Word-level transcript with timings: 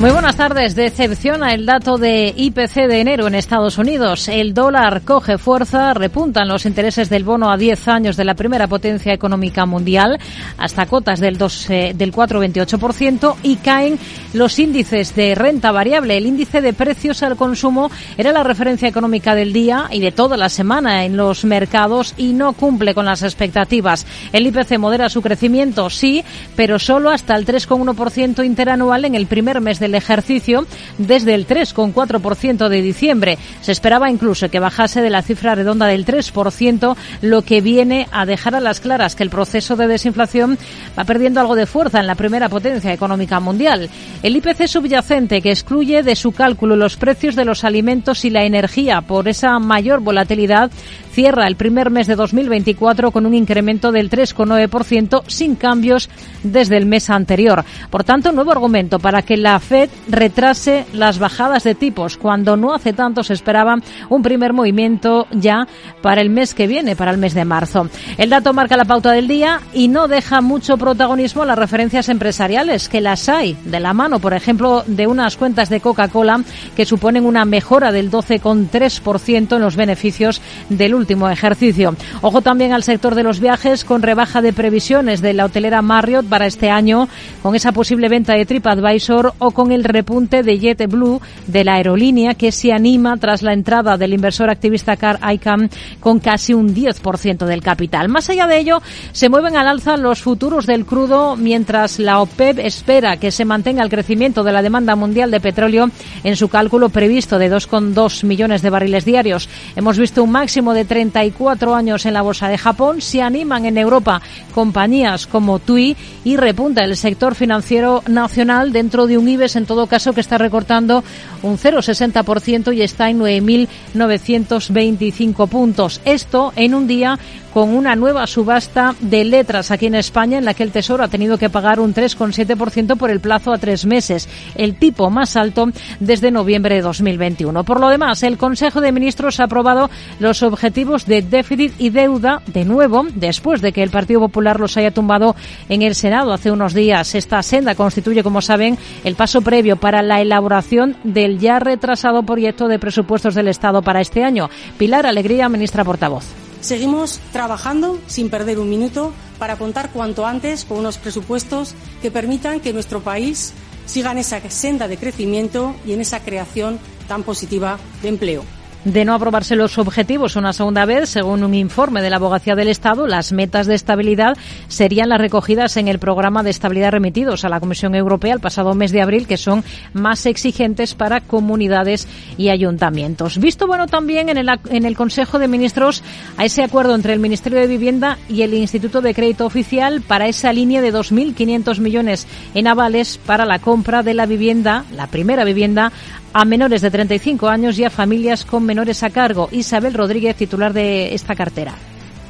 Muy 0.00 0.12
buenas 0.12 0.36
tardes. 0.36 0.74
Decepciona 0.74 1.52
el 1.52 1.66
dato 1.66 1.98
de 1.98 2.32
IPC 2.34 2.88
de 2.88 3.02
enero 3.02 3.26
en 3.26 3.34
Estados 3.34 3.76
Unidos. 3.76 4.28
El 4.28 4.54
dólar 4.54 5.02
coge 5.02 5.36
fuerza, 5.36 5.92
repuntan 5.92 6.48
los 6.48 6.64
intereses 6.64 7.10
del 7.10 7.22
bono 7.22 7.50
a 7.50 7.58
10 7.58 7.86
años 7.88 8.16
de 8.16 8.24
la 8.24 8.32
primera 8.32 8.66
potencia 8.66 9.12
económica 9.12 9.66
mundial 9.66 10.18
hasta 10.56 10.86
cotas 10.86 11.20
del, 11.20 11.36
2, 11.36 11.70
eh, 11.70 11.92
del 11.94 12.14
4,28% 12.14 13.36
y 13.42 13.56
caen 13.56 13.98
los 14.32 14.58
índices 14.58 15.14
de 15.14 15.34
renta 15.34 15.70
variable. 15.70 16.16
El 16.16 16.24
índice 16.24 16.62
de 16.62 16.72
precios 16.72 17.22
al 17.22 17.36
consumo 17.36 17.90
era 18.16 18.32
la 18.32 18.42
referencia 18.42 18.88
económica 18.88 19.34
del 19.34 19.52
día 19.52 19.88
y 19.90 20.00
de 20.00 20.12
toda 20.12 20.38
la 20.38 20.48
semana 20.48 21.04
en 21.04 21.18
los 21.18 21.44
mercados 21.44 22.14
y 22.16 22.32
no 22.32 22.54
cumple 22.54 22.94
con 22.94 23.04
las 23.04 23.22
expectativas. 23.22 24.06
El 24.32 24.46
IPC 24.46 24.78
modera 24.78 25.10
su 25.10 25.20
crecimiento, 25.20 25.90
sí, 25.90 26.24
pero 26.56 26.78
solo 26.78 27.10
hasta 27.10 27.36
el 27.36 27.44
3,1% 27.44 28.42
interanual 28.46 29.04
en 29.04 29.14
el 29.14 29.26
primer 29.26 29.60
mes 29.60 29.78
del 29.78 29.89
ejercicio 29.94 30.66
desde 30.98 31.34
el 31.34 31.46
3,4% 31.46 32.68
de 32.68 32.82
diciembre. 32.82 33.38
Se 33.60 33.72
esperaba 33.72 34.10
incluso 34.10 34.48
que 34.48 34.60
bajase 34.60 35.02
de 35.02 35.10
la 35.10 35.22
cifra 35.22 35.54
redonda 35.54 35.86
del 35.86 36.06
3%, 36.06 36.96
lo 37.22 37.42
que 37.42 37.60
viene 37.60 38.06
a 38.12 38.26
dejar 38.26 38.54
a 38.54 38.60
las 38.60 38.80
claras 38.80 39.14
que 39.14 39.22
el 39.22 39.30
proceso 39.30 39.76
de 39.76 39.86
desinflación 39.86 40.58
va 40.98 41.04
perdiendo 41.04 41.40
algo 41.40 41.54
de 41.54 41.66
fuerza 41.66 42.00
en 42.00 42.06
la 42.06 42.14
primera 42.14 42.48
potencia 42.48 42.92
económica 42.92 43.40
mundial. 43.40 43.90
El 44.22 44.36
IPC 44.36 44.66
subyacente, 44.66 45.42
que 45.42 45.50
excluye 45.50 46.02
de 46.02 46.16
su 46.16 46.32
cálculo 46.32 46.76
los 46.76 46.96
precios 46.96 47.36
de 47.36 47.44
los 47.44 47.64
alimentos 47.64 48.24
y 48.24 48.30
la 48.30 48.44
energía 48.44 49.00
por 49.00 49.28
esa 49.28 49.58
mayor 49.58 50.00
volatilidad, 50.00 50.70
cierra 51.12 51.46
el 51.46 51.56
primer 51.56 51.90
mes 51.90 52.06
de 52.06 52.16
2024 52.16 53.10
con 53.10 53.26
un 53.26 53.34
incremento 53.34 53.92
del 53.92 54.10
3,9% 54.10 55.22
sin 55.26 55.56
cambios 55.56 56.08
desde 56.42 56.76
el 56.76 56.86
mes 56.86 57.10
anterior. 57.10 57.64
Por 57.90 58.04
tanto, 58.04 58.32
nuevo 58.32 58.52
argumento 58.52 58.98
para 58.98 59.22
que 59.22 59.36
la 59.36 59.58
Fed 59.58 59.90
retrase 60.08 60.86
las 60.92 61.18
bajadas 61.18 61.64
de 61.64 61.74
tipos 61.74 62.16
cuando 62.16 62.56
no 62.56 62.74
hace 62.74 62.92
tanto 62.92 63.22
se 63.22 63.34
esperaba 63.34 63.76
un 64.08 64.22
primer 64.22 64.52
movimiento 64.52 65.26
ya 65.32 65.66
para 66.02 66.20
el 66.20 66.30
mes 66.30 66.54
que 66.54 66.66
viene, 66.66 66.96
para 66.96 67.10
el 67.10 67.18
mes 67.18 67.34
de 67.34 67.44
marzo. 67.44 67.88
El 68.16 68.30
dato 68.30 68.52
marca 68.52 68.76
la 68.76 68.84
pauta 68.84 69.12
del 69.12 69.28
día 69.28 69.60
y 69.72 69.88
no 69.88 70.08
deja 70.08 70.40
mucho 70.40 70.76
protagonismo 70.76 71.42
a 71.42 71.46
las 71.46 71.58
referencias 71.58 72.08
empresariales, 72.08 72.88
que 72.88 73.00
las 73.00 73.28
hay 73.28 73.56
de 73.64 73.80
la 73.80 73.92
mano, 73.92 74.18
por 74.20 74.34
ejemplo, 74.34 74.84
de 74.86 75.06
unas 75.06 75.36
cuentas 75.36 75.68
de 75.68 75.80
Coca-Cola 75.80 76.42
que 76.76 76.86
suponen 76.86 77.24
una 77.24 77.44
mejora 77.44 77.92
del 77.92 78.10
12,3% 78.10 79.56
en 79.56 79.62
los 79.62 79.76
beneficios 79.76 80.40
del 80.68 80.94
último 81.00 81.28
ejercicio. 81.28 81.96
Ojo 82.20 82.42
también 82.42 82.72
al 82.72 82.82
sector 82.82 83.14
de 83.14 83.22
los 83.22 83.40
viajes 83.40 83.84
con 83.84 84.02
rebaja 84.02 84.42
de 84.42 84.52
previsiones 84.52 85.20
de 85.20 85.32
la 85.32 85.46
hotelera 85.46 85.82
Marriott 85.82 86.26
para 86.26 86.46
este 86.46 86.70
año, 86.70 87.08
con 87.42 87.54
esa 87.54 87.72
posible 87.72 88.08
venta 88.08 88.34
de 88.34 88.46
TripAdvisor 88.46 89.34
o 89.38 89.50
con 89.50 89.72
el 89.72 89.84
repunte 89.84 90.42
de 90.42 90.58
JetBlue 90.58 91.20
de 91.46 91.64
la 91.64 91.74
aerolínea 91.74 92.34
que 92.34 92.52
se 92.52 92.72
anima 92.72 93.16
tras 93.16 93.42
la 93.42 93.52
entrada 93.52 93.96
del 93.96 94.14
inversor 94.14 94.50
activista 94.50 94.96
Car 94.96 95.18
ICAM 95.32 95.68
con 95.98 96.20
casi 96.20 96.54
un 96.54 96.74
10% 96.74 97.46
del 97.46 97.62
capital. 97.62 98.08
Más 98.08 98.28
allá 98.30 98.46
de 98.46 98.58
ello, 98.58 98.82
se 99.12 99.28
mueven 99.28 99.56
al 99.56 99.68
alza 99.68 99.96
los 99.96 100.22
futuros 100.22 100.66
del 100.66 100.84
crudo 100.84 101.36
mientras 101.36 101.98
la 101.98 102.20
OPEP 102.20 102.58
espera 102.60 103.16
que 103.16 103.30
se 103.30 103.44
mantenga 103.44 103.82
el 103.82 103.90
crecimiento 103.90 104.44
de 104.44 104.52
la 104.52 104.62
demanda 104.62 104.96
mundial 104.96 105.30
de 105.30 105.40
petróleo 105.40 105.90
en 106.24 106.36
su 106.36 106.48
cálculo 106.48 106.88
previsto 106.90 107.38
de 107.38 107.50
2,2 107.50 108.24
millones 108.24 108.62
de 108.62 108.70
barriles 108.70 109.04
diarios. 109.04 109.48
Hemos 109.76 109.98
visto 109.98 110.22
un 110.22 110.30
máximo 110.30 110.74
de 110.74 110.84
34 110.90 111.76
años 111.76 112.04
en 112.04 112.14
la 112.14 112.22
bolsa 112.22 112.48
de 112.48 112.58
Japón. 112.58 113.00
Se 113.00 113.22
animan 113.22 113.64
en 113.64 113.78
Europa 113.78 114.20
compañías 114.52 115.28
como 115.28 115.60
TUI 115.60 115.96
y 116.24 116.36
repunta 116.36 116.82
el 116.82 116.96
sector 116.96 117.36
financiero 117.36 118.02
nacional 118.08 118.72
dentro 118.72 119.06
de 119.06 119.16
un 119.16 119.28
IBEX 119.28 119.54
en 119.54 119.66
todo 119.66 119.86
caso 119.86 120.12
que 120.14 120.20
está 120.20 120.36
recortando 120.36 121.04
un 121.42 121.58
0,60% 121.58 122.74
y 122.74 122.82
está 122.82 123.10
en 123.10 123.18
9.925 123.20 125.48
puntos. 125.48 126.00
Esto 126.04 126.52
en 126.56 126.74
un 126.74 126.86
día 126.86 127.18
con 127.52 127.70
una 127.70 127.96
nueva 127.96 128.26
subasta 128.26 128.94
de 129.00 129.24
letras 129.24 129.70
aquí 129.70 129.86
en 129.86 129.96
España 129.96 130.38
en 130.38 130.44
la 130.44 130.54
que 130.54 130.62
el 130.62 130.70
Tesoro 130.70 131.04
ha 131.04 131.08
tenido 131.08 131.38
que 131.38 131.50
pagar 131.50 131.80
un 131.80 131.94
3,7% 131.94 132.96
por 132.96 133.10
el 133.10 133.20
plazo 133.20 133.52
a 133.52 133.58
tres 133.58 133.86
meses, 133.86 134.28
el 134.54 134.76
tipo 134.76 135.10
más 135.10 135.36
alto 135.36 135.68
desde 135.98 136.30
noviembre 136.30 136.76
de 136.76 136.82
2021. 136.82 137.64
Por 137.64 137.80
lo 137.80 137.88
demás, 137.88 138.22
el 138.22 138.38
Consejo 138.38 138.80
de 138.80 138.92
Ministros 138.92 139.40
ha 139.40 139.44
aprobado 139.44 139.90
los 140.18 140.42
objetivos 140.42 141.06
de 141.06 141.22
déficit 141.22 141.72
y 141.78 141.90
deuda 141.90 142.42
de 142.46 142.64
nuevo 142.64 143.06
después 143.14 143.60
de 143.60 143.72
que 143.72 143.82
el 143.82 143.90
Partido 143.90 144.20
Popular 144.20 144.60
los 144.60 144.76
haya 144.76 144.92
tumbado 144.92 145.34
en 145.68 145.82
el 145.82 145.94
Senado 145.94 146.32
hace 146.32 146.50
unos 146.50 146.74
días. 146.74 147.14
Esta 147.14 147.42
senda 147.42 147.74
constituye, 147.74 148.22
como 148.22 148.40
saben, 148.40 148.78
el 149.04 149.16
paso 149.16 149.42
previo 149.42 149.76
para 149.76 150.02
la 150.02 150.20
elaboración 150.20 150.96
del 151.04 151.29
ya 151.38 151.58
retrasado 151.58 152.22
proyecto 152.22 152.68
de 152.68 152.78
presupuestos 152.78 153.34
del 153.34 153.48
Estado 153.48 153.82
para 153.82 154.00
este 154.00 154.24
año. 154.24 154.50
Pilar 154.78 155.06
Alegría, 155.06 155.48
ministra 155.48 155.84
portavoz. 155.84 156.24
Seguimos 156.60 157.20
trabajando 157.32 157.98
sin 158.06 158.28
perder 158.28 158.58
un 158.58 158.68
minuto 158.68 159.12
para 159.38 159.56
contar 159.56 159.90
cuanto 159.90 160.26
antes 160.26 160.64
con 160.64 160.78
unos 160.78 160.98
presupuestos 160.98 161.74
que 162.02 162.10
permitan 162.10 162.60
que 162.60 162.72
nuestro 162.72 163.00
país 163.00 163.54
siga 163.86 164.12
en 164.12 164.18
esa 164.18 164.40
senda 164.50 164.86
de 164.86 164.98
crecimiento 164.98 165.74
y 165.86 165.92
en 165.94 166.00
esa 166.00 166.20
creación 166.20 166.78
tan 167.08 167.22
positiva 167.22 167.78
de 168.02 168.08
empleo. 168.08 168.59
De 168.84 169.04
no 169.04 169.12
aprobarse 169.12 169.56
los 169.56 169.76
objetivos 169.76 170.36
una 170.36 170.54
segunda 170.54 170.86
vez, 170.86 171.10
según 171.10 171.44
un 171.44 171.52
informe 171.52 172.00
de 172.00 172.08
la 172.08 172.16
Abogacía 172.16 172.54
del 172.54 172.68
Estado, 172.68 173.06
las 173.06 173.30
metas 173.30 173.66
de 173.66 173.74
estabilidad 173.74 174.38
serían 174.68 175.10
las 175.10 175.20
recogidas 175.20 175.76
en 175.76 175.86
el 175.86 175.98
programa 175.98 176.42
de 176.42 176.48
estabilidad 176.48 176.92
remitidos 176.92 177.44
a 177.44 177.50
la 177.50 177.60
Comisión 177.60 177.94
Europea 177.94 178.32
el 178.32 178.40
pasado 178.40 178.74
mes 178.74 178.90
de 178.90 179.02
abril, 179.02 179.26
que 179.26 179.36
son 179.36 179.64
más 179.92 180.24
exigentes 180.24 180.94
para 180.94 181.20
comunidades 181.20 182.08
y 182.38 182.48
ayuntamientos. 182.48 183.36
Visto 183.36 183.66
bueno 183.66 183.86
también 183.86 184.30
en 184.30 184.38
el, 184.38 184.48
en 184.70 184.86
el 184.86 184.96
Consejo 184.96 185.38
de 185.38 185.48
Ministros 185.48 186.02
a 186.38 186.46
ese 186.46 186.62
acuerdo 186.62 186.94
entre 186.94 187.12
el 187.12 187.20
Ministerio 187.20 187.58
de 187.58 187.66
Vivienda 187.66 188.16
y 188.30 188.42
el 188.42 188.54
Instituto 188.54 189.02
de 189.02 189.12
Crédito 189.12 189.44
Oficial 189.44 190.00
para 190.00 190.26
esa 190.26 190.54
línea 190.54 190.80
de 190.80 190.94
2.500 190.94 191.80
millones 191.80 192.26
en 192.54 192.66
avales 192.66 193.18
para 193.18 193.44
la 193.44 193.58
compra 193.58 194.02
de 194.02 194.14
la 194.14 194.24
vivienda, 194.24 194.86
la 194.96 195.06
primera 195.06 195.44
vivienda, 195.44 195.92
a 196.32 196.44
menores 196.44 196.80
de 196.80 196.90
35 196.90 197.48
años 197.48 197.78
y 197.78 197.84
a 197.84 197.90
familias 197.90 198.44
con 198.44 198.64
menores 198.64 199.02
a 199.02 199.10
cargo. 199.10 199.48
Isabel 199.52 199.94
Rodríguez, 199.94 200.36
titular 200.36 200.72
de 200.72 201.14
esta 201.14 201.34
cartera. 201.34 201.74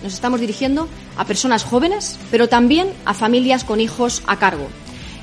Nos 0.03 0.15
estamos 0.15 0.41
dirigiendo 0.41 0.88
a 1.16 1.27
personas 1.27 1.65
jóvenes, 1.65 2.19
pero 2.31 2.49
también 2.49 2.88
a 3.05 3.12
familias 3.12 3.65
con 3.65 3.81
hijos 3.81 4.22
a 4.27 4.38
cargo. 4.38 4.69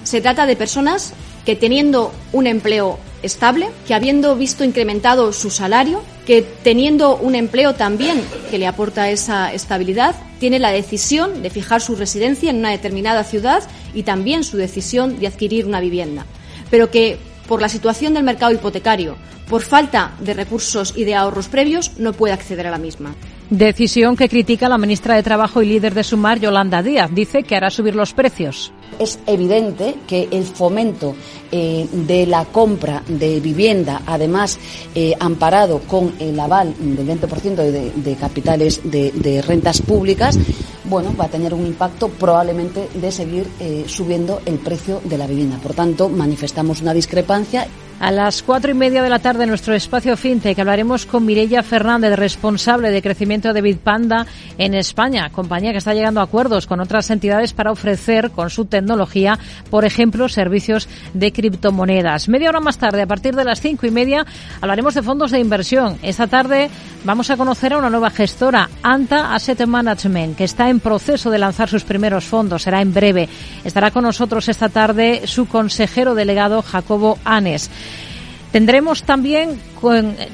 Se 0.03 0.21
trata 0.21 0.45
de 0.45 0.55
personas 0.55 1.13
que 1.45 1.55
teniendo 1.55 2.13
un 2.33 2.45
empleo 2.45 2.99
estable, 3.23 3.69
que 3.87 3.95
habiendo 3.95 4.35
visto 4.35 4.63
incrementado 4.63 5.33
su 5.33 5.49
salario, 5.49 6.03
que 6.27 6.41
teniendo 6.41 7.17
un 7.17 7.35
empleo 7.35 7.73
también 7.73 8.21
que 8.51 8.59
le 8.59 8.67
aporta 8.67 9.09
esa 9.09 9.51
estabilidad, 9.53 10.15
tiene 10.39 10.59
la 10.59 10.71
decisión 10.71 11.41
de 11.41 11.49
fijar 11.49 11.81
su 11.81 11.95
residencia 11.95 12.51
en 12.51 12.57
una 12.57 12.69
determinada 12.69 13.23
ciudad 13.23 13.63
y 13.95 14.03
también 14.03 14.43
su 14.43 14.57
decisión 14.57 15.19
de 15.19 15.27
adquirir 15.27 15.65
una 15.65 15.79
vivienda. 15.79 16.25
Pero 16.69 16.91
que 16.91 17.17
por 17.47 17.61
la 17.61 17.69
situación 17.69 18.13
del 18.13 18.23
mercado 18.23 18.51
hipotecario, 18.51 19.17
por 19.49 19.61
falta 19.61 20.11
de 20.19 20.33
recursos 20.33 20.93
y 20.95 21.05
de 21.05 21.15
ahorros 21.15 21.47
previos, 21.47 21.91
no 21.97 22.13
puede 22.13 22.33
acceder 22.33 22.67
a 22.67 22.71
la 22.71 22.77
misma. 22.77 23.15
Decisión 23.49 24.17
que 24.17 24.27
critica 24.27 24.67
la 24.67 24.77
ministra 24.77 25.15
de 25.15 25.23
Trabajo 25.23 25.61
y 25.61 25.67
líder 25.67 25.93
de 25.93 26.03
Sumar, 26.03 26.37
Yolanda 26.37 26.83
Díaz. 26.83 27.09
Dice 27.13 27.43
que 27.43 27.55
hará 27.55 27.69
subir 27.69 27.95
los 27.95 28.13
precios. 28.13 28.73
Es 28.99 29.19
evidente 29.25 29.95
que 30.05 30.27
el 30.31 30.43
fomento 30.43 31.15
eh, 31.49 31.87
de 31.91 32.25
la 32.25 32.43
compra 32.43 33.03
de 33.07 33.39
vivienda, 33.39 34.01
además 34.05 34.59
eh, 34.95 35.13
amparado 35.19 35.79
con 35.79 36.13
el 36.19 36.37
aval 36.37 36.73
del 36.77 37.07
20% 37.07 37.55
de, 37.93 38.15
capitales 38.15 38.81
de, 38.83 39.11
de, 39.11 39.41
rentas 39.41 39.81
públicas, 39.81 40.37
bueno, 40.83 41.15
va 41.17 41.25
a 41.25 41.29
tener 41.29 41.53
un 41.53 41.65
impacto 41.65 42.09
probablemente 42.09 42.89
de 42.95 43.11
seguir 43.13 43.47
eh, 43.61 43.85
subiendo 43.87 44.41
el 44.45 44.55
precio 44.55 45.01
de 45.05 45.17
la 45.17 45.27
vivienda. 45.27 45.57
Por 45.57 45.73
tanto, 45.73 46.09
manifestamos 46.09 46.81
una 46.81 46.93
discrepancia. 46.93 47.67
A 47.99 48.11
las 48.11 48.43
cuatro 48.43 48.69
y 48.69 48.75
media 48.75 49.01
de 49.01 49.09
la 49.09 49.17
tarde 49.17 49.43
en 49.43 49.49
nuestro 49.49 49.73
espacio 49.73 50.15
FinTech 50.15 50.59
hablaremos 50.59 51.07
con 51.07 51.25
Mireia 51.25 51.63
Fernández, 51.63 52.15
responsable 52.15 52.91
de 52.91 53.01
crecimiento 53.01 53.53
de 53.53 53.61
Bitpanda 53.61 54.27
en 54.59 54.75
España, 54.75 55.31
compañía 55.31 55.71
que 55.71 55.79
está 55.79 55.95
llegando 55.95 56.19
a 56.19 56.25
acuerdos 56.25 56.67
con 56.67 56.79
otras 56.79 57.09
entidades 57.09 57.53
para 57.53 57.71
ofrecer 57.71 58.29
con 58.29 58.51
su 58.51 58.65
tecnología, 58.65 59.39
por 59.71 59.83
ejemplo, 59.83 60.29
servicios 60.29 60.87
de 61.15 61.31
criptomonedas. 61.31 62.29
Media 62.29 62.49
hora 62.49 62.59
más 62.59 62.77
tarde, 62.77 63.01
a 63.01 63.07
partir 63.07 63.35
de 63.35 63.43
las 63.43 63.61
cinco 63.61 63.87
y 63.87 63.91
media, 63.91 64.27
hablaremos 64.61 64.93
de 64.93 65.01
fondos 65.01 65.31
de 65.31 65.39
inversión. 65.39 65.97
Esta 66.03 66.27
tarde 66.27 66.69
vamos 67.03 67.31
a 67.31 67.37
conocer 67.37 67.73
a 67.73 67.79
una 67.79 67.89
nueva 67.89 68.11
gestora, 68.11 68.69
Anta 68.83 69.33
Asset 69.33 69.65
Management, 69.65 70.37
que 70.37 70.43
está 70.43 70.69
en 70.69 70.81
proceso 70.81 71.31
de 71.31 71.39
lanzar 71.39 71.67
sus 71.67 71.83
primeros 71.83 72.25
fondos. 72.25 72.61
Será 72.61 72.79
en 72.79 72.93
breve. 72.93 73.27
Estará 73.63 73.89
con 73.89 74.03
nosotros 74.03 74.47
esta 74.49 74.69
tarde 74.69 75.23
su 75.25 75.47
consejero 75.47 76.13
delegado, 76.13 76.61
Jacobo 76.61 77.17
Anes. 77.25 77.71
Tendremos 78.57 79.03
también 79.03 79.61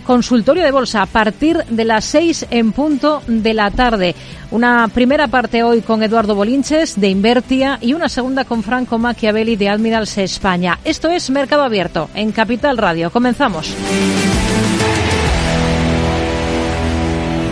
consultorio 0.05 0.63
de 0.63 0.71
bolsa 0.71 1.01
a 1.01 1.07
partir 1.07 1.57
de 1.65 1.83
las 1.83 2.05
seis 2.05 2.45
en 2.51 2.71
punto 2.71 3.21
de 3.27 3.53
la 3.53 3.69
tarde. 3.69 4.15
Una 4.49 4.87
primera 4.87 5.27
parte 5.27 5.61
hoy 5.61 5.81
con 5.81 6.01
Eduardo 6.01 6.33
Bolinches 6.33 7.01
de 7.01 7.09
Invertia 7.09 7.79
y 7.81 7.93
una 7.93 8.07
segunda 8.07 8.45
con 8.45 8.63
Franco 8.63 8.97
Machiavelli 8.97 9.57
de 9.57 9.67
Admirals 9.67 10.17
España. 10.19 10.79
Esto 10.85 11.09
es 11.09 11.29
Mercado 11.31 11.63
Abierto 11.63 12.09
en 12.15 12.31
Capital 12.31 12.77
Radio. 12.77 13.11
Comenzamos. 13.11 13.75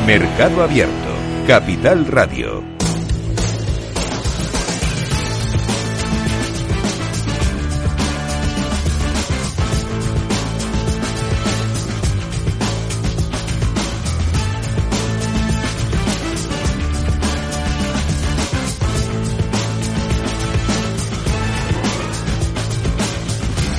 Mercado 0.08 0.64
Abierto, 0.64 1.10
Capital 1.48 2.06
Radio. 2.06 2.71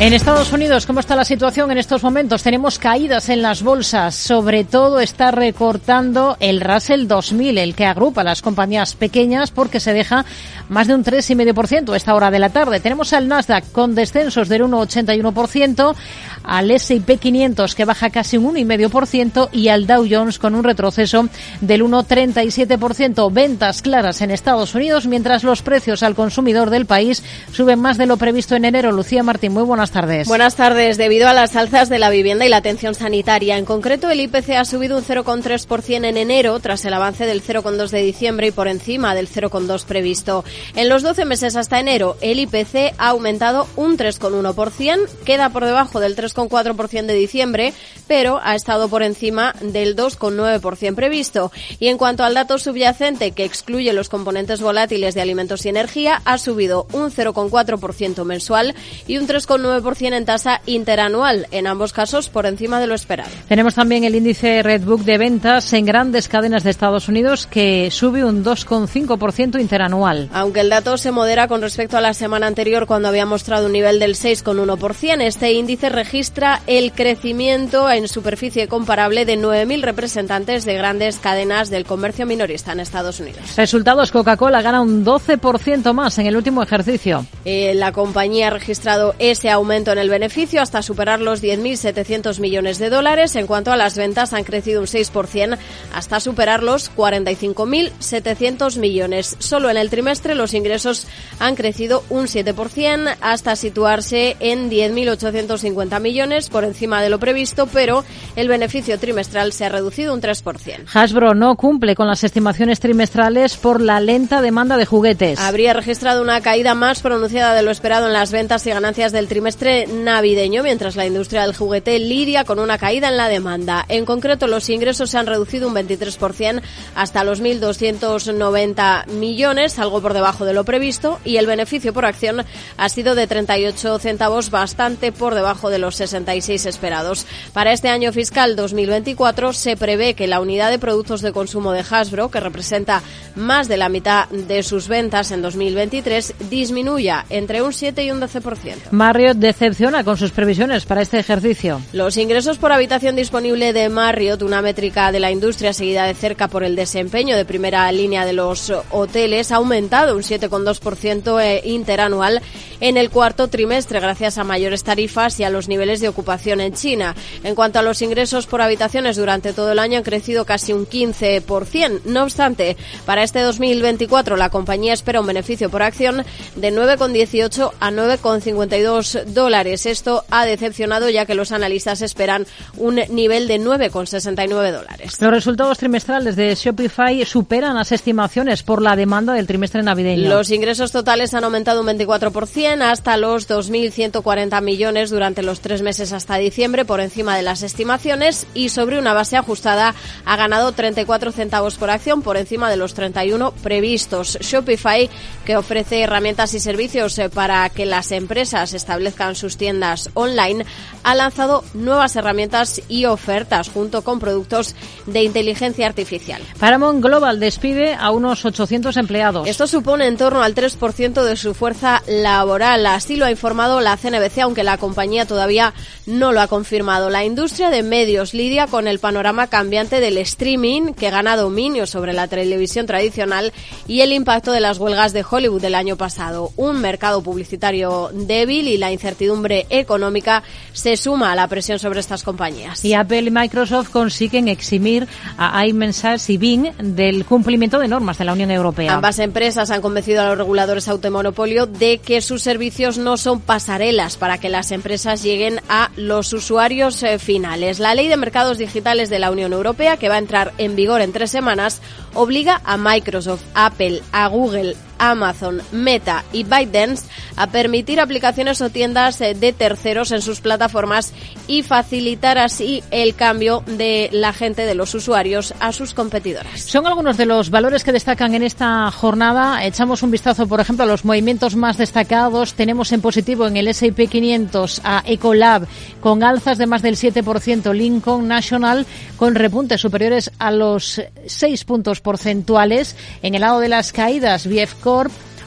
En 0.03 0.15
Estados 0.15 0.53
Unidos, 0.53 0.85
¿cómo 0.85 0.99
está 0.99 1.15
la 1.15 1.25
situación 1.25 1.71
en 1.71 1.79
estos 1.79 2.03
momentos? 2.03 2.43
Tenemos 2.43 2.81
caídas 2.81 3.29
en 3.29 3.41
las 3.41 3.63
bolsas. 3.63 4.17
Sobre 4.17 4.65
todo 4.65 4.99
está 4.99 5.31
recortando 5.31 6.37
el 6.41 6.61
Russell 6.61 7.07
2000, 7.07 7.57
el 7.57 7.77
que 7.77 7.87
agrupa 7.87 8.25
las 8.25 8.43
compañías 8.43 8.97
pequeñas 8.97 9.53
porque 9.53 9.79
se 9.79 9.93
deja 9.93 10.25
más 10.69 10.89
de 10.89 10.97
un 10.97 11.05
3,5% 11.05 11.93
a 11.93 11.97
esta 11.97 12.17
hora 12.17 12.33
de 12.33 12.41
la 12.41 12.51
tarde. 12.51 12.81
Tenemos 12.81 13.13
al 13.13 13.29
Nasdaq 13.29 13.71
con 13.71 13.95
descensos 13.95 14.49
del 14.49 14.63
1,81%, 14.63 15.95
al 16.43 16.71
S&P 16.73 17.17
500 17.19 17.75
que 17.77 17.85
baja 17.85 18.11
casi 18.11 18.39
un 18.39 18.57
1,5% 18.57 19.51
y 19.53 19.69
al 19.69 19.87
Dow 19.87 20.05
Jones 20.11 20.41
con 20.41 20.57
un 20.57 20.65
retroceso 20.65 21.29
del 21.61 21.85
1,37%. 21.85 23.33
Ventas 23.33 23.83
claras 23.83 24.21
en 24.21 24.33
Estados 24.33 24.75
Unidos, 24.75 25.07
mientras 25.07 25.45
los 25.45 25.63
precios 25.63 26.03
al 26.03 26.17
consumidor 26.17 26.71
del 26.71 26.87
país 26.87 27.23
suben 27.53 27.79
más 27.79 27.99
de 27.99 28.07
lo 28.07 28.17
previsto 28.17 28.57
en 28.57 28.65
enero. 28.65 28.91
Lucía 28.91 29.23
Martín, 29.23 29.53
muy 29.53 29.63
buenas 29.63 29.92
tardes. 29.93 30.27
Buenas 30.27 30.57
tardes. 30.57 30.97
Debido 30.97 31.29
a 31.29 31.33
las 31.33 31.55
alzas 31.55 31.89
de 31.89 31.99
la 31.99 32.11
vivienda 32.11 32.45
y 32.45 32.49
la 32.49 32.57
atención 32.57 32.95
sanitaria, 32.95 33.59
en 33.59 33.65
concreto 33.65 34.11
el 34.11 34.21
IPC 34.21 34.51
ha 34.57 34.65
subido 34.65 34.97
un 34.97 35.05
0,3% 35.05 36.05
en 36.05 36.17
enero 36.17 36.59
tras 36.59 36.85
el 36.85 36.95
avance 36.95 37.27
del 37.27 37.43
0,2 37.43 37.91
de 37.91 38.03
diciembre 38.03 38.49
y 38.49 38.51
por 38.51 38.67
encima 38.67 39.15
del 39.15 39.29
0,2 39.29 39.85
previsto. 39.85 40.45
En 40.75 40.89
los 40.89 41.03
12 41.03 41.25
meses 41.27 41.55
hasta 41.55 41.79
enero, 41.79 42.17
el 42.21 42.41
IPC 42.41 42.95
ha 42.99 43.11
aumentado 43.11 43.69
un 43.77 43.97
3,1%, 43.97 45.09
queda 45.25 45.51
por 45.51 45.65
debajo 45.65 46.01
del 46.01 46.17
3,4% 46.17 47.07
de 47.07 47.15
diciembre, 47.15 47.75
pero 48.09 48.41
ha 48.43 48.55
estado 48.55 48.89
por 48.89 49.03
encima 49.03 49.55
del 49.61 49.95
2,9% 49.95 50.95
previsto. 50.95 51.53
Y 51.79 51.89
en 51.89 51.99
cuanto 51.99 52.25
al 52.25 52.35
dato 52.35 52.59
subyacente, 52.59 53.33
que 53.33 53.45
excluye 53.45 53.93
los 53.93 54.09
componentes 54.09 54.61
volátiles 54.61 55.15
de 55.15 55.21
alimentos 55.21 55.67
y 55.67 55.69
energía, 55.69 56.23
ha 56.25 56.39
subido 56.39 56.87
un 56.93 57.11
0,4% 57.11 58.25
mensual 58.25 58.75
y 59.07 59.19
un 59.19 59.29
3,9% 59.29 59.82
en 60.01 60.25
tasa 60.25 60.61
interanual, 60.67 61.47
en 61.51 61.67
ambos 61.67 61.93
casos 61.93 62.29
por 62.29 62.47
encima 62.47 62.81
de 62.81 62.87
lo 62.87 62.95
esperado. 62.95 63.31
Tenemos 63.49 63.75
también 63.75 64.05
el 64.05 64.15
índice 64.15 64.63
Redbook 64.63 65.03
de 65.03 65.19
ventas 65.19 65.73
en 65.73 65.85
grandes 65.85 66.29
cadenas 66.29 66.63
de 66.63 66.71
Estados 66.71 67.09
Unidos 67.09 67.47
que 67.47 67.91
sube 67.91 68.25
un 68.25 68.45
2,5% 68.45 69.61
interanual. 69.61 70.29
Aunque 70.33 70.61
el 70.61 70.71
dato 70.71 70.97
se 70.97 71.11
modera 71.11 71.49
con 71.49 71.61
respecto 71.61 71.97
a 71.97 72.01
la 72.01 72.15
semana 72.15 72.47
anterior 72.47 72.87
cuando 72.87 73.09
había 73.09 73.27
mostrado 73.27 73.67
un 73.67 73.73
nivel 73.73 73.99
del 73.99 74.15
6,1%, 74.15 75.21
este 75.23 75.53
índice 75.53 75.89
registra 75.89 76.63
el 76.67 76.93
crecimiento 76.93 77.91
en 77.91 78.09
superficie 78.09 78.69
comparable 78.69 79.25
de 79.25 79.39
9.000 79.39 79.83
representantes 79.83 80.65
de 80.65 80.75
grandes 80.75 81.19
cadenas 81.19 81.71
del 81.71 81.85
comercio 81.85 82.25
minorista 82.25 82.73
en 82.73 82.81
Estados 82.81 83.21
Unidos. 83.21 83.57
Resultados, 83.57 84.11
Coca-Cola 84.13 84.63
gana 84.63 84.81
un 84.81 85.05
12% 85.05 85.93
más 85.93 86.19
en 86.19 86.27
el 86.27 86.37
último 86.37 86.63
ejercicio. 86.63 87.27
Eh, 87.45 87.75
la 87.75 87.93
compañía 87.93 88.49
ha 88.49 88.51
registrado 88.51 89.15
ese 89.19 89.51
aumento 89.51 89.72
en 89.73 89.99
el 89.99 90.11
beneficio 90.11 90.61
hasta 90.61 90.83
superar 90.83 91.21
los 91.21 91.43
10.700 91.43 92.39
millones 92.41 92.79
de 92.79 92.91
dólares. 92.91 93.37
En 93.37 93.47
cuanto 93.47 93.73
a 93.73 93.77
las 93.77 93.97
ventas, 93.97 94.33
han 94.35 94.45
crecido 94.45 94.81
un 94.81 94.87
6% 94.87 95.57
hasta 95.95 96.21
superar 96.21 96.63
los 96.63 96.95
45.700 96.95 98.79
millones. 98.79 99.37
Solo 99.39 99.71
en 99.71 99.79
el 99.79 99.89
trimestre 99.89 100.35
los 100.35 100.53
ingresos 100.53 101.07
han 101.39 101.55
crecido 101.55 102.05
un 102.11 102.27
7% 102.27 103.17
hasta 103.21 103.57
situarse 103.57 104.37
en 104.41 104.71
10.850 104.71 106.01
millones 106.01 106.51
por 106.51 106.65
encima 106.65 107.01
de 107.01 107.09
lo 107.09 107.19
previsto, 107.19 107.67
pero 107.67 108.05
el 108.37 108.49
beneficio 108.49 108.99
trimestral 108.99 109.53
se 109.53 109.65
ha 109.65 109.69
reducido 109.71 110.13
un 110.13 110.21
3%. 110.21 110.85
Hasbro 110.93 111.35
no 111.35 111.57
cumple 111.57 111.95
con 111.95 112.09
las 112.09 112.25
estimaciones 112.25 112.79
trimestrales 112.79 113.57
por 113.57 113.81
la 113.81 114.01
lenta 114.01 114.43
demanda 114.43 114.77
de 114.77 114.85
juguetes. 114.85 115.39
Habría 115.39 115.73
registrado 115.73 116.21
una 116.21 116.41
caída 116.43 116.75
más 116.75 117.01
pronunciada 117.01 117.55
de 117.55 117.63
lo 117.63 117.71
esperado 117.71 118.07
en 118.07 118.13
las 118.13 118.33
ventas 118.33 118.67
y 118.67 118.71
ganancias 118.71 119.13
del 119.13 119.29
trimestre 119.29 119.62
navideño, 119.63 120.63
mientras 120.65 120.97
la 120.97 121.07
industria 121.07 121.43
del 121.43 121.55
juguete 121.55 121.99
lidia 121.99 122.45
con 122.45 122.59
una 122.59 122.79
caída 122.79 123.09
en 123.09 123.17
la 123.17 123.29
demanda. 123.29 123.85
En 123.89 124.05
concreto, 124.05 124.49
los 124.49 124.69
ingresos 124.69 125.11
se 125.11 125.19
han 125.19 125.27
reducido 125.27 125.69
un 125.69 125.75
23% 125.75 126.61
hasta 126.97 127.23
los 127.23 127.41
1.290 127.41 129.07
millones, 129.07 129.79
algo 129.79 130.01
por 130.03 130.15
debajo 130.15 130.45
de 130.45 130.53
lo 130.53 130.65
previsto, 130.65 131.21
y 131.25 131.37
el 131.37 131.47
beneficio 131.47 131.93
por 131.93 132.05
acción 132.05 132.45
ha 132.77 132.89
sido 132.89 133.15
de 133.15 133.29
38 133.29 133.99
centavos, 134.01 134.51
bastante 134.51 135.13
por 135.13 135.35
debajo 135.35 135.71
de 135.71 135.79
los 135.79 135.95
66 135.95 136.67
esperados. 136.67 137.27
Para 137.53 137.73
este 137.73 137.89
año 137.89 138.13
fiscal 138.13 138.57
2024 138.57 139.53
se 139.53 139.77
prevé 139.77 140.15
que 140.15 140.27
la 140.27 140.41
unidad 140.41 140.71
de 140.71 140.81
productos 140.81 141.21
de 141.21 141.33
consumo 141.33 141.71
de 141.71 141.85
Hasbro, 141.89 142.31
que 142.31 142.41
representa 142.41 143.03
más 143.37 143.69
de 143.69 143.77
la 143.77 143.89
mitad 143.89 144.29
de 144.29 144.63
sus 144.65 144.89
ventas 144.89 145.31
en 145.31 145.41
2023, 145.43 146.35
disminuya 146.51 147.27
entre 147.31 147.63
un 147.63 147.73
7 147.73 148.05
y 148.05 148.11
un 148.11 148.21
12%. 148.21 148.91
Marriott 148.91 149.37
decepciona 149.43 150.05
con 150.05 150.17
sus 150.17 150.31
previsiones 150.31 150.87
para 150.87 151.03
este 151.03 151.19
ejercicio. 151.19 151.83
Los 151.93 152.17
ingresos 152.17 152.59
por 152.59 152.71
habitación 152.71 153.17
disponible 153.17 153.73
de 153.73 153.89
Marriott, 153.89 154.43
una 154.43 154.63
métrica 154.63 155.11
de 155.11 155.19
la 155.19 155.33
industria 155.33 155.73
seguida 155.73 156.05
de 156.05 156.15
cerca 156.15 156.47
por 156.47 156.63
el 156.63 156.77
desempeño 156.77 157.37
de 157.37 157.45
primera 157.45 157.91
línea 157.91 158.25
de 158.25 158.33
los 158.33 158.73
hoteles, 158.91 159.51
ha 159.51 159.57
aumentado 159.57 160.17
un 160.17 160.23
7,2% 160.23 161.43
eh, 161.43 161.61
interanual 161.65 162.41
en 162.81 162.97
el 162.97 163.11
cuarto 163.11 163.49
trimestre 163.49 164.01
gracias 164.01 164.39
a 164.39 164.45
mayores 164.45 164.85
tarifas 164.85 165.39
y 165.41 165.45
a 165.45 165.51
los 165.51 165.69
niveles 165.69 166.01
de 166.01 166.09
ocupación 166.09 166.61
en 166.61 166.75
China. 166.75 167.15
En 167.43 167.55
cuanto 167.55 167.81
a 167.81 167.83
los 167.83 168.01
ingresos 168.01 168.47
por 168.47 168.63
habitaciones 168.63 169.17
durante 169.17 169.53
todo 169.53 169.73
el 169.73 169.81
año 169.81 169.99
han 169.99 170.05
crecido 170.05 170.45
casi 170.45 170.73
un 170.73 170.87
15%. 170.87 172.03
No 172.05 172.23
obstante, 172.23 172.77
para 173.07 173.25
este 173.25 173.41
2024 173.41 174.37
la 174.37 174.51
compañía 174.51 174.93
espera 174.93 175.21
un 175.21 175.27
beneficio 175.27 175.69
por 175.69 175.83
acción 175.83 176.25
de 176.55 176.73
9,18 176.73 177.73
a 177.81 177.91
9,52 177.91 179.32
dólares. 179.35 179.87
Esto 179.87 180.25
ha 180.31 180.47
decepcionado 180.47 181.09
ya 181.09 181.27
que 181.27 181.35
los 181.35 181.53
analistas 181.53 182.03
esperan 182.03 182.47
un 182.77 183.01
nivel 183.09 183.49
de 183.49 183.61
9,69 183.61 184.73
dólares. 184.73 185.21
Los 185.21 185.31
resultados 185.31 185.79
trimestrales 185.79 186.37
de 186.37 186.55
Shopify 186.55 187.25
superan 187.25 187.77
las 187.77 187.93
estimaciones 187.93 188.63
por 188.63 188.83
la 188.83 188.97
demanda 188.97 189.35
del 189.35 189.47
trimestre 189.47 189.83
navideño. 189.83 190.29
Los 190.29 190.51
ingresos 190.51 190.93
totales 190.93 191.35
han 191.35 191.45
aumentado 191.45 191.81
un 191.81 191.87
24% 191.87 192.83
hasta 192.83 193.17
los 193.17 193.49
2.140 193.49 194.63
millones 194.63 195.11
durante 195.11 195.43
los 195.43 195.61
tres 195.61 195.83
meses 195.83 196.13
hasta 196.13 196.37
diciembre, 196.37 196.85
por 196.85 197.01
encima 197.01 197.37
de 197.37 197.43
las 197.43 197.63
estimaciones, 197.63 198.47
y 198.55 198.69
sobre 198.69 198.99
una 198.99 199.15
base 199.15 199.37
ajustada 199.37 199.95
ha 200.25 200.37
ganado 200.37 200.73
34 200.73 201.33
centavos 201.33 201.77
por 201.77 201.91
acción, 201.91 202.23
por 202.23 202.37
encima 202.37 202.71
de 202.71 202.77
los 202.77 202.95
31 202.95 203.53
previstos. 203.63 204.39
Shopify, 204.41 205.09
que 205.45 205.57
ofrece 205.57 206.01
herramientas 206.01 206.55
y 206.55 206.61
servicios 206.61 207.19
eh, 207.19 207.29
para 207.29 207.69
que 207.71 207.87
las 207.87 208.13
empresas 208.13 208.75
establezcan 208.75 209.22
sus 209.35 209.57
tiendas 209.57 210.11
online, 210.15 210.65
ha 211.03 211.15
lanzado 211.15 211.65
nuevas 211.75 212.15
herramientas 212.17 212.83
y 212.89 213.07
ofertas 213.07 213.71
junto 213.71 214.03
con 214.03 214.19
productos 214.19 214.75
de 215.07 215.23
inteligencia 215.23 215.87
artificial. 215.87 216.43
Paramount 216.59 217.03
Global 217.03 217.41
despide 217.41 217.95
a 217.95 218.11
unos 218.11 218.45
800 218.45 218.97
empleados. 218.97 219.49
Esto 219.49 219.67
supone 219.67 220.07
en 220.07 220.17
torno 220.17 220.43
al 220.43 220.55
3% 220.55 221.23
de 221.23 221.37
su 221.37 221.55
fuerza 221.55 222.03
laboral. 222.07 222.87
Así 222.87 223.17
lo 223.17 223.27
ha 223.27 223.31
informado 223.31 223.81
la 223.81 223.97
CNBC, 223.97 224.39
aunque 224.41 224.65
la 224.65 224.79
compañía 224.79 225.27
todavía 225.27 225.73
no 226.07 226.33
lo 226.33 226.41
ha 226.41 226.49
confirmado. 226.49 227.11
La 227.11 227.25
industria 227.25 227.71
de 227.71 227.83
medios 227.83 228.35
lidia 228.35 228.67
con 228.67 228.89
el 228.89 228.99
panorama 228.99 229.47
cambiante 229.47 230.01
del 230.01 230.19
streaming, 230.19 230.95
que 230.95 231.11
gana 231.11 231.37
dominio 231.37 231.87
sobre 231.87 232.13
la 232.13 232.29
televisión 232.29 232.87
tradicional, 232.87 233.53
y 233.87 234.01
el 234.01 234.13
impacto 234.13 234.53
de 234.53 234.61
las 234.61 234.79
huelgas 234.79 235.13
de 235.13 235.25
Hollywood 235.29 235.61
del 235.61 235.75
año 235.75 235.97
pasado. 235.97 236.51
Un 236.57 236.81
mercado 236.81 237.23
publicitario 237.23 238.11
débil 238.13 238.69
y 238.69 238.79
la 238.79 238.93
incertidumbre 238.93 239.12
incertidumbre 239.13 239.67
económica 239.69 240.43
se 240.73 240.97
suma 240.97 241.33
a 241.33 241.37
la 241.37 241.47
presión 241.49 241.79
sobre 241.79 242.01
estas 242.01 242.23
compañías. 242.23 242.85
Y 242.85 242.95
Apple 242.95 243.21
y 243.21 243.31
Microsoft 243.31 243.91
consiguen 243.91 244.49
eximir 244.49 245.07
a 245.37 245.67
iMessage 245.67 246.31
y 246.31 246.37
Bing 246.39 246.73
del 246.79 247.25
cumplimiento 247.27 247.79
de 247.79 247.89
normas 247.89 248.19
de 248.19 248.25
la 248.25 248.33
Unión 248.33 248.51
Europea. 248.51 248.95
Ambas 248.95 249.19
empresas 249.19 249.71
han 249.71 249.83
convencido 249.83 250.23
a 250.23 250.29
los 250.29 250.39
reguladores 250.39 250.89
automonopolio 250.89 251.67
de 251.67 251.99
que 251.99 252.23
sus 252.23 252.43
servicios 252.43 252.97
no 252.97 253.17
son 253.17 253.41
pasarelas 253.41 254.17
para 254.17 254.39
que 254.39 254.49
las 254.49 254.73
empresas 254.73 255.23
lleguen 255.23 255.61
a 255.69 255.91
los 255.97 256.33
usuarios 256.33 257.03
eh, 257.03 257.19
finales. 257.19 257.79
La 257.79 257.95
ley 257.95 258.09
de 258.09 258.17
mercados 258.17 258.59
digitales 258.59 259.11
de 259.11 259.19
la 259.19 259.31
Unión 259.31 259.53
Europea, 259.53 259.99
que 259.99 260.09
va 260.09 260.15
a 260.15 260.19
entrar 260.19 260.53
en 260.59 260.75
vigor 260.75 261.03
en 261.03 261.13
tres 261.13 261.31
semanas, 261.31 261.83
obliga 262.15 262.61
a 262.65 262.77
Microsoft, 262.77 263.45
Apple, 263.55 264.03
a 264.13 264.27
Google, 264.29 264.77
Amazon, 264.99 265.61
Meta 265.73 266.25
y 266.33 266.45
ByteDance 266.45 267.09
a 267.37 267.49
permitir 267.49 268.01
aplicaciones 268.01 268.61
o 268.61 268.71
tiendas 268.71 269.21
eh, 269.21 269.35
de 269.35 269.53
terceros 269.53 270.13
en 270.13 270.23
sus 270.23 270.41
plataformas 270.41 271.13
y 271.47 271.63
facilitar 271.63 272.39
así 272.39 272.83
el 272.91 273.15
cambio 273.15 273.63
de 273.67 274.09
la 274.13 274.33
gente, 274.33 274.67
de 274.67 274.75
los 274.75 274.95
usuarios, 274.95 275.55
a 275.61 275.73
sus 275.73 275.95
competidoras. 275.95 276.61
Son 276.61 276.87
algunos 276.87 277.17
de 277.17 277.27
los 277.27 277.51
valores 277.51 277.85
que 277.85 277.93
destacan 277.93 278.35
en 278.35 278.43
esta 278.43 278.91
jornada. 278.91 279.65
Echamos 279.65 280.03
un 280.03 280.11
vistazo, 280.11 280.47
por 280.47 280.61
ejemplo, 280.61 280.85
a 280.85 280.89
los 280.89 281.05
movimientos 281.05 281.57
más 281.57 281.79
destacados. 281.79 282.55
Tenemos 282.55 282.93
en 282.93 283.01
positivo 283.01 283.47
en 283.47 283.57
el 283.57 283.69
S&P 283.69 284.07
500 284.07 284.81
a 284.85 285.03
Ecolab 285.07 285.67
con 286.01 286.23
alzas 286.23 286.59
de 286.59 286.67
más 286.67 286.83
del 286.83 286.97
7%, 286.97 287.73
Lincoln 287.73 288.29
National 288.29 288.87
con 289.17 289.35
repuntes 289.35 289.81
superiores 289.81 290.31
a 290.39 290.51
los 290.51 291.01
6 291.27 291.65
puntos 291.65 292.01
porcentuales. 292.01 292.97
En 293.23 293.35
el 293.35 293.43
lado 293.43 293.61
de 293.61 293.69
las 293.69 293.93
caídas, 293.93 294.47
BF 294.47 294.83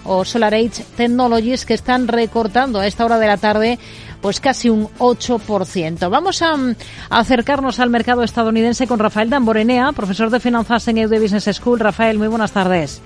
o 0.05 0.23
SolarEdge 0.23 0.85
Technologies 0.95 1.65
que 1.65 1.73
están 1.73 2.07
recortando 2.07 2.79
a 2.79 2.87
esta 2.87 3.05
hora 3.05 3.19
de 3.19 3.27
la 3.27 3.37
tarde 3.37 3.79
pues 4.25 4.39
casi 4.39 4.71
un 4.71 4.87
8%. 4.97 6.09
Vamos 6.09 6.41
a, 6.41 6.55
a, 6.55 7.19
acercarnos 7.19 7.79
al 7.79 7.91
mercado 7.91 8.23
estadounidense 8.23 8.87
con 8.87 8.97
Rafael 8.97 9.29
Damborenea, 9.29 9.91
profesor 9.91 10.31
de 10.31 10.39
finanzas 10.39 10.87
en 10.87 10.97
EUD 10.97 11.21
Business 11.21 11.47
School. 11.55 11.79
Rafael, 11.79 12.17
muy 12.17 12.27
buenas 12.27 12.51
tardes. 12.51 13.03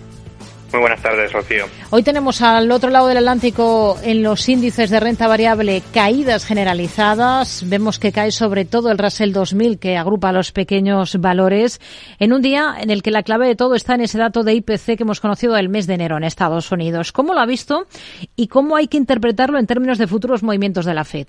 Muy 0.71 0.81
buenas 0.81 1.01
tardes, 1.01 1.33
Rocío. 1.33 1.65
Hoy 1.89 2.03
tenemos 2.03 2.41
al 2.43 2.71
otro 2.71 2.91
lado 2.91 3.07
del 3.07 3.17
Atlántico 3.17 3.97
en 4.03 4.21
los 4.21 4.47
índices 4.47 4.91
de 4.91 4.99
renta 4.99 5.27
variable 5.27 5.81
caídas 5.93 6.45
generalizadas. 6.45 7.63
Vemos 7.67 7.97
que 7.97 8.11
cae 8.11 8.31
sobre 8.31 8.65
todo 8.65 8.91
el 8.91 8.99
Russell 8.99 9.31
2000 9.31 9.79
que 9.79 9.97
agrupa 9.97 10.31
los 10.31 10.51
pequeños 10.51 11.19
valores 11.19 11.81
en 12.19 12.33
un 12.33 12.43
día 12.43 12.75
en 12.79 12.91
el 12.91 13.01
que 13.01 13.09
la 13.09 13.23
clave 13.23 13.47
de 13.47 13.55
todo 13.55 13.73
está 13.73 13.95
en 13.95 14.01
ese 14.01 14.19
dato 14.19 14.43
de 14.43 14.53
IPC 14.53 14.95
que 14.95 15.03
hemos 15.03 15.21
conocido 15.21 15.57
el 15.57 15.69
mes 15.69 15.87
de 15.87 15.95
enero 15.95 16.17
en 16.17 16.23
Estados 16.23 16.71
Unidos. 16.71 17.11
¿Cómo 17.11 17.33
lo 17.33 17.39
ha 17.39 17.47
visto 17.47 17.87
y 18.35 18.47
cómo 18.47 18.75
hay 18.75 18.87
que 18.87 18.97
interpretarlo 18.97 19.57
en 19.57 19.65
términos 19.65 19.97
de 19.97 20.05
futuros 20.05 20.43
movimientos 20.43 20.85
de 20.85 20.93
la 20.93 21.03
Fed? 21.03 21.27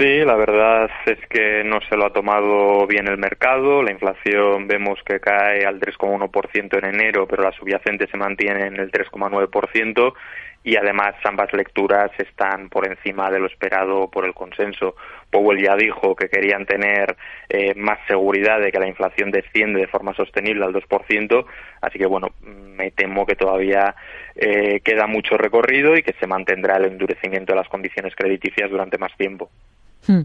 Sí, 0.00 0.24
la 0.24 0.34
verdad 0.34 0.90
es 1.04 1.18
que 1.28 1.62
no 1.62 1.78
se 1.82 1.94
lo 1.94 2.06
ha 2.06 2.12
tomado 2.14 2.86
bien 2.86 3.06
el 3.06 3.18
mercado. 3.18 3.82
La 3.82 3.92
inflación 3.92 4.66
vemos 4.66 4.98
que 5.04 5.20
cae 5.20 5.66
al 5.66 5.78
3,1% 5.78 6.78
en 6.78 6.94
enero, 6.94 7.26
pero 7.28 7.42
la 7.42 7.52
subyacente 7.52 8.06
se 8.06 8.16
mantiene 8.16 8.68
en 8.68 8.80
el 8.80 8.90
3,9% 8.90 10.14
y 10.64 10.76
además 10.76 11.16
ambas 11.24 11.52
lecturas 11.52 12.10
están 12.16 12.70
por 12.70 12.86
encima 12.86 13.30
de 13.30 13.40
lo 13.40 13.46
esperado 13.46 14.10
por 14.10 14.24
el 14.24 14.32
consenso. 14.32 14.96
Powell 15.30 15.62
ya 15.62 15.76
dijo 15.76 16.16
que 16.16 16.30
querían 16.30 16.64
tener 16.64 17.14
eh, 17.50 17.74
más 17.74 17.98
seguridad 18.08 18.58
de 18.58 18.72
que 18.72 18.80
la 18.80 18.88
inflación 18.88 19.30
desciende 19.30 19.80
de 19.80 19.86
forma 19.86 20.14
sostenible 20.14 20.64
al 20.64 20.72
2%, 20.72 21.44
así 21.82 21.98
que 21.98 22.06
bueno, 22.06 22.28
me 22.40 22.90
temo 22.92 23.26
que 23.26 23.36
todavía 23.36 23.94
eh, 24.34 24.80
queda 24.80 25.06
mucho 25.06 25.36
recorrido 25.36 25.94
y 25.94 26.02
que 26.02 26.14
se 26.14 26.26
mantendrá 26.26 26.78
el 26.78 26.86
endurecimiento 26.86 27.52
de 27.52 27.58
las 27.58 27.68
condiciones 27.68 28.14
crediticias 28.16 28.70
durante 28.70 28.96
más 28.96 29.14
tiempo. 29.18 29.50
Hmm. 30.06 30.22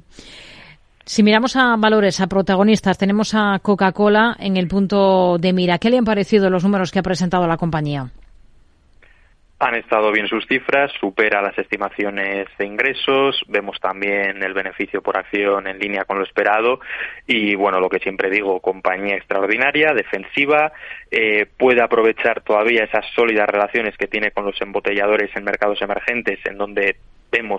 Si 1.07 1.21
miramos 1.21 1.55
a 1.55 1.75
valores, 1.77 2.19
a 2.19 2.25
protagonistas, 2.25 2.97
tenemos 2.97 3.35
a 3.35 3.59
Coca-Cola 3.61 4.35
en 4.39 4.57
el 4.57 4.67
punto 4.67 5.37
de 5.37 5.53
mira. 5.53 5.77
¿Qué 5.77 5.91
le 5.91 5.99
han 5.99 6.03
parecido 6.03 6.49
los 6.49 6.63
números 6.63 6.91
que 6.91 6.97
ha 6.97 7.03
presentado 7.03 7.45
la 7.45 7.57
compañía? 7.57 8.09
Han 9.59 9.75
estado 9.75 10.11
bien 10.11 10.27
sus 10.27 10.45
cifras, 10.47 10.91
supera 10.99 11.43
las 11.43 11.57
estimaciones 11.57 12.47
de 12.57 12.65
ingresos, 12.65 13.39
vemos 13.47 13.79
también 13.79 14.43
el 14.43 14.53
beneficio 14.53 15.01
por 15.01 15.15
acción 15.15 15.67
en 15.67 15.79
línea 15.79 16.03
con 16.05 16.17
lo 16.17 16.25
esperado 16.25 16.79
y 17.25 17.55
bueno, 17.55 17.79
lo 17.79 17.87
que 17.87 17.99
siempre 17.99 18.29
digo, 18.29 18.59
compañía 18.59 19.15
extraordinaria, 19.15 19.93
defensiva, 19.93 20.73
eh, 21.09 21.45
puede 21.57 21.81
aprovechar 21.81 22.41
todavía 22.41 22.83
esas 22.83 23.05
sólidas 23.15 23.47
relaciones 23.47 23.95
que 23.95 24.07
tiene 24.07 24.31
con 24.31 24.43
los 24.43 24.59
embotelladores 24.59 25.29
en 25.35 25.45
mercados 25.45 25.81
emergentes 25.81 26.39
en 26.45 26.57
donde 26.57 26.97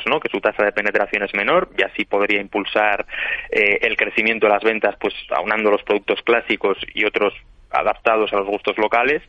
¿no? 0.06 0.20
que 0.20 0.28
su 0.28 0.40
tasa 0.40 0.64
de 0.64 0.72
penetración 0.72 1.22
es 1.22 1.34
menor 1.34 1.70
y 1.76 1.82
así 1.82 2.04
podría 2.04 2.40
impulsar 2.40 3.06
eh, 3.50 3.78
el 3.82 3.96
crecimiento 3.96 4.46
de 4.46 4.52
las 4.52 4.62
ventas 4.62 4.96
pues 5.00 5.14
aunando 5.30 5.70
los 5.70 5.82
productos 5.82 6.22
clásicos 6.22 6.78
y 6.94 7.04
otros 7.04 7.34
adaptados 7.80 8.32
a 8.32 8.36
los 8.36 8.46
gustos 8.46 8.76
locales 8.78 9.22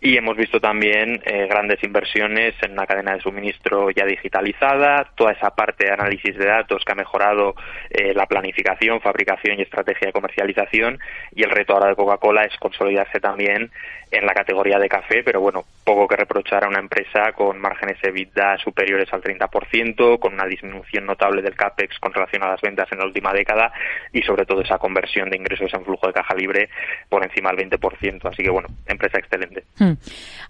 y 0.00 0.16
hemos 0.16 0.36
visto 0.36 0.60
también 0.60 1.22
eh, 1.24 1.46
grandes 1.48 1.82
inversiones 1.84 2.54
en 2.62 2.72
una 2.72 2.86
cadena 2.86 3.14
de 3.14 3.20
suministro 3.20 3.90
ya 3.92 4.04
digitalizada, 4.04 5.12
toda 5.14 5.30
esa 5.30 5.54
parte 5.54 5.86
de 5.86 5.92
análisis 5.92 6.36
de 6.36 6.44
datos 6.44 6.84
que 6.84 6.90
ha 6.90 6.96
mejorado 6.96 7.54
eh, 7.88 8.12
la 8.12 8.26
planificación, 8.26 9.00
fabricación 9.00 9.58
y 9.58 9.62
estrategia 9.62 10.08
de 10.08 10.12
comercialización 10.12 10.98
y 11.30 11.44
el 11.44 11.50
reto 11.50 11.74
ahora 11.74 11.90
de 11.90 11.94
Coca-Cola 11.94 12.44
es 12.44 12.56
consolidarse 12.58 13.20
también 13.20 13.70
en 14.10 14.26
la 14.26 14.34
categoría 14.34 14.78
de 14.78 14.88
café, 14.88 15.22
pero 15.22 15.40
bueno, 15.40 15.64
poco 15.84 16.06
que 16.06 16.16
reprochar 16.16 16.64
a 16.64 16.68
una 16.68 16.80
empresa 16.80 17.32
con 17.32 17.58
márgenes 17.58 17.96
EBITDA 18.02 18.58
superiores 18.58 19.10
al 19.12 19.22
30%, 19.22 20.18
con 20.18 20.34
una 20.34 20.46
disminución 20.46 21.06
notable 21.06 21.42
del 21.42 21.56
CAPEX 21.56 21.98
con 21.98 22.12
relación 22.12 22.42
a 22.42 22.48
las 22.48 22.60
ventas 22.60 22.90
en 22.92 22.98
la 22.98 23.06
última 23.06 23.32
década 23.32 23.72
y 24.12 24.20
sobre 24.22 24.44
todo 24.44 24.60
esa 24.60 24.78
conversión 24.78 25.30
de 25.30 25.38
ingresos 25.38 25.72
en 25.72 25.84
flujo 25.84 26.08
de 26.08 26.12
caja 26.12 26.34
libre 26.34 26.68
por 27.08 27.24
encima 27.24 27.52
del 27.52 27.70
20%. 27.70 27.91
Así 28.28 28.42
que 28.42 28.50
bueno, 28.50 28.68
empresa 28.86 29.18
excelente. 29.18 29.64
Hmm. 29.78 29.92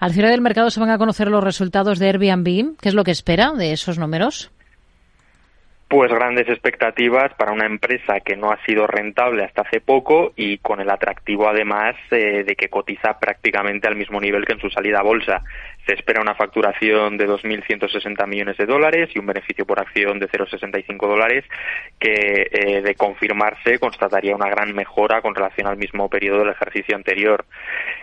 Al 0.01 0.13
cierre 0.13 0.31
del 0.31 0.41
mercado 0.41 0.71
se 0.71 0.81
van 0.81 0.91
a 0.91 0.99
conocer 0.99 1.29
los 1.29 1.45
resultados 1.45 1.99
de 1.99 2.09
Airbnb. 2.09 2.77
¿Qué 2.81 2.89
es 2.89 2.95
lo 2.95 3.05
que 3.05 3.11
espera 3.11 3.53
de 3.53 3.73
esos 3.73 3.99
números? 3.99 4.51
pues 5.93 6.11
grandes 6.11 6.49
expectativas 6.49 7.35
para 7.35 7.53
una 7.53 7.67
empresa 7.67 8.21
que 8.21 8.35
no 8.35 8.51
ha 8.51 8.57
sido 8.65 8.87
rentable 8.87 9.45
hasta 9.45 9.61
hace 9.61 9.83
poco 9.83 10.33
y 10.37 10.57
con 10.57 10.81
el 10.81 10.89
atractivo 10.89 11.47
además 11.47 11.97
eh, 12.11 12.45
de 12.45 12.57
que 12.57 12.71
cotiza 12.71 13.19
prácticamente 13.19 13.89
al 13.89 13.97
mismo 13.97 14.19
nivel 14.19 14.47
que 14.47 14.55
en 14.55 14.61
su 14.61 14.71
salida 14.71 15.01
a 15.01 15.03
bolsa. 15.03 15.43
Se 15.87 15.95
espera 15.95 16.21
una 16.21 16.35
facturación 16.35 17.17
de 17.17 17.29
2.160 17.29 18.27
millones 18.27 18.57
de 18.57 18.67
dólares 18.67 19.11
y 19.15 19.19
un 19.19 19.27
beneficio 19.27 19.67
por 19.67 19.81
acción 19.81 20.19
de 20.21 20.29
0,65 20.29 21.09
dólares 21.09 21.45
que 21.99 22.49
eh, 22.51 22.83
de 22.83 22.95
confirmarse 22.95 23.79
constataría 23.79 24.37
una 24.37 24.49
gran 24.49 24.73
mejora 24.75 25.21
con 25.23 25.35
relación 25.35 25.67
al 25.67 25.77
mismo 25.77 26.09
periodo 26.09 26.41
del 26.41 26.51
ejercicio 26.51 26.95
anterior. 26.95 27.45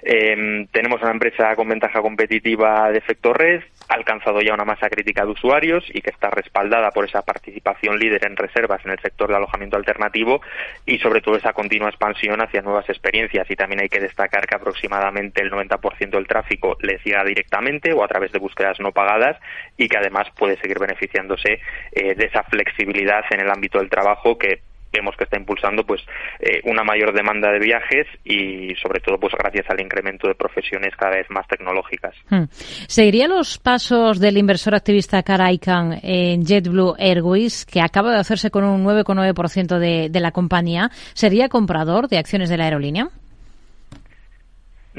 Em, 0.02 0.68
tenemos 0.68 1.02
una 1.02 1.12
empresa 1.12 1.56
con 1.56 1.70
ventaja 1.70 2.02
competitiva 2.02 2.92
de 2.92 2.98
efecto 2.98 3.34
red, 3.34 3.62
ha 3.88 3.94
alcanzado 3.94 4.42
ya 4.42 4.54
una 4.54 4.66
masa 4.66 4.90
crítica 4.90 5.24
de 5.24 5.32
usuarios 5.32 5.86
y 5.94 6.02
que 6.02 6.10
está 6.10 6.30
respaldada 6.30 6.92
por 6.92 7.06
esa 7.06 7.22
participación 7.22 7.98
líder 7.98 8.26
en 8.26 8.36
reservas 8.36 8.84
en 8.86 8.92
el 8.92 9.00
sector 9.00 9.30
de 9.30 9.36
alojamiento 9.36 9.78
alternativo 9.78 10.42
y 10.86 11.00
sobre 11.00 11.22
todo 11.22 11.36
esa 11.38 11.54
continua 11.54 11.90
expansión 11.90 12.42
hacia 12.42 12.62
nuevas 12.62 12.90
experiencias. 12.90 13.50
Y 13.50 13.56
también 13.56 13.82
hay 13.82 13.90
que 13.90 14.00
destacar 14.00 14.48
que 14.48 14.56
aproximadamente 14.56 15.42
el 15.42 15.52
90% 15.52 16.10
del 16.10 16.28
tráfico 16.28 16.78
les 16.82 17.04
llega 17.04 17.24
directamente 17.24 17.69
o 17.94 18.04
a 18.04 18.08
través 18.08 18.32
de 18.32 18.40
búsquedas 18.40 18.80
no 18.80 18.92
pagadas 18.92 19.38
y 19.78 19.88
que 19.88 19.98
además 19.98 20.28
puede 20.38 20.58
seguir 20.58 20.80
beneficiándose 20.80 21.60
eh, 21.92 22.16
de 22.16 22.26
esa 22.26 22.44
flexibilidad 22.44 23.24
en 23.32 23.42
el 23.42 23.50
ámbito 23.50 23.80
del 23.80 23.90
trabajo 23.90 24.38
que 24.38 24.62
vemos 24.92 25.16
que 25.16 25.24
está 25.24 25.38
impulsando 25.38 25.86
pues 25.86 26.02
eh, 26.40 26.62
una 26.66 26.84
mayor 26.84 27.14
demanda 27.14 27.52
de 27.52 27.60
viajes 27.60 28.08
y 28.24 28.74
sobre 28.82 29.00
todo 29.00 29.20
pues 29.20 29.34
gracias 29.38 29.70
al 29.70 29.80
incremento 29.80 30.28
de 30.28 30.36
profesiones 30.36 30.96
cada 30.96 31.18
vez 31.18 31.28
más 31.30 31.48
tecnológicas. 31.48 32.16
Hmm. 32.30 32.46
¿Seguiría 32.88 33.28
los 33.28 33.58
pasos 33.58 34.20
del 34.20 34.38
inversor 34.38 34.76
activista 34.76 35.22
Cara 35.24 35.50
en 35.50 36.46
JetBlue 36.46 36.96
Airways, 36.98 37.66
que 37.66 37.82
acaba 37.82 38.12
de 38.12 38.20
hacerse 38.20 38.52
con 38.52 38.64
un 38.64 38.84
9,9% 38.84 39.78
de, 39.78 40.10
de 40.10 40.20
la 40.20 40.32
compañía? 40.32 40.90
¿Sería 41.14 41.50
comprador 41.50 42.08
de 42.08 42.18
acciones 42.18 42.50
de 42.50 42.58
la 42.58 42.66
aerolínea? 42.66 43.10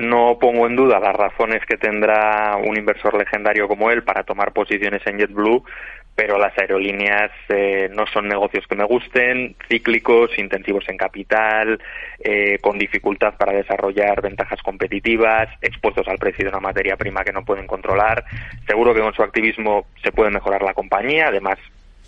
No 0.00 0.38
pongo 0.38 0.66
en 0.66 0.76
duda 0.76 0.98
las 0.98 1.14
razones 1.14 1.60
que 1.66 1.76
tendrá 1.76 2.56
un 2.56 2.74
inversor 2.74 3.18
legendario 3.18 3.68
como 3.68 3.90
él 3.90 4.02
para 4.02 4.22
tomar 4.22 4.50
posiciones 4.54 5.02
en 5.06 5.18
JetBlue, 5.18 5.62
pero 6.14 6.38
las 6.38 6.56
aerolíneas 6.56 7.30
eh, 7.50 7.90
no 7.92 8.06
son 8.06 8.26
negocios 8.26 8.66
que 8.66 8.76
me 8.76 8.84
gusten, 8.84 9.56
cíclicos, 9.68 10.30
intensivos 10.38 10.88
en 10.88 10.96
capital, 10.96 11.78
eh, 12.18 12.56
con 12.62 12.78
dificultad 12.78 13.34
para 13.36 13.52
desarrollar 13.52 14.22
ventajas 14.22 14.62
competitivas, 14.62 15.50
expuestos 15.60 16.08
al 16.08 16.16
precio 16.16 16.46
de 16.46 16.50
una 16.50 16.60
materia 16.60 16.96
prima 16.96 17.22
que 17.22 17.32
no 17.34 17.44
pueden 17.44 17.66
controlar. 17.66 18.24
Seguro 18.66 18.94
que 18.94 19.02
con 19.02 19.12
su 19.12 19.22
activismo 19.22 19.84
se 20.02 20.12
puede 20.12 20.30
mejorar 20.30 20.62
la 20.62 20.72
compañía, 20.72 21.28
además 21.28 21.58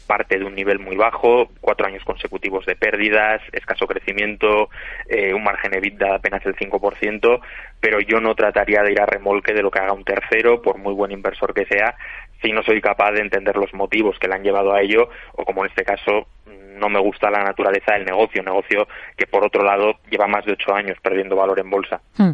parte 0.07 0.39
de 0.39 0.45
un 0.45 0.55
nivel 0.55 0.79
muy 0.79 0.97
bajo, 0.97 1.51
cuatro 1.61 1.87
años 1.87 2.05
consecutivos 2.05 2.67
de 2.67 2.77
pérdidas, 2.77 3.41
escaso 3.53 3.87
crecimiento, 3.87 4.69
eh, 5.09 5.33
un 5.33 5.43
margen 5.43 5.75
EBITDA 5.75 6.07
de 6.07 6.15
apenas 6.15 6.45
el 6.47 6.57
5%, 6.57 7.41
pero 7.81 8.01
yo 8.01 8.21
no 8.21 8.35
trataría 8.35 8.83
de 8.83 8.93
ir 8.93 9.01
a 9.01 9.07
remolque 9.07 9.53
de 9.53 9.63
lo 9.63 9.71
que 9.71 9.79
haga 9.79 9.93
un 9.93 10.05
tercero, 10.05 10.63
por 10.63 10.79
muy 10.79 10.95
buen 10.95 11.13
inversor 11.13 11.55
que 11.55 11.67
sea, 11.67 11.97
si 12.43 12.53
no 12.53 12.63
soy 12.63 12.81
capaz 12.81 13.13
de 13.13 13.21
entender 13.21 13.57
los 13.57 13.73
motivos 13.73 14.19
que 14.19 14.29
le 14.29 14.35
han 14.35 14.43
llevado 14.43 14.73
a 14.73 14.81
ello 14.81 15.09
o 15.33 15.45
como 15.45 15.65
en 15.65 15.71
este 15.71 15.85
caso 15.85 16.27
no 16.83 16.89
me 16.89 17.01
gusta 17.01 17.31
la 17.31 17.45
naturaleza 17.45 17.95
del 17.95 18.05
negocio, 18.05 18.43
negocio 18.43 18.89
que 19.17 19.27
por 19.27 19.45
otro 19.45 19.63
lado 19.63 19.93
lleva 20.11 20.27
más 20.27 20.45
de 20.45 20.53
ocho 20.53 20.75
años 20.75 20.99
perdiendo 21.01 21.37
valor 21.37 21.61
en 21.61 21.71
bolsa. 21.71 22.01
Hmm. 22.17 22.33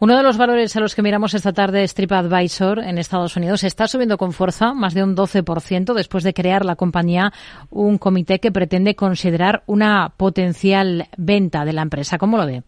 Uno 0.00 0.16
de 0.16 0.22
los 0.22 0.36
valores 0.36 0.76
a 0.76 0.80
los 0.80 0.94
que 0.94 1.02
miramos 1.02 1.32
esta 1.32 1.52
tarde 1.52 1.82
es 1.82 1.94
TripAdvisor 1.94 2.80
en 2.80 2.98
Estados 2.98 3.36
Unidos. 3.36 3.64
Está 3.64 3.88
subiendo 3.88 4.18
con 4.18 4.32
fuerza 4.32 4.74
más 4.74 4.92
de 4.92 5.02
un 5.02 5.16
12% 5.16 5.94
después 5.94 6.24
de 6.24 6.34
crear 6.34 6.64
la 6.64 6.76
compañía 6.76 7.32
un 7.70 7.96
comité 7.96 8.38
que 8.38 8.52
pretende 8.52 8.94
considerar 8.94 9.62
una 9.66 10.12
potencial 10.16 11.06
venta 11.16 11.64
de 11.64 11.72
la 11.72 11.82
empresa. 11.82 12.18
¿Cómo 12.18 12.36
lo 12.36 12.46
ve? 12.46 12.62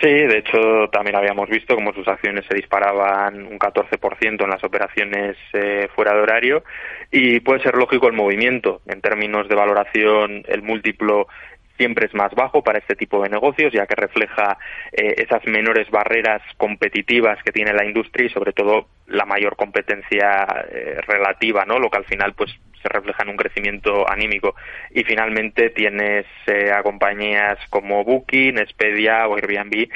Sí, 0.00 0.08
de 0.08 0.38
hecho 0.38 0.88
también 0.90 1.16
habíamos 1.16 1.50
visto 1.50 1.74
cómo 1.74 1.92
sus 1.92 2.08
acciones 2.08 2.46
se 2.48 2.54
disparaban 2.54 3.44
un 3.46 3.58
14% 3.58 4.42
en 4.42 4.48
las 4.50 4.64
operaciones 4.64 5.36
eh, 5.52 5.88
fuera 5.94 6.14
de 6.14 6.22
horario 6.22 6.64
y 7.10 7.40
puede 7.40 7.62
ser 7.62 7.74
lógico 7.74 8.06
el 8.06 8.14
movimiento. 8.14 8.80
En 8.86 9.02
términos 9.02 9.46
de 9.46 9.56
valoración, 9.56 10.42
el 10.48 10.62
múltiplo 10.62 11.28
siempre 11.80 12.04
es 12.04 12.14
más 12.14 12.34
bajo 12.34 12.62
para 12.62 12.78
este 12.78 12.94
tipo 12.94 13.22
de 13.22 13.30
negocios, 13.30 13.72
ya 13.72 13.86
que 13.86 13.94
refleja 13.94 14.58
eh, 14.92 15.14
esas 15.16 15.42
menores 15.46 15.88
barreras 15.90 16.42
competitivas 16.58 17.42
que 17.42 17.52
tiene 17.52 17.72
la 17.72 17.86
industria 17.86 18.26
y 18.26 18.28
sobre 18.28 18.52
todo 18.52 18.88
la 19.06 19.24
mayor 19.24 19.56
competencia 19.56 20.46
eh, 20.70 20.98
relativa, 21.06 21.64
¿no? 21.64 21.78
Lo 21.78 21.88
que 21.88 21.96
al 21.96 22.04
final 22.04 22.34
pues 22.34 22.50
se 22.82 22.88
refleja 22.90 23.22
en 23.22 23.30
un 23.30 23.36
crecimiento 23.38 24.10
anímico. 24.10 24.54
Y 24.90 25.04
finalmente 25.04 25.70
tienes 25.70 26.26
eh, 26.46 26.70
a 26.70 26.82
compañías 26.82 27.58
como 27.70 28.04
Booking, 28.04 28.58
Expedia 28.58 29.26
o 29.26 29.36
Airbnb 29.36 29.88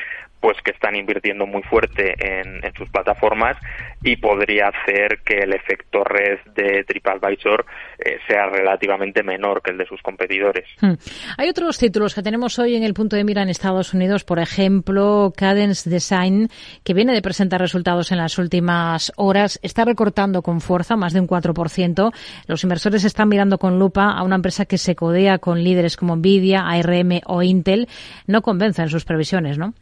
pues 0.45 0.59
que 0.63 0.73
están 0.73 0.95
invirtiendo 0.95 1.47
muy 1.47 1.63
fuerte 1.63 2.15
en, 2.19 2.61
sus 2.77 2.87
plataformas 2.91 3.57
y 4.03 4.17
podría 4.17 4.69
hacer 4.69 5.21
que 5.25 5.39
el 5.39 5.55
efecto 5.55 6.05
red 6.05 6.39
de 6.55 6.85
TripAdvisor 6.85 7.65
eh, 7.99 8.19
sea 8.29 8.51
relativamente 8.51 9.23
menor 9.23 9.63
que 9.63 9.71
el 9.71 9.79
de 9.79 9.87
sus 9.87 10.03
competidores. 10.03 10.69
Hmm. 10.83 10.97
Hay 11.39 11.49
otros 11.49 11.79
títulos 11.79 12.15
que 12.15 12.21
tenemos 12.21 12.59
hoy 12.59 12.77
en 12.77 12.83
el 12.83 12.93
punto 12.93 13.17
de 13.17 13.25
mira 13.25 13.41
en 13.41 13.49
Estados 13.49 13.95
Unidos, 13.95 14.25
por 14.25 14.39
ejemplo, 14.39 15.33
Cadence 15.35 15.89
Design, 15.89 16.51
que 16.85 16.93
viene 16.93 17.15
de 17.15 17.23
presentar 17.23 17.63
resultados 17.63 18.13
en 18.13 18.19
las 18.19 18.37
últimas 18.37 19.13
horas, 19.17 19.59
está 19.63 19.87
recortando 19.87 20.43
con 20.43 20.61
fuerza 20.61 20.95
más 20.95 21.15
de 21.15 21.21
un 21.21 21.27
4%. 21.27 22.13
Los 22.49 22.65
inversores 22.65 23.05
están 23.05 23.31
mirando 23.31 23.57
con 23.57 23.79
lupa 23.79 24.11
a 24.11 24.23
una 24.23 24.37
empresa 24.37 24.67
que 24.67 24.77
se 24.77 24.95
codea 24.95 25.39
con 25.39 25.65
líderes 25.65 25.97
como 25.97 26.17
Nvidia, 26.17 26.67
ARM 26.67 27.21
o 27.25 27.43
Intel. 27.43 27.89
No 28.27 28.43
convencen 28.43 28.91
sus 28.91 29.07
previsiones, 29.07 29.57
¿no? 29.57 29.73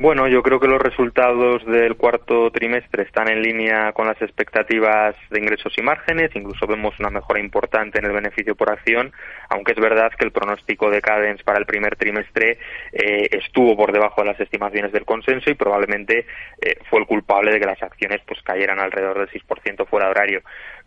Bueno, 0.00 0.28
yo 0.28 0.44
creo 0.44 0.60
que 0.60 0.68
los 0.68 0.80
resultados 0.80 1.66
del 1.66 1.96
cuarto 1.96 2.52
trimestre 2.52 3.02
están 3.02 3.28
en 3.28 3.42
línea 3.42 3.92
con 3.92 4.06
las 4.06 4.22
expectativas 4.22 5.16
de 5.28 5.40
ingresos 5.40 5.72
y 5.76 5.82
márgenes, 5.82 6.30
incluso 6.36 6.68
vemos 6.68 6.94
una 7.00 7.10
mejora 7.10 7.40
importante 7.40 7.98
en 7.98 8.04
el 8.04 8.12
beneficio 8.12 8.54
por 8.54 8.70
acción, 8.70 9.10
aunque 9.48 9.72
es 9.72 9.80
verdad 9.80 10.12
que 10.16 10.24
el 10.24 10.30
pronóstico 10.30 10.88
de 10.88 11.00
Cadence 11.00 11.42
para 11.42 11.58
el 11.58 11.66
primer 11.66 11.96
trimestre 11.96 12.58
eh, 12.92 13.28
estuvo 13.32 13.76
por 13.76 13.90
debajo 13.90 14.22
de 14.22 14.28
las 14.28 14.38
estimaciones 14.38 14.92
del 14.92 15.04
consenso 15.04 15.50
y 15.50 15.54
probablemente 15.54 16.26
eh, 16.60 16.76
fue 16.88 17.00
el 17.00 17.06
culpable 17.06 17.50
de 17.50 17.58
que 17.58 17.66
las 17.66 17.82
acciones 17.82 18.20
pues 18.24 18.40
cayeran 18.42 18.78
alrededor 18.78 19.18
del 19.18 19.30
6% 19.30 19.84
fuera 19.88 20.06
de 20.06 20.10
horario. 20.12 20.42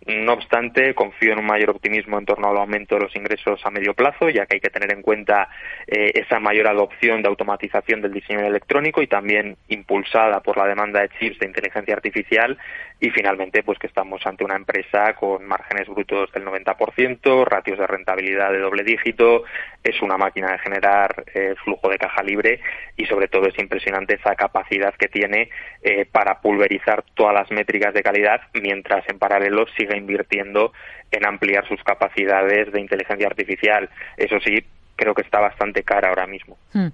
No 0.08 0.34
obstante, 0.34 0.96
confío 0.96 1.34
en 1.34 1.40
un 1.40 1.46
mayor 1.46 1.70
optimismo 1.70 2.18
en 2.18 2.26
torno 2.26 2.50
al 2.50 2.58
aumento 2.58 2.96
de 2.96 3.02
los 3.02 3.16
ingresos 3.16 3.64
a 3.64 3.70
medio 3.70 3.94
plazo, 3.94 4.30
ya 4.30 4.48
que 4.48 4.56
hay 4.56 4.60
que 4.60 4.72
tener 4.72 4.92
en 4.92 5.04
cuenta 5.04 5.48
eh, 5.86 6.12
esa 6.16 6.40
mayor 6.40 6.68
adopción 6.68 7.22
de 7.22 7.30
automatización 7.30 8.02
del 8.02 8.12
diseño 8.12 8.40
electrónico 8.40 9.04
y 9.04 9.08
también 9.08 9.58
impulsada 9.68 10.40
por 10.40 10.58
la 10.58 10.66
demanda 10.66 11.02
de 11.02 11.10
chips 11.20 11.38
de 11.38 11.46
inteligencia 11.46 11.94
artificial. 11.94 12.58
Y 13.00 13.12
finalmente 13.12 13.62
pues 13.62 13.78
que 13.78 13.88
estamos 13.88 14.26
ante 14.26 14.44
una 14.44 14.56
empresa 14.56 15.14
con 15.14 15.46
márgenes 15.46 15.88
brutos 15.88 16.32
del 16.32 16.46
90%, 16.46 17.46
ratios 17.46 17.78
de 17.78 17.88
rentabilidad 17.88 18.52
de 18.52 18.60
doble 18.60 18.84
dígito, 18.84 19.44
es 19.84 20.02
una 20.02 20.18
máquina 20.18 20.52
de 20.52 20.60
generar 20.60 21.24
eh, 21.34 21.56
flujo 21.64 21.90
de 21.90 21.98
caja 21.98 22.24
libre 22.24 22.60
y 22.98 23.06
sobre 23.06 23.28
todo 23.28 23.48
es 23.48 23.58
impresionante 23.58 24.16
esa 24.16 24.36
capacidad 24.36 24.94
que 24.96 25.08
tiene 25.08 25.50
eh, 25.82 26.06
para 26.12 26.42
pulverizar 26.42 27.04
todas 27.16 27.34
las 27.34 27.52
métricas 27.52 27.94
de 27.94 28.04
calidad 28.04 28.42
mientras 28.54 29.08
en 29.10 29.18
paralelo 29.18 29.66
sigue 29.78 29.91
invirtiendo 29.96 30.74
en 31.12 31.26
ampliar 31.26 31.68
sus 31.68 31.82
capacidades 31.84 32.72
de 32.72 32.82
inteligencia 32.82 33.28
artificial. 33.28 33.90
Eso 34.18 34.38
sí, 34.44 34.64
creo 35.02 35.16
que 35.16 35.24
está 35.24 35.40
bastante 35.40 35.84
cara 35.84 36.10
ahora 36.10 36.28
mismo. 36.28 36.58
Hmm. 36.74 36.90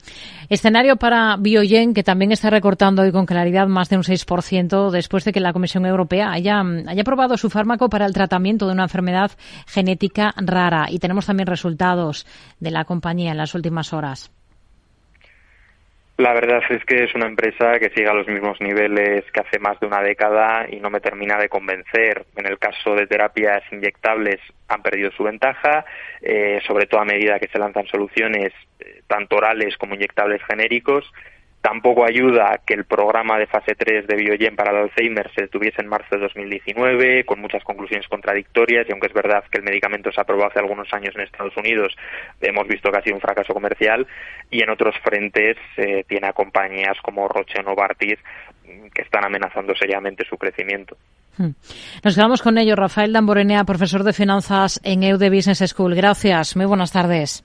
Escenario 0.49 0.95
para 0.95 1.36
Biogen, 1.38 1.93
que 1.93 2.03
también 2.03 2.31
está 2.31 2.49
recortando 2.49 3.01
hoy 3.01 3.12
con 3.12 3.25
claridad 3.25 3.67
más 3.67 3.89
de 3.89 3.97
un 3.97 4.03
6% 4.03 4.91
después 4.91 5.25
de 5.25 5.33
que 5.33 5.41
la 5.41 5.51
Comisión 5.51 5.86
Europea 5.86 6.31
haya, 6.31 6.62
haya 6.88 7.01
aprobado 7.01 7.36
su 7.36 7.49
fármaco 7.49 7.89
para 7.89 8.05
el 8.05 8.13
tratamiento 8.13 8.65
de 8.65 8.73
una 8.73 8.83
enfermedad 8.83 9.31
genética 9.67 10.33
rara. 10.38 10.88
Y 10.89 10.99
tenemos 10.99 11.25
también 11.25 11.47
resultados 11.47 12.25
de 12.60 12.71
la 12.71 12.86
compañía 12.86 13.31
en 13.31 13.38
las 13.38 13.53
últimas 13.55 13.91
horas. 13.91 14.31
La 16.17 16.34
verdad 16.34 16.63
es 16.71 16.84
que 16.84 17.03
es 17.03 17.13
una 17.13 17.27
empresa 17.27 17.77
que 17.77 17.91
sigue 17.91 18.08
a 18.08 18.13
los 18.13 18.27
mismos 18.27 18.60
niveles 18.60 19.23
que 19.32 19.39
hace 19.39 19.60
más 19.60 19.80
de 19.80 19.86
una 19.86 20.01
década 20.01 20.65
y 20.67 20.77
no 20.77 20.89
me 20.89 20.99
termina 20.99 21.38
de 21.38 21.47
convencer. 21.47 22.25
En 22.36 22.47
el 22.47 22.58
caso 22.58 22.95
de 22.95 23.06
terapias 23.06 23.62
inyectables 23.71 24.39
han 24.67 24.82
perdido 24.82 25.12
su 25.12 25.23
ventaja, 25.23 25.86
eh, 26.21 26.60
sobre 26.65 26.88
todo 26.88 27.01
a 27.01 27.06
medida 27.06 27.38
que 27.38 27.47
se 27.49 27.60
lanzan 27.60 27.86
soluciones 27.86 28.51
eh, 28.80 29.03
tanto 29.06 29.36
orales 29.36 29.77
como 29.77 29.93
inyectables 29.93 30.41
genéricos 30.49 31.06
Tampoco 31.62 32.06
ayuda 32.06 32.62
que 32.65 32.76
el 32.76 32.86
programa 32.86 33.38
de 33.38 33.48
fase 33.48 33.76
3 33.76 34.08
de 34.08 34.15
Biogen 34.15 34.56
para 34.56 34.72
el 34.72 34.78
Alzheimer 34.84 35.30
se 35.34 35.41
detuviese 35.41 35.82
en 35.82 35.89
marzo 35.89 36.15
de 36.15 36.22
2019, 36.22 37.26
con 37.26 37.41
muchas 37.41 37.63
conclusiones 37.63 38.08
contradictorias, 38.08 38.88
y 38.88 38.91
aunque 38.91 39.08
es 39.08 39.13
verdad 39.13 39.43
que 39.52 39.58
el 39.58 39.63
medicamento 39.63 40.12
se 40.12 40.22
aprobó 40.22 40.46
hace 40.46 40.60
algunos 40.60 40.88
años 40.93 41.15
en 41.15 41.24
Estados 41.24 41.58
Unidos, 41.58 41.96
hemos 42.41 42.67
visto 42.67 42.91
que 42.91 42.98
ha 43.00 43.02
sido 43.02 43.15
un 43.15 43.22
fracaso 43.22 43.54
comercial, 43.54 44.08
y 44.50 44.62
en 44.62 44.70
otros 44.70 44.96
frentes 45.04 45.58
eh, 45.78 46.06
tiene 46.08 46.28
a 46.28 46.34
compañías 46.34 46.98
como 47.02 47.28
Roche 47.28 47.60
o 47.60 47.63
Novartis 47.63 48.20
mm, 48.63 48.88
que 48.93 49.02
están 49.02 49.26
amenazando 49.26 49.76
seriamente 49.76 50.26
su 50.30 50.38
crecimiento. 50.38 50.96
Hmm. 51.38 51.52
Nos 52.04 52.15
quedamos 52.15 52.41
con 52.41 52.58
ello. 52.58 52.76
Rafael 52.76 53.13
Damborenea, 53.13 53.63
profesor 53.63 54.04
de 54.04 54.13
finanzas 54.13 54.80
en 54.84 55.04
EUD 55.04 55.30
Business 55.30 55.63
School. 55.67 55.96
Gracias. 55.96 56.56
Muy 56.56 56.65
buenas 56.65 56.91
tardes. 56.91 57.43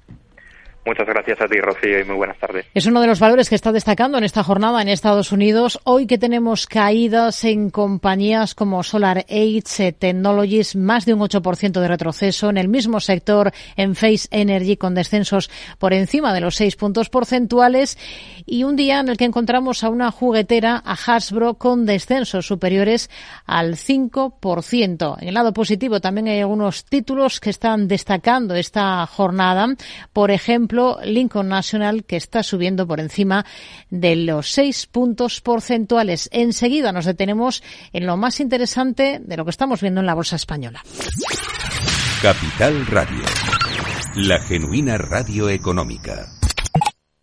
Muchas 0.84 1.06
gracias 1.06 1.40
a 1.40 1.46
ti, 1.46 1.58
Rocío, 1.60 2.00
y 2.00 2.04
muy 2.04 2.16
buenas 2.16 2.38
tardes. 2.38 2.66
Es 2.74 2.86
uno 2.86 3.00
de 3.00 3.06
los 3.06 3.20
valores 3.20 3.48
que 3.48 3.54
está 3.54 3.70
destacando 3.70 4.18
en 4.18 4.24
esta 4.24 4.42
jornada 4.42 4.82
en 4.82 4.88
Estados 4.88 5.30
Unidos. 5.30 5.78
Hoy 5.84 6.08
que 6.08 6.18
tenemos 6.18 6.66
caídas 6.66 7.44
en 7.44 7.70
compañías 7.70 8.56
como 8.56 8.82
Solar 8.82 9.18
Age 9.18 9.92
Technologies, 9.92 10.74
más 10.74 11.06
de 11.06 11.14
un 11.14 11.20
8% 11.20 11.80
de 11.80 11.86
retroceso. 11.86 12.50
En 12.50 12.58
el 12.58 12.66
mismo 12.66 12.98
sector, 12.98 13.52
en 13.76 13.94
Face 13.94 14.26
Energy, 14.32 14.76
con 14.76 14.94
descensos 14.94 15.50
por 15.78 15.92
encima 15.92 16.34
de 16.34 16.40
los 16.40 16.56
6 16.56 16.74
puntos 16.74 17.08
porcentuales. 17.10 17.96
Y 18.44 18.64
un 18.64 18.74
día 18.74 18.98
en 18.98 19.08
el 19.08 19.16
que 19.16 19.24
encontramos 19.24 19.84
a 19.84 19.88
una 19.88 20.10
juguetera, 20.10 20.82
a 20.84 20.94
Hasbro, 20.94 21.54
con 21.54 21.86
descensos 21.86 22.44
superiores 22.44 23.08
al 23.46 23.76
5%. 23.76 25.16
En 25.20 25.28
el 25.28 25.34
lado 25.34 25.52
positivo 25.52 26.00
también 26.00 26.26
hay 26.26 26.40
algunos 26.40 26.84
títulos 26.86 27.38
que 27.38 27.50
están 27.50 27.86
destacando 27.86 28.56
esta 28.56 29.06
jornada. 29.06 29.68
Por 30.12 30.32
ejemplo, 30.32 30.71
Lincoln 31.04 31.48
National, 31.48 32.04
que 32.04 32.16
está 32.16 32.42
subiendo 32.42 32.86
por 32.86 33.00
encima 33.00 33.44
de 33.90 34.16
los 34.16 34.50
seis 34.50 34.86
puntos 34.86 35.40
porcentuales. 35.40 36.28
Enseguida 36.32 36.92
nos 36.92 37.04
detenemos 37.04 37.62
en 37.92 38.06
lo 38.06 38.16
más 38.16 38.40
interesante 38.40 39.20
de 39.22 39.36
lo 39.36 39.44
que 39.44 39.50
estamos 39.50 39.80
viendo 39.80 40.00
en 40.00 40.06
la 40.06 40.14
bolsa 40.14 40.36
española. 40.36 40.82
Capital 42.22 42.86
Radio, 42.86 43.22
la 44.16 44.40
genuina 44.40 44.98
radio 44.98 45.48
económica. 45.48 46.26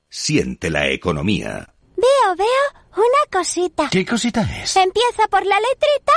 Siente 0.09 0.69
la 0.69 0.89
economía. 0.89 1.73
Veo, 1.95 2.35
veo 2.37 2.81
una 2.95 3.31
cosita. 3.31 3.89
¿Qué 3.89 4.05
cosita 4.05 4.41
es? 4.41 4.75
Empieza 4.75 5.27
por 5.29 5.45
la 5.45 5.55
letrita 5.55 6.13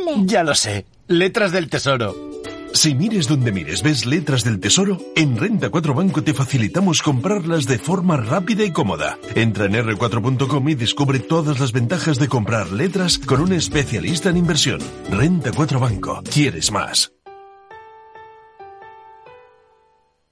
L. 0.00 0.26
Ya 0.26 0.42
lo 0.42 0.54
sé, 0.54 0.86
letras 1.06 1.52
del 1.52 1.68
tesoro. 1.68 2.35
Si 2.76 2.94
mires 2.94 3.26
donde 3.26 3.52
mires 3.52 3.82
ves 3.82 4.04
letras 4.04 4.44
del 4.44 4.60
tesoro, 4.60 4.98
en 5.16 5.38
Renta 5.38 5.70
4 5.70 5.94
Banco 5.94 6.22
te 6.22 6.34
facilitamos 6.34 7.00
comprarlas 7.00 7.64
de 7.64 7.78
forma 7.78 8.18
rápida 8.18 8.64
y 8.64 8.70
cómoda. 8.70 9.18
Entra 9.34 9.64
en 9.64 9.72
r4.com 9.72 10.68
y 10.68 10.74
descubre 10.74 11.18
todas 11.18 11.58
las 11.58 11.72
ventajas 11.72 12.18
de 12.18 12.28
comprar 12.28 12.70
letras 12.72 13.18
con 13.18 13.40
un 13.40 13.54
especialista 13.54 14.28
en 14.28 14.36
inversión. 14.36 14.80
Renta 15.10 15.52
4 15.56 15.80
Banco. 15.80 16.22
¿Quieres 16.30 16.70
más? 16.70 17.14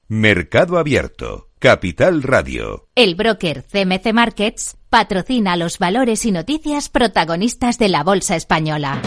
Mercado 0.09 0.76
Abierto. 0.76 1.48
Capital 1.59 2.22
Radio. 2.22 2.90
El 2.94 3.14
broker 3.14 3.64
CMC 3.64 4.12
Markets 4.12 4.76
patrocina 4.90 5.57
los 5.57 5.78
valores 5.78 6.26
y 6.26 6.30
noticias 6.30 6.90
protagonistas 6.90 7.78
de 7.78 7.88
la 7.88 8.04
Bolsa 8.04 8.37
Española. 8.37 9.00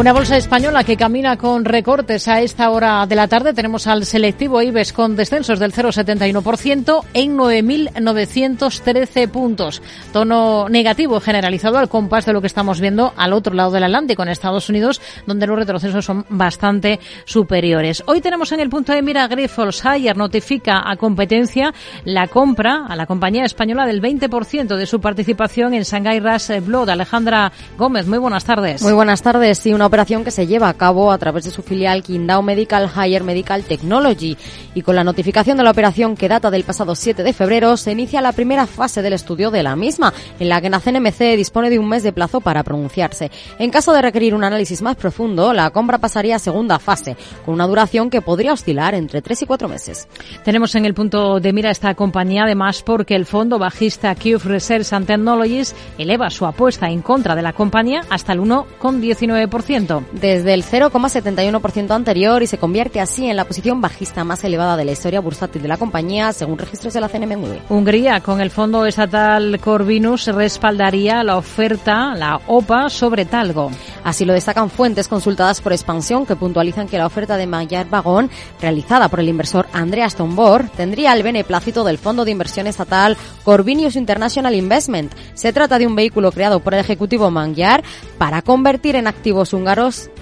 Una 0.00 0.14
bolsa 0.14 0.38
española 0.38 0.82
que 0.82 0.96
camina 0.96 1.36
con 1.36 1.66
recortes 1.66 2.26
a 2.26 2.40
esta 2.40 2.70
hora 2.70 3.04
de 3.04 3.14
la 3.14 3.28
tarde. 3.28 3.52
Tenemos 3.52 3.86
al 3.86 4.06
selectivo 4.06 4.62
IBEX 4.62 4.94
con 4.94 5.14
descensos 5.14 5.58
del 5.58 5.74
0,71% 5.74 7.04
en 7.12 7.36
9.913 7.36 9.28
puntos. 9.28 9.82
Tono 10.10 10.70
negativo 10.70 11.20
generalizado 11.20 11.76
al 11.76 11.90
compás 11.90 12.24
de 12.24 12.32
lo 12.32 12.40
que 12.40 12.46
estamos 12.46 12.80
viendo 12.80 13.12
al 13.14 13.34
otro 13.34 13.52
lado 13.52 13.72
del 13.72 13.84
Atlántico, 13.84 14.22
en 14.22 14.30
Estados 14.30 14.70
Unidos, 14.70 15.02
donde 15.26 15.46
los 15.46 15.58
retrocesos 15.58 16.02
son 16.02 16.24
bastante 16.30 16.98
superiores. 17.26 18.02
Hoy 18.06 18.22
tenemos 18.22 18.52
en 18.52 18.60
el 18.60 18.70
punto 18.70 18.94
de 18.94 19.02
mira 19.02 19.28
Grifols 19.28 19.84
Higher 19.84 20.16
notifica 20.16 20.80
a 20.82 20.96
competencia 20.96 21.74
la 22.06 22.26
compra 22.26 22.86
a 22.88 22.96
la 22.96 23.04
compañía 23.04 23.44
española 23.44 23.84
del 23.84 24.00
20% 24.00 24.76
de 24.76 24.86
su 24.86 24.98
participación 24.98 25.74
en 25.74 25.82
Shanghai 25.82 26.20
Ras 26.20 26.50
Blood. 26.64 26.88
Alejandra 26.88 27.52
Gómez, 27.76 28.06
muy 28.06 28.16
buenas 28.16 28.46
tardes. 28.46 28.80
Muy 28.80 28.94
buenas 28.94 29.20
tardes. 29.20 29.58
Sí, 29.58 29.74
una 29.74 29.89
operación 29.90 30.22
que 30.22 30.30
se 30.30 30.46
lleva 30.46 30.68
a 30.68 30.74
cabo 30.74 31.10
a 31.10 31.18
través 31.18 31.42
de 31.42 31.50
su 31.50 31.62
filial 31.62 32.04
Qingdao 32.04 32.42
Medical 32.42 32.88
Higher 32.94 33.24
Medical 33.24 33.64
Technology. 33.64 34.36
Y 34.72 34.82
con 34.82 34.94
la 34.94 35.02
notificación 35.02 35.56
de 35.56 35.64
la 35.64 35.72
operación 35.72 36.16
que 36.16 36.28
data 36.28 36.48
del 36.48 36.62
pasado 36.62 36.94
7 36.94 37.24
de 37.24 37.32
febrero, 37.32 37.76
se 37.76 37.90
inicia 37.90 38.20
la 38.20 38.30
primera 38.30 38.68
fase 38.68 39.02
del 39.02 39.14
estudio 39.14 39.50
de 39.50 39.64
la 39.64 39.74
misma, 39.74 40.14
en 40.38 40.48
la 40.48 40.60
que 40.60 40.70
la 40.70 40.78
CNMC 40.78 41.36
dispone 41.36 41.70
de 41.70 41.80
un 41.80 41.88
mes 41.88 42.04
de 42.04 42.12
plazo 42.12 42.40
para 42.40 42.62
pronunciarse. 42.62 43.32
En 43.58 43.70
caso 43.70 43.92
de 43.92 44.00
requerir 44.00 44.32
un 44.32 44.44
análisis 44.44 44.80
más 44.80 44.94
profundo, 44.94 45.52
la 45.52 45.70
compra 45.70 45.98
pasaría 45.98 46.36
a 46.36 46.38
segunda 46.38 46.78
fase, 46.78 47.16
con 47.44 47.54
una 47.54 47.66
duración 47.66 48.10
que 48.10 48.22
podría 48.22 48.52
oscilar 48.52 48.94
entre 48.94 49.22
3 49.22 49.42
y 49.42 49.46
4 49.46 49.68
meses. 49.68 50.06
Tenemos 50.44 50.72
en 50.76 50.84
el 50.84 50.94
punto 50.94 51.40
de 51.40 51.52
mira 51.52 51.72
esta 51.72 51.96
compañía, 51.96 52.44
además, 52.44 52.84
porque 52.84 53.16
el 53.16 53.26
fondo 53.26 53.58
bajista 53.58 54.14
Cube 54.14 54.38
Research 54.44 54.92
and 54.92 55.08
Technologies 55.08 55.74
eleva 55.98 56.30
su 56.30 56.46
apuesta 56.46 56.88
en 56.88 57.02
contra 57.02 57.34
de 57.34 57.42
la 57.42 57.54
compañía 57.54 58.02
hasta 58.08 58.32
el 58.32 58.40
1,19% 58.40 59.79
desde 60.12 60.52
el 60.52 60.62
0,71% 60.62 61.90
anterior 61.90 62.42
y 62.42 62.46
se 62.46 62.58
convierte 62.58 63.00
así 63.00 63.26
en 63.26 63.36
la 63.36 63.46
posición 63.46 63.80
bajista 63.80 64.24
más 64.24 64.44
elevada 64.44 64.76
de 64.76 64.84
la 64.84 64.92
historia 64.92 65.20
bursátil 65.20 65.62
de 65.62 65.68
la 65.68 65.78
compañía, 65.78 66.32
según 66.32 66.58
registros 66.58 66.92
de 66.92 67.00
la 67.00 67.08
CNMV. 67.08 67.70
Hungría, 67.70 68.20
con 68.20 68.40
el 68.40 68.50
fondo 68.50 68.84
estatal 68.84 69.58
Corvinus, 69.60 70.26
respaldaría 70.26 71.22
la 71.22 71.36
oferta, 71.36 72.14
la 72.14 72.40
OPA, 72.46 72.90
sobre 72.90 73.24
Talgo. 73.24 73.70
Así 74.04 74.24
lo 74.24 74.34
destacan 74.34 74.70
fuentes 74.70 75.08
consultadas 75.08 75.60
por 75.60 75.72
Expansión, 75.72 76.26
que 76.26 76.36
puntualizan 76.36 76.86
que 76.86 76.98
la 76.98 77.06
oferta 77.06 77.36
de 77.36 77.46
Maillard 77.46 77.88
Vagón, 77.88 78.30
realizada 78.60 79.08
por 79.08 79.20
el 79.20 79.28
inversor 79.28 79.66
Andreas 79.72 80.14
Tombor, 80.14 80.68
tendría 80.76 81.12
el 81.14 81.22
beneplácito 81.22 81.84
del 81.84 81.98
fondo 81.98 82.24
de 82.24 82.32
inversión 82.32 82.66
estatal 82.66 83.16
Corvinus 83.44 83.96
International 83.96 84.54
Investment. 84.54 85.14
Se 85.34 85.52
trata 85.52 85.78
de 85.78 85.86
un 85.86 85.96
vehículo 85.96 86.32
creado 86.32 86.60
por 86.60 86.74
el 86.74 86.80
ejecutivo 86.80 87.30
Maillard 87.30 87.82
para 88.18 88.42
convertir 88.42 88.96
en 88.96 89.06
activos 89.06 89.52
húngaros 89.52 89.69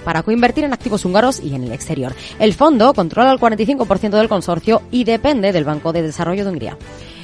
para 0.05 0.23
coinvertir 0.23 0.65
en 0.65 0.73
activos 0.73 1.05
húngaros 1.05 1.41
y 1.41 1.55
en 1.55 1.65
el 1.65 1.73
exterior. 1.73 2.15
El 2.39 2.55
fondo 2.55 2.93
controla 2.95 3.33
el 3.33 3.39
45% 3.39 4.11
del 4.11 4.29
consorcio 4.29 4.83
y 4.91 5.05
depende 5.05 5.53
del 5.53 5.65
Banco 5.65 5.93
de 5.93 6.03
Desarrollo 6.03 6.45
de 6.45 6.51
Hungría. 6.51 6.79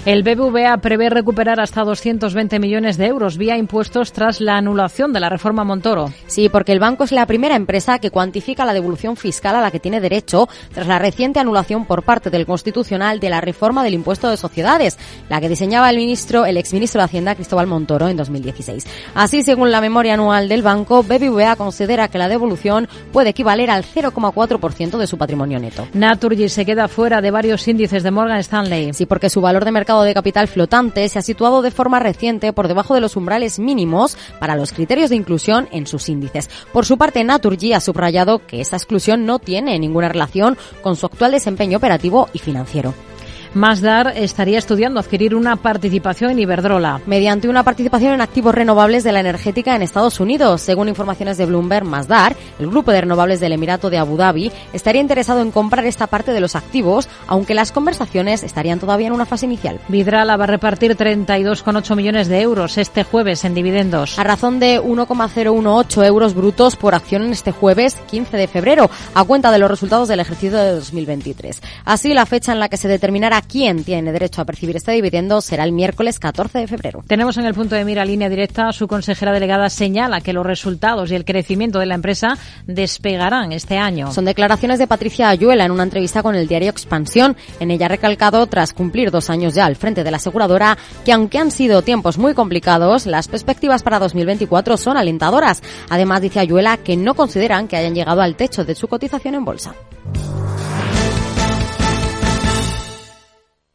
El 0.07 0.23
BBVA 0.23 0.77
prevé 0.83 1.09
recuperar 1.09 1.61
hasta 1.61 1.83
220 1.83 2.59
millones 2.59 2.99
de 2.99 3.07
euros 3.07 3.39
vía 3.39 3.57
impuestos 3.57 4.13
tras 4.13 4.43
la 4.43 4.59
anulación 4.59 5.15
de 5.15 5.21
la 5.21 5.31
reforma 5.31 5.65
Montoro. 5.65 6.13
Sí, 6.27 6.51
porque 6.51 6.73
el 6.73 6.79
banco 6.79 7.05
es 7.05 7.13
la 7.13 7.25
primera 7.25 7.57
empresa 7.57 7.99
que 7.99 8.11
cuantifica 8.11 8.67
la 8.67 8.75
devolución 8.75 9.17
fiscal 9.17 9.57
a 9.57 9.63
la 9.63 9.71
que 9.71 9.81
tiene 9.81 10.03
derecho 10.03 10.47
tras 10.75 10.87
la 10.87 10.99
reciente 10.99 11.41
anulación 11.41 11.87
por 11.87 12.03
parte 12.03 12.29
del 12.29 12.45
Constitucional 12.45 13.19
de 13.19 13.31
la 13.31 13.41
reforma 13.41 13.83
del 13.83 13.95
impuesto 13.95 14.29
de 14.29 14.37
sociedades, 14.37 14.99
la 15.31 15.41
que 15.41 15.49
diseñaba 15.49 15.89
el 15.89 15.97
ministro, 15.97 16.45
el 16.45 16.59
exministro 16.59 17.01
de 17.01 17.07
Hacienda 17.07 17.35
Cristóbal 17.35 17.67
Montoro 17.67 18.07
en 18.07 18.19
2016. 18.19 18.87
Así, 19.15 19.43
según 19.43 19.71
la 19.71 19.81
memoria 19.81 20.13
anual 20.13 20.51
del 20.51 20.61
banco, 20.61 21.03
BBVA 21.03 21.57
considera 21.57 22.09
que 22.09 22.19
la 22.19 22.29
devolución 22.29 22.89
puede 23.11 23.31
equivaler 23.31 23.71
al 23.71 23.85
0,4% 23.85 24.99
de 24.99 25.07
su 25.07 25.17
patrimonio 25.17 25.59
neto. 25.59 25.89
Naturgy 25.95 26.51
se 26.51 26.67
queda 26.67 26.89
fuera 26.89 27.23
de 27.23 27.31
varios 27.31 27.67
índices 27.67 28.03
de 28.03 28.11
Morgan 28.11 28.41
Stanley. 28.41 28.93
Sí, 28.93 29.07
porque 29.07 29.31
su 29.31 29.41
valor 29.41 29.65
de 29.65 29.73
mercado 29.73 29.94
de 30.03 30.15
capital 30.15 30.49
flotante 30.49 31.09
se 31.09 31.19
ha 31.19 31.23
situado 31.23 31.63
de 31.63 31.71
forma 31.71 32.01
reciente 32.01 32.53
por 32.53 32.69
debajo 32.69 32.95
de 32.95 33.01
los 33.01 33.17
umbrales 33.17 33.59
mínimos 33.59 34.17
para 34.39 34.57
los 34.57 34.73
criterios 34.73 35.11
de 35.11 35.17
inclusión 35.17 35.69
en 35.71 35.87
sus 35.87 36.09
índices. 36.09 36.51
Por 36.73 36.87
su 36.87 36.99
parte, 36.99 37.23
Naturgy 37.25 37.73
ha 37.73 37.81
subrayado 37.81 38.45
que 38.47 38.61
esa 38.61 38.77
exclusión 38.77 39.27
no 39.27 39.39
tiene 39.39 39.79
ninguna 39.79 40.09
relación 40.09 40.57
con 40.83 40.97
su 40.97 41.07
actual 41.07 41.33
desempeño 41.33 41.79
operativo 41.79 42.29
y 42.33 42.39
financiero. 42.39 42.95
Masdar 43.55 44.15
estaría 44.17 44.59
estudiando 44.59 44.99
adquirir 44.99 45.33
una 45.33 45.55
participación 45.55 46.33
en 46.33 46.41
Iberdrola. 46.41 47.01
Mediante 47.07 47.49
una 47.49 47.63
participación 47.63 48.13
en 48.13 48.21
activos 48.21 48.53
renovables 48.53 49.05
de 49.05 49.13
la 49.13 49.21
energética 49.21 49.77
en 49.77 49.83
Estados 49.83 50.19
Unidos. 50.19 50.61
Según 50.61 50.89
informaciones 50.89 51.39
de 51.39 51.47
Bloomberg, 51.47 51.85
Masdar, 51.85 52.35
el 52.59 52.67
grupo 52.67 52.91
de 52.91 53.03
renovables 53.03 53.39
del 53.39 53.53
Emirato 53.53 53.91
de 53.91 53.99
Abu 53.99 54.17
Dhabi, 54.17 54.51
estaría 54.73 55.01
interesado 55.01 55.41
en 55.41 55.53
comprar 55.53 55.85
esta 55.85 56.09
parte 56.09 56.33
de 56.33 56.41
los 56.41 56.57
activos, 56.57 57.09
aunque 57.29 57.55
las 57.55 57.71
conversaciones 57.71 58.43
estarían 58.43 58.81
todavía 58.81 59.07
en 59.07 59.13
una 59.13 59.25
fase 59.25 59.47
inicial. 59.47 59.79
Vidrala 59.87 60.37
va 60.37 60.45
a 60.45 60.49
repartir 60.49 60.97
32,8 60.97 61.95
millones 61.95 62.27
de 62.27 62.41
euros 62.41 62.77
este 62.77 63.05
jueves 63.05 63.45
en 63.45 63.55
dividendos. 63.55 64.19
A 64.19 64.25
razón 64.25 64.59
de 64.59 64.81
1,018 64.81 66.03
euros 66.03 66.35
brutos 66.35 66.75
por 66.75 66.97
acción 66.97 67.23
en 67.23 67.31
este 67.31 67.53
jueves 67.53 67.95
15 68.11 68.37
de 68.37 68.49
febrero, 68.49 68.91
a 69.15 69.23
cuenta 69.23 69.53
de 69.53 69.61
los 69.61 69.71
resultados 69.71 70.09
del 70.09 70.19
ejercicio 70.19 70.59
de 70.59 70.73
2023. 70.73 71.63
Así, 71.85 72.15
la 72.15 72.27
fecha 72.27 72.51
en 72.51 72.59
la 72.59 72.69
que 72.69 72.79
se 72.79 72.89
determinará 72.89 73.44
quién 73.49 73.85
tiene 73.85 74.13
derecho 74.13 74.43
a 74.43 74.45
percibir 74.45 74.77
este 74.77 74.93
dividendo 74.93 75.41
será 75.41 75.65
el 75.65 75.73
miércoles 75.73 76.19
14 76.19 76.59
de 76.59 76.67
febrero. 76.67 77.05
Tenemos 77.07 77.37
en 77.37 77.47
el 77.47 77.55
punto 77.55 77.75
de 77.75 77.85
mira 77.85 78.05
línea 78.05 78.29
directa, 78.29 78.73
su 78.73 78.89
consejera 78.89 79.33
delegada 79.33 79.69
señala 79.71 80.21
que 80.21 80.33
los 80.33 80.47
resultados 80.47 81.11
y 81.11 81.15
el 81.15 81.25
crecimiento 81.25 81.79
de 81.79 81.87
la 81.87 81.95
empresa 81.95 82.37
despegarán 82.67 83.53
este 83.53 83.79
año. 83.79 84.13
Son 84.13 84.25
declaraciones 84.25 84.79
de 84.79 84.87
Patricia 84.87 85.29
Ayuela 85.29 85.65
en 85.65 85.73
una 85.73 85.83
entrevista 85.85 86.23
con 86.23 86.35
el 86.35 86.49
diario 86.49 86.71
Expansión. 86.71 87.37
En 87.61 87.71
ella 87.71 87.87
ha 87.87 87.91
recalcado, 87.91 88.47
tras 88.47 88.73
cumplir 88.73 89.11
dos 89.11 89.31
años 89.31 89.55
ya 89.55 89.67
al 89.67 89.77
frente 89.77 90.05
de 90.05 90.11
la 90.11 90.17
aseguradora, 90.17 90.77
que 91.05 91.13
aunque 91.13 91.39
han 91.39 91.51
sido 91.51 91.83
tiempos 91.83 92.19
muy 92.19 92.35
complicados, 92.35 93.07
las 93.07 93.29
perspectivas 93.29 93.83
para 93.83 93.99
2024 93.99 94.77
son 94.77 94.97
alentadoras. 94.97 95.63
Además, 95.91 96.21
dice 96.21 96.41
Ayuela 96.41 96.77
que 96.79 96.97
no 96.97 97.15
consideran 97.15 97.69
que 97.69 97.77
hayan 97.77 97.95
llegado 97.95 98.23
al 98.23 98.37
techo 98.37 98.65
de 98.65 98.75
su 98.75 98.89
cotización 98.89 99.35
en 99.35 99.45
bolsa. 99.45 99.75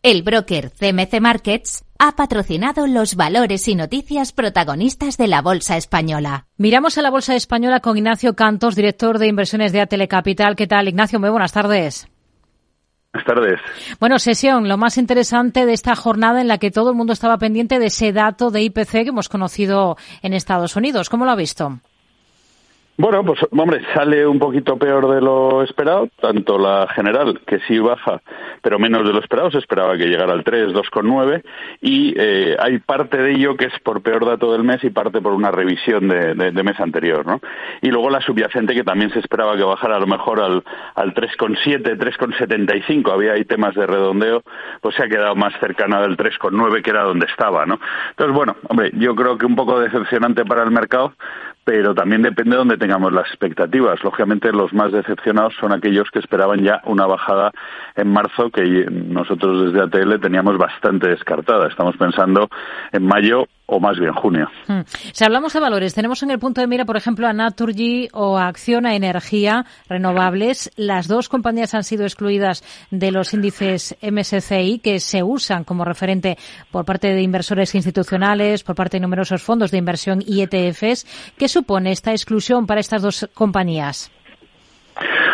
El 0.02 0.24
broker 0.24 0.72
CMC 0.72 1.20
Markets 1.20 1.84
ha 1.98 2.16
patrocinado 2.16 2.88
los 2.88 3.16
valores 3.16 3.68
y 3.68 3.76
noticias 3.76 4.32
protagonistas 4.32 5.18
de 5.18 5.28
la 5.28 5.42
Bolsa 5.42 5.76
Española. 5.76 6.48
Miramos 6.56 6.98
a 6.98 7.02
la 7.02 7.10
Bolsa 7.10 7.36
Española 7.36 7.82
con 7.82 7.98
Ignacio 7.98 8.34
Cantos, 8.34 8.78
director 8.78 9.20
de 9.20 9.28
inversiones 9.28 9.74
de 9.74 9.82
Atelecapital. 9.82 10.56
¿Qué 10.56 10.68
tal, 10.68 10.88
Ignacio? 10.88 11.20
Muy 11.20 11.30
buenas 11.30 11.52
tardes. 11.52 12.08
Buenas 13.12 13.28
tardes. 13.28 13.60
Bueno, 14.00 14.20
sesión, 14.20 14.70
lo 14.70 14.78
más 14.78 14.98
interesante 14.98 15.66
de 15.66 15.74
esta 15.74 15.98
jornada 15.98 16.40
en 16.40 16.48
la 16.48 16.60
que 16.60 16.72
todo 16.72 16.92
el 16.92 16.96
mundo 16.96 17.12
estaba 17.12 17.38
pendiente 17.38 17.78
de 17.78 17.88
ese 17.88 18.14
dato 18.14 18.52
de 18.52 18.62
IPC 18.62 18.92
que 18.92 19.10
hemos 19.10 19.28
conocido 19.28 19.98
en 20.22 20.34
Estados 20.34 20.78
Unidos. 20.78 21.10
¿Cómo 21.10 21.26
lo 21.26 21.32
ha 21.32 21.36
visto? 21.36 21.82
Bueno, 23.02 23.24
pues 23.24 23.40
hombre, 23.52 23.80
sale 23.94 24.28
un 24.28 24.40
poquito 24.40 24.78
peor 24.78 25.08
de 25.08 25.22
lo 25.22 25.64
esperado, 25.64 26.10
tanto 26.20 26.60
la 26.60 26.86
general, 26.94 27.40
que 27.48 27.62
sí 27.62 27.80
baja, 27.80 28.22
pero 28.62 28.78
menos 28.78 29.08
de 29.08 29.14
lo 29.14 29.22
esperado, 29.22 29.50
se 29.52 29.60
esperaba 29.60 29.96
que 29.96 30.08
llegara 30.08 30.34
al 30.34 30.44
3, 30.44 30.74
2,9, 30.74 31.42
y 31.80 32.14
eh, 32.18 32.58
hay 32.60 32.80
parte 32.80 33.16
de 33.16 33.32
ello 33.32 33.56
que 33.56 33.68
es 33.68 33.80
por 33.86 34.02
peor 34.02 34.26
dato 34.26 34.52
del 34.52 34.66
mes 34.66 34.84
y 34.84 34.90
parte 34.90 35.22
por 35.22 35.32
una 35.32 35.50
revisión 35.50 36.10
de, 36.10 36.34
de, 36.36 36.64
mes 36.64 36.78
anterior, 36.82 37.26
¿no? 37.26 37.40
Y 37.82 37.88
luego 37.88 38.10
la 38.10 38.20
subyacente, 38.20 38.76
que 38.76 38.84
también 38.84 39.14
se 39.14 39.20
esperaba 39.20 39.56
que 39.56 39.64
bajara 39.64 39.96
a 39.96 40.00
lo 40.02 40.08
mejor 40.08 40.42
al, 40.42 40.62
al 40.96 41.14
3,7, 41.14 41.98
3,75, 41.98 43.14
había 43.14 43.32
ahí 43.32 43.46
temas 43.46 43.76
de 43.76 43.88
redondeo, 43.88 44.44
pues 44.82 44.96
se 44.96 45.04
ha 45.04 45.08
quedado 45.08 45.38
más 45.38 45.58
cercana 45.62 46.02
del 46.02 46.18
3,9, 46.18 46.82
que 46.84 46.90
era 46.90 47.04
donde 47.04 47.28
estaba, 47.28 47.66
¿no? 47.66 47.80
Entonces, 48.10 48.36
bueno, 48.36 48.58
hombre, 48.68 48.92
yo 48.96 49.16
creo 49.16 49.38
que 49.38 49.46
un 49.46 49.56
poco 49.56 49.80
decepcionante 49.80 50.44
para 50.44 50.64
el 50.64 50.72
mercado, 50.72 51.14
pero 51.64 51.94
también 51.94 52.22
depende 52.22 52.52
de 52.52 52.58
dónde 52.58 52.78
tengamos 52.78 53.14
las 53.14 53.28
expectativas. 53.28 54.04
Lógicamente, 54.04 54.52
los 54.52 54.74
más 54.74 54.92
decepcionados 54.92 55.54
son 55.60 55.72
aquellos 55.72 56.10
que 56.12 56.20
esperaban 56.20 56.64
ya 56.64 56.82
una 56.86 57.06
bajada 57.06 57.52
en 57.96 58.12
marzo 58.12 58.50
que 58.50 58.64
nosotros 58.90 59.72
desde 59.72 59.86
ATL 59.86 60.20
teníamos 60.20 60.58
bastante 60.58 61.10
descartada. 61.10 61.68
Estamos 61.68 61.96
pensando 61.98 62.50
en 62.92 63.06
mayo 63.06 63.48
o 63.70 63.80
más 63.80 64.00
bien 64.00 64.14
junio. 64.14 64.48
Hmm. 64.68 64.82
Si 65.14 65.24
hablamos 65.24 65.54
de 65.54 65.60
valores, 65.60 65.94
tenemos 65.94 66.24
en 66.24 66.32
el 66.32 66.40
punto 66.40 66.62
de 66.62 66.68
mira, 66.68 66.86
por 66.86 66.98
ejemplo, 66.98 67.28
a 67.28 67.34
Naturgy 67.34 68.10
o 68.14 68.38
a 68.38 68.48
Acciona 68.48 68.96
Energía 68.96 69.66
Renovables. 69.88 70.72
Las 70.76 71.08
dos 71.08 71.30
compañías 71.30 71.74
han 71.74 71.84
sido 71.84 72.04
excluidas 72.04 72.64
de 72.92 73.12
los 73.12 73.34
índices 73.34 73.96
MSCI 74.02 74.80
que 74.80 75.00
se 75.00 75.24
usan 75.24 75.64
como 75.64 75.86
referente 75.86 76.38
por 76.72 76.86
parte 76.86 77.14
de 77.14 77.22
inversores 77.22 77.76
institucionales, 77.76 78.64
por 78.64 78.76
parte 78.76 78.98
de 78.98 79.02
numerosos 79.02 79.44
fondos 79.44 79.72
de 79.72 79.78
inversión 79.78 80.24
y 80.26 80.42
ETFs. 80.42 81.06
¿Qué 81.38 81.48
supone 81.48 81.92
esta 81.92 82.12
exclusión 82.12 82.66
para 82.66 82.82
estas 82.82 83.02
dos 83.02 83.30
compañías? 83.34 84.12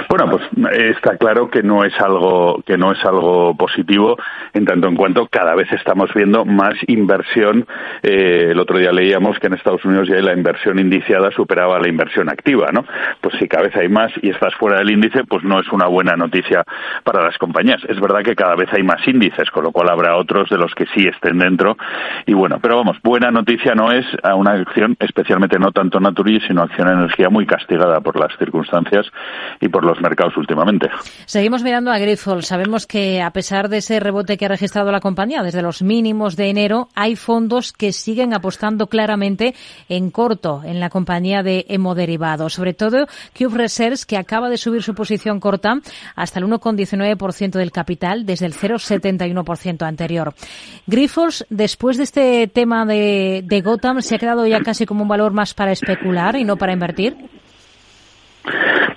Bueno, 0.10 0.30
pues 0.30 0.44
está 0.72 1.18
claro 1.18 1.50
que 1.50 1.64
no 1.64 1.84
es 1.84 1.94
algo 2.00 2.62
que 2.66 2.78
no 2.78 2.92
es 2.92 3.04
algo 3.04 3.56
positivo 3.56 4.18
en 4.54 4.66
tanto 4.66 4.88
en 4.88 4.96
cuanto 4.96 5.28
cada 5.28 5.56
vez 5.56 5.72
estamos 5.72 6.14
viendo 6.14 6.46
más 6.46 6.76
inversión. 6.88 7.66
Eh, 8.04 8.50
el 8.52 8.60
otro 8.60 8.78
día 8.78 8.92
leíamos 8.92 9.40
que 9.40 9.48
en 9.48 9.54
Estados 9.54 9.84
Unidos 9.84 10.08
ya 10.08 10.16
la 10.22 10.34
inversión 10.34 10.80
indiciada 10.80 11.32
superaba 11.32 11.80
la 11.80 11.90
inversión 11.90 12.30
activa, 12.30 12.68
¿no? 12.72 12.86
Pues 13.22 13.36
si 13.40 13.48
cada 13.48 13.64
vez 13.64 13.76
hay 13.76 13.90
más 13.90 14.12
y 14.22 14.30
estás 14.30 14.54
fuera 14.56 14.80
del 14.80 14.92
índice, 14.92 15.24
pues 15.24 15.44
no 15.44 15.60
es 15.60 15.68
una 15.72 15.88
buena 15.88 16.16
noticia 16.16 16.64
para 17.04 17.24
las 17.24 17.38
compañías. 17.38 17.82
Es 17.88 18.00
verdad 18.00 18.24
que 18.24 18.36
cada 18.36 18.56
vez 18.56 18.70
hay 18.74 18.84
más 18.84 19.06
índices, 19.08 19.50
con 19.52 19.64
lo 19.64 19.72
cual 19.72 19.90
habrá 19.90 20.16
otros 20.18 20.50
de 20.50 20.58
los 20.58 20.74
que 20.76 20.86
sí 20.94 21.08
estén 21.08 21.40
dentro. 21.40 21.78
Y 22.26 22.34
bueno, 22.34 22.60
pero 22.62 22.78
vamos, 22.78 22.98
buena 23.04 23.32
noticia 23.32 23.76
no 23.76 23.92
es 23.92 24.06
a 24.24 24.36
una 24.36 24.52
acción, 24.52 24.96
especialmente 25.00 25.60
no 25.60 25.72
tanto 25.72 26.00
Naturi, 26.00 26.40
sino 26.42 26.62
acción 26.62 26.88
energía 26.88 27.30
muy 27.30 27.46
castigada 27.46 28.00
por 28.02 28.20
las 28.20 28.36
circunstancias 28.38 29.06
y 29.60 29.70
por 29.70 29.84
los 29.86 29.95
mercados 30.02 30.36
últimamente. 30.38 30.90
Seguimos 31.26 31.64
mirando 31.64 31.92
a 31.92 31.98
Grifols. 31.98 32.48
Sabemos 32.48 32.88
que 32.88 33.22
a 33.22 33.32
pesar 33.32 33.70
de 33.70 33.78
ese 33.78 34.00
rebote 34.00 34.38
que 34.38 34.46
ha 34.46 34.50
registrado 34.50 34.92
la 34.92 35.00
compañía 35.00 35.44
desde 35.44 35.62
los 35.62 35.82
mínimos 35.82 36.36
de 36.36 36.50
enero, 36.50 36.90
hay 36.96 37.16
fondos 37.16 37.74
que 37.74 37.92
siguen 37.92 38.34
apostando 38.34 38.88
claramente 38.88 39.56
en 39.90 40.12
corto 40.12 40.62
en 40.64 40.80
la 40.80 40.90
compañía 40.90 41.44
de 41.44 41.66
hemoderivados. 41.70 42.54
Sobre 42.54 42.74
todo 42.74 43.08
Cube 43.38 43.58
Research, 43.58 44.04
que 44.06 44.18
acaba 44.18 44.50
de 44.50 44.58
subir 44.58 44.84
su 44.84 44.94
posición 44.96 45.40
corta 45.40 45.80
hasta 46.16 46.40
el 46.40 46.46
1,19% 46.46 47.52
del 47.52 47.72
capital 47.72 48.26
desde 48.26 48.46
el 48.46 48.54
0,71% 48.54 49.84
anterior. 49.84 50.34
Grifols, 50.88 51.46
después 51.50 51.98
de 51.98 52.04
este 52.04 52.48
tema 52.48 52.86
de 52.86 53.62
Gotham, 53.64 54.02
se 54.02 54.16
ha 54.16 54.20
quedado 54.20 54.46
ya 54.46 54.62
casi 54.62 54.86
como 54.86 55.04
un 55.04 55.08
valor 55.08 55.34
más 55.34 55.54
para 55.54 55.72
especular 55.72 56.36
y 56.36 56.44
no 56.44 56.58
para 56.58 56.74
invertir. 56.74 57.35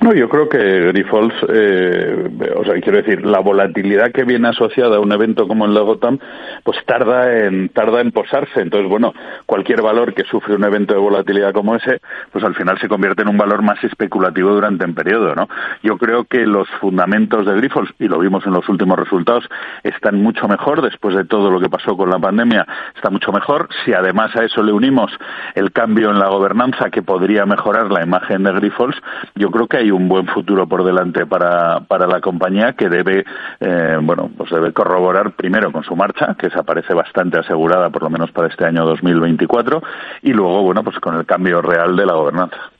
No, 0.00 0.14
yo 0.14 0.28
creo 0.28 0.48
que 0.48 0.58
Grifols, 0.92 1.34
eh, 1.48 2.52
o 2.56 2.64
sea, 2.64 2.74
quiero 2.80 2.98
decir, 2.98 3.24
la 3.26 3.40
volatilidad 3.40 4.12
que 4.12 4.24
viene 4.24 4.48
asociada 4.48 4.96
a 4.96 5.00
un 5.00 5.12
evento 5.12 5.48
como 5.48 5.66
el 5.66 5.74
de 5.74 5.80
Gotham, 5.80 6.18
pues 6.62 6.78
tarda 6.86 7.44
en, 7.44 7.68
tarda 7.70 8.00
en 8.00 8.12
posarse. 8.12 8.60
Entonces, 8.60 8.88
bueno, 8.88 9.12
cualquier 9.46 9.82
valor 9.82 10.14
que 10.14 10.24
sufre 10.24 10.54
un 10.54 10.64
evento 10.64 10.94
de 10.94 11.00
volatilidad 11.00 11.52
como 11.52 11.74
ese, 11.74 12.00
pues 12.30 12.44
al 12.44 12.54
final 12.54 12.78
se 12.78 12.88
convierte 12.88 13.22
en 13.22 13.28
un 13.28 13.38
valor 13.38 13.62
más 13.62 13.82
especulativo 13.82 14.50
durante 14.52 14.84
un 14.84 14.94
periodo, 14.94 15.34
¿no? 15.34 15.48
Yo 15.82 15.96
creo 15.98 16.24
que 16.24 16.46
los 16.46 16.68
fundamentos 16.80 17.46
de 17.46 17.54
Grifols, 17.56 17.90
y 17.98 18.08
lo 18.08 18.18
vimos 18.18 18.46
en 18.46 18.52
los 18.52 18.68
últimos 18.68 18.98
resultados, 18.98 19.48
están 19.82 20.22
mucho 20.22 20.46
mejor 20.46 20.82
después 20.82 21.16
de 21.16 21.24
todo 21.24 21.50
lo 21.50 21.60
que 21.60 21.68
pasó 21.68 21.96
con 21.96 22.10
la 22.10 22.18
pandemia, 22.18 22.66
está 22.94 23.10
mucho 23.10 23.32
mejor. 23.32 23.68
Si 23.84 23.92
además 23.92 24.34
a 24.36 24.44
eso 24.44 24.62
le 24.62 24.72
unimos 24.72 25.10
el 25.54 25.72
cambio 25.72 26.10
en 26.10 26.18
la 26.18 26.28
gobernanza 26.28 26.90
que 26.90 27.02
podría 27.02 27.46
mejorar 27.46 27.90
la 27.90 28.02
imagen 28.02 28.44
de 28.44 28.52
Grifols, 28.52 28.96
yo 29.38 29.50
creo 29.50 29.66
que 29.66 29.78
hay 29.78 29.90
un 29.90 30.08
buen 30.08 30.26
futuro 30.26 30.66
por 30.66 30.84
delante 30.84 31.26
para, 31.26 31.80
para 31.80 32.06
la 32.06 32.20
compañía 32.20 32.74
que 32.74 32.88
debe, 32.88 33.24
eh, 33.60 33.98
bueno, 34.02 34.30
pues 34.36 34.50
debe 34.50 34.72
corroborar 34.72 35.32
primero 35.32 35.72
con 35.72 35.84
su 35.84 35.96
marcha, 35.96 36.34
que 36.38 36.50
se 36.50 36.58
aparece 36.58 36.94
bastante 36.94 37.38
asegurada 37.38 37.90
por 37.90 38.02
lo 38.02 38.10
menos 38.10 38.30
para 38.32 38.48
este 38.48 38.66
año 38.66 38.84
2024, 38.84 39.82
y 40.22 40.32
luego, 40.32 40.62
bueno, 40.62 40.82
pues 40.82 40.98
con 40.98 41.16
el 41.16 41.24
cambio 41.24 41.62
real 41.62 41.96
de 41.96 42.06
la 42.06 42.14
gobernanza. 42.14 42.70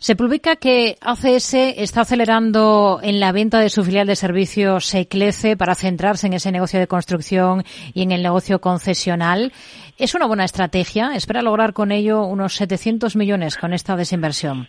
Se 0.00 0.16
publica 0.16 0.56
que 0.56 0.96
ACS 1.00 1.54
está 1.54 2.02
acelerando 2.02 3.00
en 3.02 3.20
la 3.20 3.32
venta 3.32 3.60
de 3.60 3.68
su 3.68 3.84
filial 3.84 4.06
de 4.06 4.16
servicios 4.16 4.94
Eclece 4.94 5.56
para 5.56 5.74
centrarse 5.74 6.26
en 6.26 6.34
ese 6.34 6.52
negocio 6.52 6.78
de 6.78 6.86
construcción 6.86 7.64
y 7.92 8.02
en 8.02 8.12
el 8.12 8.22
negocio 8.22 8.60
concesional. 8.60 9.52
¿Es 9.98 10.14
una 10.14 10.26
buena 10.26 10.44
estrategia? 10.44 11.14
¿Espera 11.14 11.42
lograr 11.42 11.72
con 11.72 11.92
ello 11.92 12.24
unos 12.24 12.54
700 12.54 13.16
millones 13.16 13.56
con 13.56 13.72
esta 13.72 13.96
desinversión? 13.96 14.68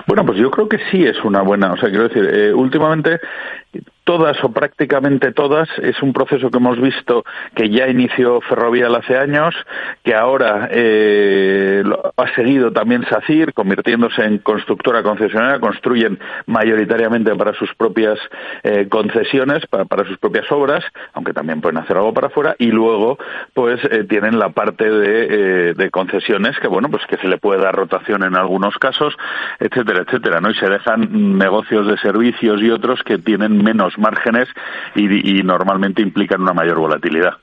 Bueno, 0.07 0.25
pues 0.25 0.37
yo 0.37 0.51
creo 0.51 0.67
que 0.67 0.79
sí 0.89 1.05
es 1.05 1.23
una 1.23 1.41
buena, 1.41 1.73
o 1.73 1.77
sea, 1.77 1.89
quiero 1.89 2.07
decir, 2.07 2.29
eh, 2.33 2.53
últimamente 2.53 3.19
todas 4.03 4.43
o 4.43 4.51
prácticamente 4.51 5.31
todas 5.31 5.69
es 5.81 6.01
un 6.01 6.11
proceso 6.11 6.49
que 6.49 6.57
hemos 6.57 6.79
visto 6.81 7.23
que 7.55 7.69
ya 7.69 7.87
inició 7.87 8.41
Ferrovial 8.41 8.95
hace 8.95 9.15
años, 9.15 9.55
que 10.03 10.15
ahora 10.15 10.67
eh, 10.71 11.83
ha 12.17 12.35
seguido 12.35 12.71
también 12.71 13.05
SACIR, 13.07 13.53
convirtiéndose 13.53 14.23
en 14.23 14.39
constructora 14.39 15.03
concesionaria, 15.03 15.59
construyen 15.59 16.19
mayoritariamente 16.47 17.33
para 17.35 17.53
sus 17.53 17.73
propias 17.75 18.17
eh, 18.63 18.87
concesiones, 18.89 19.65
para, 19.67 20.05
sus 20.05 20.17
propias 20.17 20.51
obras, 20.51 20.83
aunque 21.13 21.33
también 21.33 21.61
pueden 21.61 21.77
hacer 21.77 21.95
algo 21.95 22.13
para 22.13 22.27
afuera, 22.27 22.55
y 22.57 22.67
luego 22.67 23.17
pues 23.53 23.79
eh, 23.85 24.03
tienen 24.09 24.39
la 24.39 24.49
parte 24.49 24.89
de, 24.89 25.73
de, 25.73 25.91
concesiones 25.91 26.57
que 26.59 26.67
bueno 26.67 26.89
pues 26.89 27.05
que 27.07 27.17
se 27.17 27.27
le 27.27 27.37
puede 27.37 27.61
dar 27.61 27.75
rotación 27.75 28.23
en 28.23 28.35
algunos 28.35 28.75
casos, 28.77 29.15
etcétera, 29.91 30.05
etcétera, 30.07 30.41
¿no? 30.41 30.51
Y 30.51 30.55
se 30.55 30.67
dejan 30.67 31.37
negocios 31.37 31.87
de 31.87 31.97
servicios 31.97 32.61
y 32.61 32.69
otros 32.69 33.01
que 33.05 33.17
tienen 33.17 33.57
menos 33.57 33.97
márgenes 33.97 34.47
y, 34.95 35.41
normalmente 35.43 36.01
implican 36.01 36.41
una 36.41 36.53
mayor 36.53 36.79
volatilidad. 36.79 37.33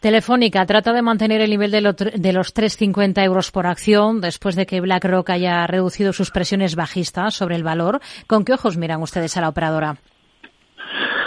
Telefónica 0.00 0.66
trata 0.66 0.92
de 0.92 1.02
mantener 1.02 1.40
el 1.40 1.50
nivel 1.50 1.70
de, 1.70 1.80
de 1.80 2.32
los 2.32 2.54
3,50 2.54 3.24
euros 3.24 3.50
por 3.50 3.66
acción 3.66 4.20
después 4.20 4.56
de 4.56 4.66
que 4.66 4.80
BlackRock 4.80 5.30
haya 5.30 5.66
reducido 5.66 6.12
sus 6.12 6.30
presiones 6.30 6.76
bajistas 6.76 7.34
sobre 7.34 7.56
el 7.56 7.62
valor. 7.62 8.00
¿Con 8.26 8.44
qué 8.44 8.52
ojos 8.52 8.76
miran 8.76 9.02
ustedes 9.02 9.36
a 9.36 9.40
la 9.40 9.48
operadora? 9.48 9.96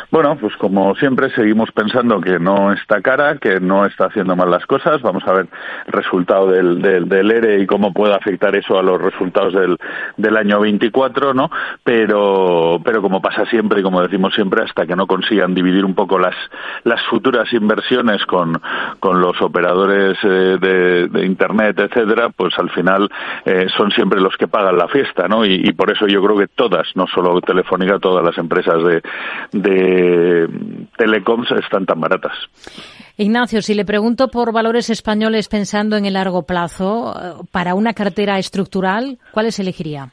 Bueno, 0.09 0.37
pues 0.39 0.55
como 0.55 0.95
siempre 0.95 1.29
seguimos 1.31 1.69
pensando 1.73 2.21
que 2.21 2.39
no 2.39 2.71
está 2.71 3.01
cara, 3.01 3.37
que 3.39 3.59
no 3.59 3.85
está 3.85 4.05
haciendo 4.05 4.37
mal 4.37 4.49
las 4.49 4.65
cosas. 4.65 5.01
Vamos 5.01 5.23
a 5.27 5.33
ver 5.33 5.47
el 5.85 5.91
resultado 5.91 6.47
del, 6.49 6.81
del, 6.81 7.29
ERE 7.29 7.59
y 7.59 7.67
cómo 7.67 7.91
puede 7.91 8.15
afectar 8.15 8.55
eso 8.55 8.79
a 8.79 8.83
los 8.83 9.01
resultados 9.01 9.53
del, 9.53 9.77
del 10.15 10.37
año 10.37 10.61
24, 10.61 11.33
¿no? 11.33 11.51
Pero, 11.83 12.79
pero 12.85 13.01
como 13.01 13.21
pasa 13.21 13.45
siempre 13.47 13.81
y 13.81 13.83
como 13.83 14.01
decimos 14.01 14.33
siempre, 14.33 14.63
hasta 14.63 14.85
que 14.85 14.95
no 14.95 15.07
consigan 15.07 15.53
dividir 15.53 15.83
un 15.83 15.93
poco 15.93 16.17
las, 16.17 16.35
las 16.85 17.03
futuras 17.07 17.51
inversiones 17.51 18.25
con, 18.25 18.61
con 19.01 19.19
los 19.19 19.41
operadores 19.41 20.17
eh, 20.23 20.57
de, 20.57 21.07
de, 21.09 21.25
Internet, 21.25 21.79
etcétera, 21.79 22.29
pues 22.29 22.57
al 22.57 22.69
final 22.69 23.09
eh, 23.43 23.67
son 23.75 23.91
siempre 23.91 24.21
los 24.21 24.37
que 24.37 24.47
pagan 24.47 24.77
la 24.77 24.87
fiesta, 24.87 25.27
¿no? 25.27 25.45
Y, 25.45 25.55
y, 25.65 25.73
por 25.73 25.91
eso 25.91 26.07
yo 26.07 26.23
creo 26.23 26.37
que 26.37 26.47
todas, 26.47 26.87
no 26.95 27.07
solo 27.07 27.41
Telefónica, 27.41 27.99
todas 27.99 28.23
las 28.23 28.37
empresas 28.37 28.81
de, 28.83 29.01
de 29.51 29.96
telecoms 30.97 31.49
están 31.51 31.85
tan 31.85 31.99
baratas. 31.99 32.33
Ignacio, 33.17 33.61
si 33.61 33.73
le 33.73 33.85
pregunto 33.85 34.27
por 34.27 34.51
valores 34.51 34.89
españoles 34.89 35.47
pensando 35.47 35.97
en 35.97 36.05
el 36.05 36.13
largo 36.13 36.43
plazo, 36.43 37.15
eh, 37.15 37.43
para 37.51 37.73
una 37.73 37.93
cartera 37.93 38.37
estructural, 38.37 39.17
¿cuáles 39.31 39.59
elegiría? 39.59 40.11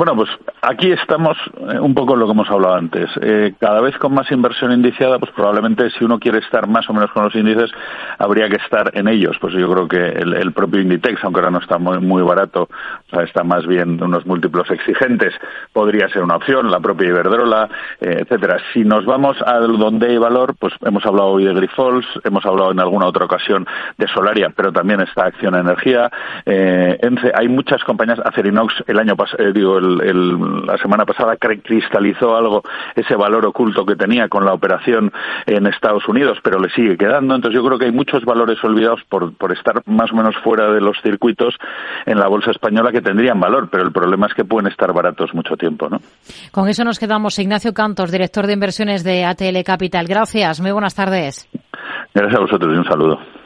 Bueno, 0.00 0.16
pues 0.16 0.30
aquí 0.62 0.90
estamos 0.92 1.36
eh, 1.58 1.78
un 1.78 1.92
poco 1.92 2.14
en 2.14 2.20
lo 2.20 2.24
que 2.24 2.32
hemos 2.32 2.48
hablado 2.48 2.74
antes. 2.74 3.10
Eh, 3.20 3.52
cada 3.60 3.82
vez 3.82 3.98
con 3.98 4.14
más 4.14 4.32
inversión 4.32 4.72
indiciada, 4.72 5.18
pues 5.18 5.30
probablemente 5.32 5.90
si 5.90 6.06
uno 6.06 6.18
quiere 6.18 6.38
estar 6.38 6.66
más 6.66 6.88
o 6.88 6.94
menos 6.94 7.10
con 7.10 7.24
los 7.24 7.34
índices, 7.34 7.70
habría 8.18 8.48
que 8.48 8.56
estar 8.56 8.92
en 8.94 9.08
ellos. 9.08 9.36
Pues 9.38 9.52
yo 9.52 9.70
creo 9.70 9.86
que 9.86 9.98
el, 9.98 10.52
propio 10.54 10.80
Inditex, 10.80 11.22
aunque 11.22 11.40
ahora 11.40 11.50
no 11.50 11.58
está 11.58 11.76
muy, 11.76 11.98
muy 11.98 12.22
barato, 12.22 12.62
o 12.62 13.10
sea, 13.10 13.24
está 13.24 13.44
más 13.44 13.66
bien 13.66 14.02
unos 14.02 14.24
múltiplos 14.24 14.70
exigentes, 14.70 15.34
podría 15.74 16.08
ser 16.08 16.22
una 16.22 16.36
opción, 16.36 16.70
la 16.70 16.80
propia 16.80 17.08
Iberdrola, 17.08 17.68
eh, 18.00 18.20
etcétera. 18.20 18.56
Si 18.72 18.84
nos 18.84 19.04
vamos 19.04 19.36
a 19.44 19.58
donde 19.58 20.06
hay 20.06 20.16
valor, 20.16 20.54
pues 20.58 20.72
hemos 20.80 21.04
hablado 21.04 21.28
hoy 21.28 21.44
de 21.44 21.52
Grifols, 21.52 22.06
hemos 22.24 22.46
hablado 22.46 22.72
en 22.72 22.80
alguna 22.80 23.04
otra 23.04 23.26
ocasión 23.26 23.66
de 23.98 24.08
Solaria, 24.08 24.50
pero 24.56 24.72
también 24.72 25.02
está 25.02 25.26
Acción 25.26 25.54
Energía. 25.56 26.10
Eh, 26.46 26.98
hay 27.34 27.48
muchas 27.48 27.84
compañías, 27.84 28.18
Acerinox, 28.24 28.82
el 28.86 28.98
año 28.98 29.14
pasado, 29.14 29.52
digo, 29.52 29.76
el 29.76 29.89
la 29.96 30.78
semana 30.78 31.04
pasada 31.04 31.36
cristalizó 31.36 32.36
algo 32.36 32.62
ese 32.94 33.14
valor 33.14 33.46
oculto 33.46 33.84
que 33.84 33.96
tenía 33.96 34.28
con 34.28 34.44
la 34.44 34.52
operación 34.52 35.12
en 35.46 35.66
Estados 35.66 36.06
Unidos, 36.08 36.38
pero 36.42 36.58
le 36.58 36.70
sigue 36.70 36.96
quedando. 36.96 37.34
Entonces 37.34 37.58
yo 37.58 37.66
creo 37.66 37.78
que 37.78 37.86
hay 37.86 37.92
muchos 37.92 38.24
valores 38.24 38.62
olvidados 38.62 39.00
por, 39.08 39.34
por 39.34 39.52
estar 39.52 39.82
más 39.86 40.12
o 40.12 40.16
menos 40.16 40.34
fuera 40.42 40.70
de 40.72 40.80
los 40.80 40.96
circuitos 41.02 41.54
en 42.06 42.18
la 42.18 42.28
bolsa 42.28 42.50
española 42.50 42.92
que 42.92 43.00
tendrían 43.00 43.40
valor, 43.40 43.68
pero 43.70 43.84
el 43.84 43.92
problema 43.92 44.26
es 44.26 44.34
que 44.34 44.44
pueden 44.44 44.70
estar 44.70 44.92
baratos 44.92 45.34
mucho 45.34 45.56
tiempo, 45.56 45.88
¿no? 45.88 45.98
Con 46.52 46.68
eso 46.68 46.84
nos 46.84 46.98
quedamos. 46.98 47.38
Ignacio 47.38 47.72
Cantos, 47.72 48.10
director 48.10 48.46
de 48.46 48.52
inversiones 48.52 49.04
de 49.04 49.24
ATL 49.24 49.62
Capital. 49.64 50.06
Gracias. 50.06 50.60
Muy 50.60 50.72
buenas 50.72 50.94
tardes. 50.94 51.48
Gracias 52.14 52.38
a 52.38 52.40
vosotros 52.40 52.74
y 52.74 52.78
un 52.78 52.84
saludo. 52.84 53.39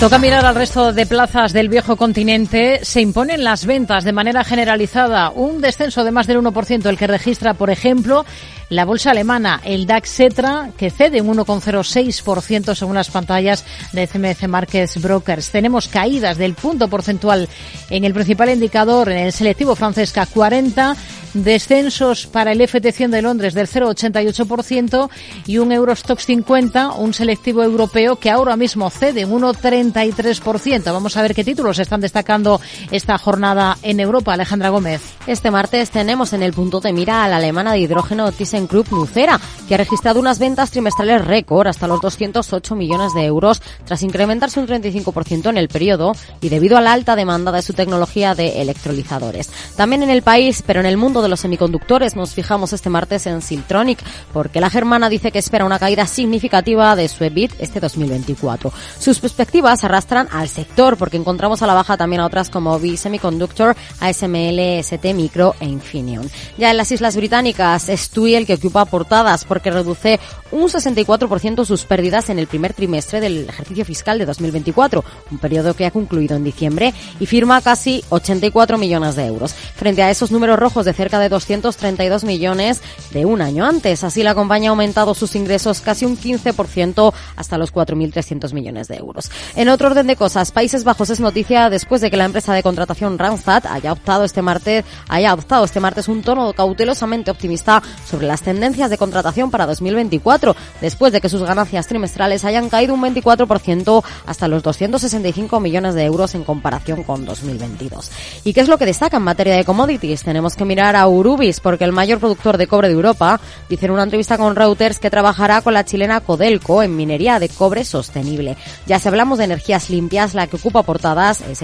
Toca 0.00 0.18
mirar 0.18 0.46
al 0.46 0.54
resto 0.54 0.94
de 0.94 1.04
plazas 1.04 1.52
del 1.52 1.68
viejo 1.68 1.98
continente. 1.98 2.80
Se 2.86 3.02
imponen 3.02 3.44
las 3.44 3.66
ventas 3.66 4.02
de 4.02 4.14
manera 4.14 4.44
generalizada. 4.44 5.28
Un 5.28 5.60
descenso 5.60 6.04
de 6.04 6.10
más 6.10 6.26
del 6.26 6.38
1% 6.38 6.86
el 6.86 6.96
que 6.96 7.06
registra, 7.06 7.52
por 7.52 7.68
ejemplo, 7.68 8.24
la 8.70 8.84
bolsa 8.84 9.10
alemana, 9.10 9.60
el 9.64 9.86
DAX 9.86 10.14
Cetra, 10.14 10.70
que 10.76 10.90
cede 10.90 11.20
un 11.20 11.36
1,06% 11.36 12.74
según 12.74 12.94
las 12.94 13.10
pantallas 13.10 13.64
de 13.92 14.06
CMC 14.06 14.48
Markets 14.48 15.02
Brokers. 15.02 15.50
Tenemos 15.50 15.88
caídas 15.88 16.38
del 16.38 16.54
punto 16.54 16.88
porcentual 16.88 17.48
en 17.90 18.04
el 18.04 18.14
principal 18.14 18.48
indicador, 18.48 19.10
en 19.10 19.18
el 19.18 19.32
selectivo 19.32 19.74
francés 19.74 20.12
k 20.12 20.24
40, 20.24 20.96
descensos 21.34 22.26
para 22.26 22.52
el 22.52 22.60
FT100 22.60 23.10
de 23.10 23.22
Londres 23.22 23.54
del 23.54 23.68
0,88% 23.68 25.10
y 25.46 25.58
un 25.58 25.72
Eurostox 25.72 26.26
50, 26.26 26.92
un 26.92 27.14
selectivo 27.14 27.62
europeo 27.62 28.16
que 28.16 28.30
ahora 28.30 28.56
mismo 28.56 28.90
cede 28.90 29.24
un 29.24 29.42
1,33%. 29.42 30.92
Vamos 30.92 31.16
a 31.16 31.22
ver 31.22 31.34
qué 31.34 31.44
títulos 31.44 31.78
están 31.78 32.00
destacando 32.00 32.60
esta 32.90 33.18
jornada 33.18 33.78
en 33.82 34.00
Europa. 34.00 34.34
Alejandra 34.34 34.68
Gómez. 34.68 35.02
Este 35.26 35.50
martes 35.50 35.90
tenemos 35.90 36.32
en 36.32 36.42
el 36.42 36.52
punto 36.52 36.80
de 36.80 36.92
mira 36.92 37.24
a 37.24 37.28
la 37.28 37.36
alemana 37.36 37.72
de 37.72 37.80
hidrógeno 37.80 38.30
ThyssenKrupp 38.60 38.92
Nucera, 38.92 39.40
que 39.68 39.74
ha 39.74 39.78
registrado 39.78 40.20
unas 40.20 40.38
ventas 40.38 40.70
trimestrales 40.70 41.24
récord 41.24 41.66
hasta 41.66 41.86
los 41.86 42.00
208 42.00 42.74
millones 42.74 43.14
de 43.14 43.24
euros 43.24 43.62
tras 43.84 44.02
incrementarse 44.02 44.60
un 44.60 44.66
35% 44.66 45.48
en 45.48 45.56
el 45.56 45.68
periodo 45.68 46.12
y 46.40 46.48
debido 46.48 46.76
a 46.76 46.80
la 46.80 46.92
alta 46.92 47.16
demanda 47.16 47.52
de 47.52 47.62
su 47.62 47.72
tecnología 47.72 48.34
de 48.34 48.60
electrolizadores. 48.60 49.50
También 49.76 50.02
en 50.02 50.10
el 50.10 50.22
país, 50.22 50.62
pero 50.66 50.80
en 50.80 50.86
el 50.86 50.96
mundo 50.96 51.22
de 51.22 51.28
los 51.28 51.40
semiconductores, 51.40 52.16
nos 52.16 52.34
fijamos 52.34 52.72
este 52.72 52.90
martes 52.90 53.26
en 53.26 53.42
Siltronic, 53.42 54.00
porque 54.32 54.60
la 54.60 54.70
germana 54.70 55.08
dice 55.08 55.32
que 55.32 55.38
espera 55.38 55.64
una 55.64 55.78
caída 55.78 56.06
significativa 56.06 56.96
de 56.96 57.08
su 57.08 57.24
EBIT 57.24 57.52
este 57.58 57.80
2024. 57.80 58.72
Sus 58.98 59.20
perspectivas 59.20 59.84
arrastran 59.84 60.28
al 60.32 60.48
sector, 60.48 60.96
porque 60.96 61.16
encontramos 61.16 61.62
a 61.62 61.66
la 61.66 61.74
baja 61.74 61.96
también 61.96 62.20
a 62.20 62.26
otras 62.26 62.50
como 62.50 62.78
B 62.78 62.96
Semiconductor, 62.96 63.76
ASML, 64.00 64.58
ST 64.80 65.14
Micro 65.14 65.54
e 65.60 65.66
Infineon. 65.66 66.28
Ya 66.58 66.70
en 66.70 66.76
las 66.76 66.92
Islas 66.92 67.16
Británicas, 67.16 67.88
TUI 68.12 68.34
el 68.34 68.46
que 68.50 68.66
ocupa 68.66 68.84
portadas, 68.84 69.44
porque 69.44 69.70
reduce 69.70 70.18
un 70.50 70.62
64% 70.62 71.64
sus 71.64 71.84
pérdidas 71.84 72.30
en 72.30 72.40
el 72.40 72.48
primer 72.48 72.74
trimestre 72.74 73.20
del 73.20 73.48
ejercicio 73.48 73.84
fiscal 73.84 74.18
de 74.18 74.26
2024, 74.26 75.04
un 75.30 75.38
periodo 75.38 75.74
que 75.74 75.86
ha 75.86 75.92
concluido 75.92 76.36
en 76.36 76.42
diciembre, 76.42 76.92
y 77.20 77.26
firma 77.26 77.60
casi 77.60 78.02
84 78.08 78.76
millones 78.76 79.14
de 79.14 79.26
euros, 79.26 79.52
frente 79.52 80.02
a 80.02 80.10
esos 80.10 80.32
números 80.32 80.58
rojos 80.58 80.84
de 80.84 80.92
cerca 80.92 81.20
de 81.20 81.28
232 81.28 82.24
millones 82.24 82.80
de 83.12 83.24
un 83.24 83.40
año 83.40 83.64
antes. 83.64 84.02
Así 84.02 84.24
la 84.24 84.34
compañía 84.34 84.70
ha 84.70 84.72
aumentado 84.72 85.14
sus 85.14 85.36
ingresos 85.36 85.80
casi 85.80 86.04
un 86.04 86.18
15% 86.18 87.12
hasta 87.36 87.56
los 87.56 87.72
4.300 87.72 88.52
millones 88.52 88.88
de 88.88 88.96
euros. 88.96 89.30
En 89.54 89.68
otro 89.68 89.88
orden 89.88 90.08
de 90.08 90.16
cosas, 90.16 90.50
Países 90.50 90.82
Bajos 90.82 91.10
es 91.10 91.20
noticia 91.20 91.70
después 91.70 92.00
de 92.00 92.10
que 92.10 92.16
la 92.16 92.24
empresa 92.24 92.52
de 92.52 92.64
contratación 92.64 93.16
Randstad 93.16 93.66
haya 93.66 93.92
optado 93.92 94.24
este 94.24 94.42
martes, 94.42 94.84
haya 95.08 95.30
adoptado 95.30 95.64
este 95.64 95.78
martes 95.78 96.08
un 96.08 96.22
tono 96.22 96.52
cautelosamente 96.52 97.30
optimista 97.30 97.80
sobre 98.10 98.26
las 98.30 98.42
tendencias 98.42 98.90
de 98.90 98.98
contratación 98.98 99.50
para 99.50 99.66
2024, 99.66 100.54
después 100.80 101.12
de 101.12 101.20
que 101.20 101.28
sus 101.28 101.42
ganancias 101.42 101.88
trimestrales 101.88 102.44
hayan 102.44 102.68
caído 102.68 102.94
un 102.94 103.02
24% 103.02 104.04
hasta 104.26 104.46
los 104.46 104.62
265 104.62 105.58
millones 105.58 105.94
de 105.94 106.04
euros 106.04 106.36
en 106.36 106.44
comparación 106.44 107.02
con 107.02 107.24
2022. 107.24 108.10
¿Y 108.44 108.52
qué 108.52 108.60
es 108.60 108.68
lo 108.68 108.78
que 108.78 108.86
destaca 108.86 109.16
en 109.16 109.24
materia 109.24 109.56
de 109.56 109.64
commodities? 109.64 110.22
Tenemos 110.22 110.54
que 110.54 110.64
mirar 110.64 110.94
a 110.94 111.08
Urubis, 111.08 111.58
porque 111.58 111.84
el 111.84 111.92
mayor 111.92 112.20
productor 112.20 112.56
de 112.56 112.68
cobre 112.68 112.88
de 112.88 112.94
Europa 112.94 113.40
dice 113.68 113.86
en 113.86 113.92
una 113.92 114.04
entrevista 114.04 114.38
con 114.38 114.54
Reuters 114.54 115.00
que 115.00 115.10
trabajará 115.10 115.62
con 115.62 115.74
la 115.74 115.84
chilena 115.84 116.20
Codelco 116.20 116.82
en 116.82 116.94
minería 116.94 117.40
de 117.40 117.48
cobre 117.48 117.84
sostenible. 117.84 118.56
Ya 118.86 118.98
si 118.98 119.08
hablamos 119.08 119.38
de 119.38 119.44
energías 119.44 119.90
limpias, 119.90 120.34
la 120.34 120.46
que 120.46 120.56
ocupa 120.56 120.82
portadas 120.82 121.40
es 121.40 121.62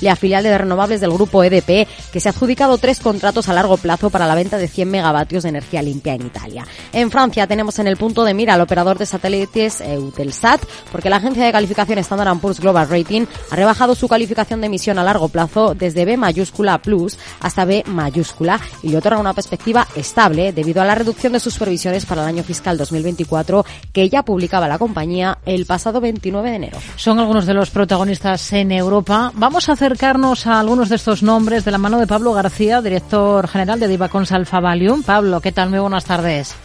la 0.00 0.16
filial 0.16 0.42
de 0.42 0.58
renovables 0.58 1.00
del 1.00 1.12
grupo 1.12 1.44
EDP, 1.44 1.86
que 2.12 2.20
se 2.20 2.28
ha 2.28 2.32
adjudicado 2.32 2.78
tres 2.78 3.00
contratos 3.00 3.48
a 3.48 3.54
largo 3.54 3.76
plazo 3.76 4.10
para 4.10 4.26
la 4.26 4.34
venta 4.34 4.58
de 4.58 4.68
100 4.68 4.90
megavatios 4.90 5.42
de 5.44 5.50
energía 5.50 5.69
limpia 5.78 6.14
en 6.14 6.26
Italia. 6.26 6.66
En 6.92 7.10
Francia 7.10 7.46
tenemos 7.46 7.78
en 7.78 7.86
el 7.86 7.96
punto 7.96 8.24
de 8.24 8.34
mira 8.34 8.54
al 8.54 8.60
operador 8.60 8.98
de 8.98 9.06
satélites 9.06 9.80
Eutelsat, 9.80 10.60
porque 10.90 11.10
la 11.10 11.16
agencia 11.16 11.44
de 11.44 11.52
calificación 11.52 11.98
Standard 11.98 12.38
Poor's 12.38 12.60
Global 12.60 12.88
Rating 12.88 13.26
ha 13.50 13.56
rebajado 13.56 13.94
su 13.94 14.08
calificación 14.08 14.60
de 14.60 14.66
emisión 14.66 14.98
a 14.98 15.04
largo 15.04 15.28
plazo 15.28 15.74
desde 15.74 16.04
B 16.04 16.16
mayúscula 16.16 16.78
plus 16.82 17.18
hasta 17.40 17.64
B 17.64 17.84
mayúscula 17.86 18.60
y 18.82 18.88
le 18.88 18.98
otorga 18.98 19.20
una 19.20 19.34
perspectiva 19.34 19.86
estable 19.94 20.52
debido 20.52 20.82
a 20.82 20.84
la 20.84 20.94
reducción 20.94 21.32
de 21.32 21.40
sus 21.40 21.58
previsiones 21.58 22.06
para 22.06 22.22
el 22.22 22.28
año 22.28 22.42
fiscal 22.42 22.76
2024 22.76 23.64
que 23.92 24.08
ya 24.08 24.24
publicaba 24.24 24.68
la 24.68 24.78
compañía 24.78 25.38
el 25.44 25.66
pasado 25.66 26.00
29 26.00 26.50
de 26.50 26.56
enero. 26.56 26.78
Son 26.96 27.18
algunos 27.18 27.46
de 27.46 27.54
los 27.54 27.70
protagonistas 27.70 28.52
en 28.52 28.72
Europa. 28.72 29.32
Vamos 29.34 29.68
a 29.68 29.72
acercarnos 29.72 30.46
a 30.46 30.60
algunos 30.60 30.88
de 30.88 30.96
estos 30.96 31.22
nombres 31.22 31.64
de 31.64 31.70
la 31.70 31.78
mano 31.78 31.98
de 31.98 32.06
Pablo 32.06 32.32
García, 32.32 32.80
director 32.80 33.46
general 33.48 33.78
de 33.80 33.88
Divacons 33.88 34.32
Alfa 34.32 34.60
Valium. 34.60 35.02
Pablo, 35.02 35.40
¿qué 35.40 35.52
tal? 35.52 35.59
Muy 35.68 35.78
buenas 35.78 36.04
tardes. 36.04 36.56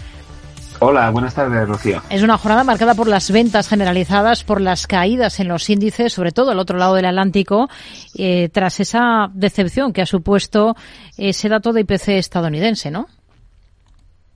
Hola, 0.79 1.09
buenas 1.09 1.33
tardes, 1.33 1.67
Rocío. 1.67 2.01
Es 2.09 2.21
una 2.21 2.37
jornada 2.37 2.63
marcada 2.63 2.95
por 2.95 3.07
las 3.07 3.31
ventas 3.31 3.67
generalizadas, 3.67 4.43
por 4.43 4.59
las 4.59 4.87
caídas 4.87 5.39
en 5.39 5.47
los 5.47 5.69
índices, 5.69 6.13
sobre 6.13 6.31
todo 6.31 6.51
al 6.51 6.59
otro 6.59 6.77
lado 6.77 6.95
del 6.95 7.05
Atlántico, 7.05 7.69
eh, 8.15 8.49
tras 8.49 8.79
esa 8.79 9.29
decepción 9.33 9.93
que 9.93 10.01
ha 10.01 10.05
supuesto 10.05 10.75
ese 11.17 11.49
dato 11.49 11.71
de 11.71 11.81
IPC 11.81 12.09
estadounidense, 12.09 12.91
¿no? 12.91 13.07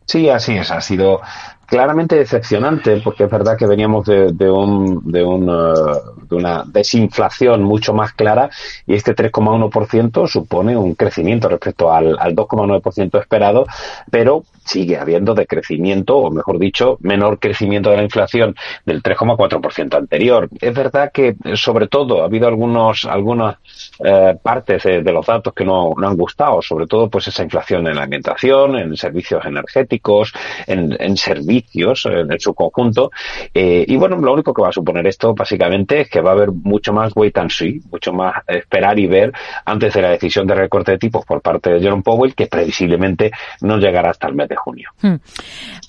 Sí, 0.06 0.30
así 0.30 0.54
es. 0.54 0.72
Ha 0.72 0.82
sido 0.82 1.22
claramente 1.70 2.16
decepcionante 2.16 3.00
porque 3.04 3.26
es 3.26 3.30
verdad 3.30 3.58
que 3.58 3.68
veníamos 3.68 4.06
de, 4.06 4.32
de, 4.34 4.50
un, 4.50 5.02
de, 5.12 5.24
un, 5.24 5.50
uh, 5.50 6.26
de 6.28 6.36
una 6.36 6.64
desinflación 6.66 7.64
mucho 7.64 7.94
más 7.94 8.14
clara 8.14 8.50
y 8.86 8.96
este 8.96 9.16
3,1% 9.16 10.28
supone 10.28 10.76
un 10.76 10.96
crecimiento 10.96 11.48
respecto 11.48 11.94
al, 11.94 12.18
al 12.20 12.36
2,9% 12.36 13.20
esperado, 13.20 13.66
pero 14.10 14.44
sigue 14.70 14.98
habiendo 14.98 15.34
decrecimiento, 15.34 16.18
o 16.18 16.32
mejor 16.32 16.60
dicho, 16.60 16.98
menor 17.02 17.40
crecimiento 17.40 17.90
de 17.90 17.98
la 17.98 18.04
inflación 18.04 18.56
del 18.86 19.02
3,4% 19.02 19.98
anterior. 19.98 20.48
Es 20.62 20.74
verdad 20.74 21.12
que, 21.12 21.36
sobre 21.56 21.88
todo, 21.88 22.22
ha 22.22 22.26
habido 22.26 22.48
algunos, 22.48 23.06
algunas 23.06 23.58
eh, 24.04 24.36
partes 24.42 24.84
de, 24.84 25.10
los 25.10 25.26
datos 25.26 25.54
que 25.54 25.66
no, 25.66 25.94
no, 25.98 26.08
han 26.08 26.16
gustado, 26.16 26.62
sobre 26.62 26.86
todo 26.86 27.10
pues 27.10 27.28
esa 27.28 27.44
inflación 27.44 27.88
en 27.88 27.96
la 27.96 28.04
alimentación, 28.04 28.78
en 28.78 28.96
servicios 28.96 29.44
energéticos, 29.44 30.34
en, 30.68 30.96
en 31.00 31.18
servicios 31.18 32.06
en, 32.06 32.32
en, 32.32 32.40
su 32.40 32.54
conjunto. 32.54 33.12
Eh, 33.54 33.86
y 33.88 33.96
bueno, 33.98 34.18
lo 34.18 34.34
único 34.34 34.54
que 34.54 34.62
va 34.62 34.70
a 34.70 34.74
suponer 34.74 35.08
esto, 35.08 35.34
básicamente, 35.34 36.02
es 36.02 36.10
que 36.10 36.22
va 36.22 36.32
a 36.32 36.34
haber 36.34 36.52
mucho 36.52 36.94
más 36.94 37.12
wait 37.16 37.38
and 37.38 37.50
see, 37.50 37.82
mucho 37.92 38.14
más 38.14 38.36
esperar 38.48 39.00
y 39.00 39.08
ver 39.08 39.34
antes 39.66 39.94
de 39.94 40.02
la 40.02 40.10
decisión 40.10 40.46
de 40.46 40.56
recorte 40.56 40.92
de 40.92 40.98
tipos 41.00 41.26
por 41.26 41.42
parte 41.42 41.72
de 41.72 41.80
Jerome 41.80 42.04
Powell, 42.04 42.36
que 42.36 42.48
previsiblemente 42.48 43.32
no 43.62 43.78
llegará 43.78 44.12
hasta 44.12 44.28
el 44.28 44.36
mes 44.36 44.48
de 44.50 44.56
junio. 44.60 44.89
Hmm. 45.02 45.15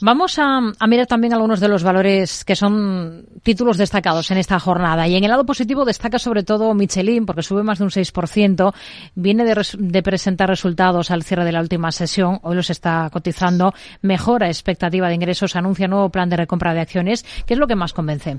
Vamos 0.00 0.38
a, 0.38 0.60
a, 0.78 0.86
mirar 0.86 1.06
también 1.06 1.32
algunos 1.32 1.60
de 1.60 1.68
los 1.68 1.82
valores 1.82 2.44
que 2.44 2.56
son 2.56 3.26
títulos 3.42 3.76
destacados 3.76 4.30
en 4.30 4.38
esta 4.38 4.58
jornada. 4.58 5.06
Y 5.06 5.16
en 5.16 5.24
el 5.24 5.30
lado 5.30 5.44
positivo 5.44 5.84
destaca 5.84 6.18
sobre 6.18 6.42
todo 6.42 6.72
Michelin, 6.74 7.26
porque 7.26 7.42
sube 7.42 7.62
más 7.62 7.78
de 7.78 7.84
un 7.84 7.90
6%. 7.90 8.74
Viene 9.14 9.44
de, 9.44 9.66
de 9.78 10.02
presentar 10.02 10.48
resultados 10.48 11.10
al 11.10 11.22
cierre 11.22 11.44
de 11.44 11.52
la 11.52 11.60
última 11.60 11.92
sesión. 11.92 12.38
Hoy 12.42 12.56
los 12.56 12.70
está 12.70 13.10
cotizando. 13.12 13.74
Mejora 14.02 14.48
expectativa 14.48 15.08
de 15.08 15.14
ingresos. 15.14 15.56
Anuncia 15.56 15.88
nuevo 15.88 16.08
plan 16.10 16.30
de 16.30 16.36
recompra 16.36 16.74
de 16.74 16.80
acciones. 16.80 17.24
¿Qué 17.46 17.54
es 17.54 17.60
lo 17.60 17.66
que 17.66 17.76
más 17.76 17.92
convence? 17.92 18.38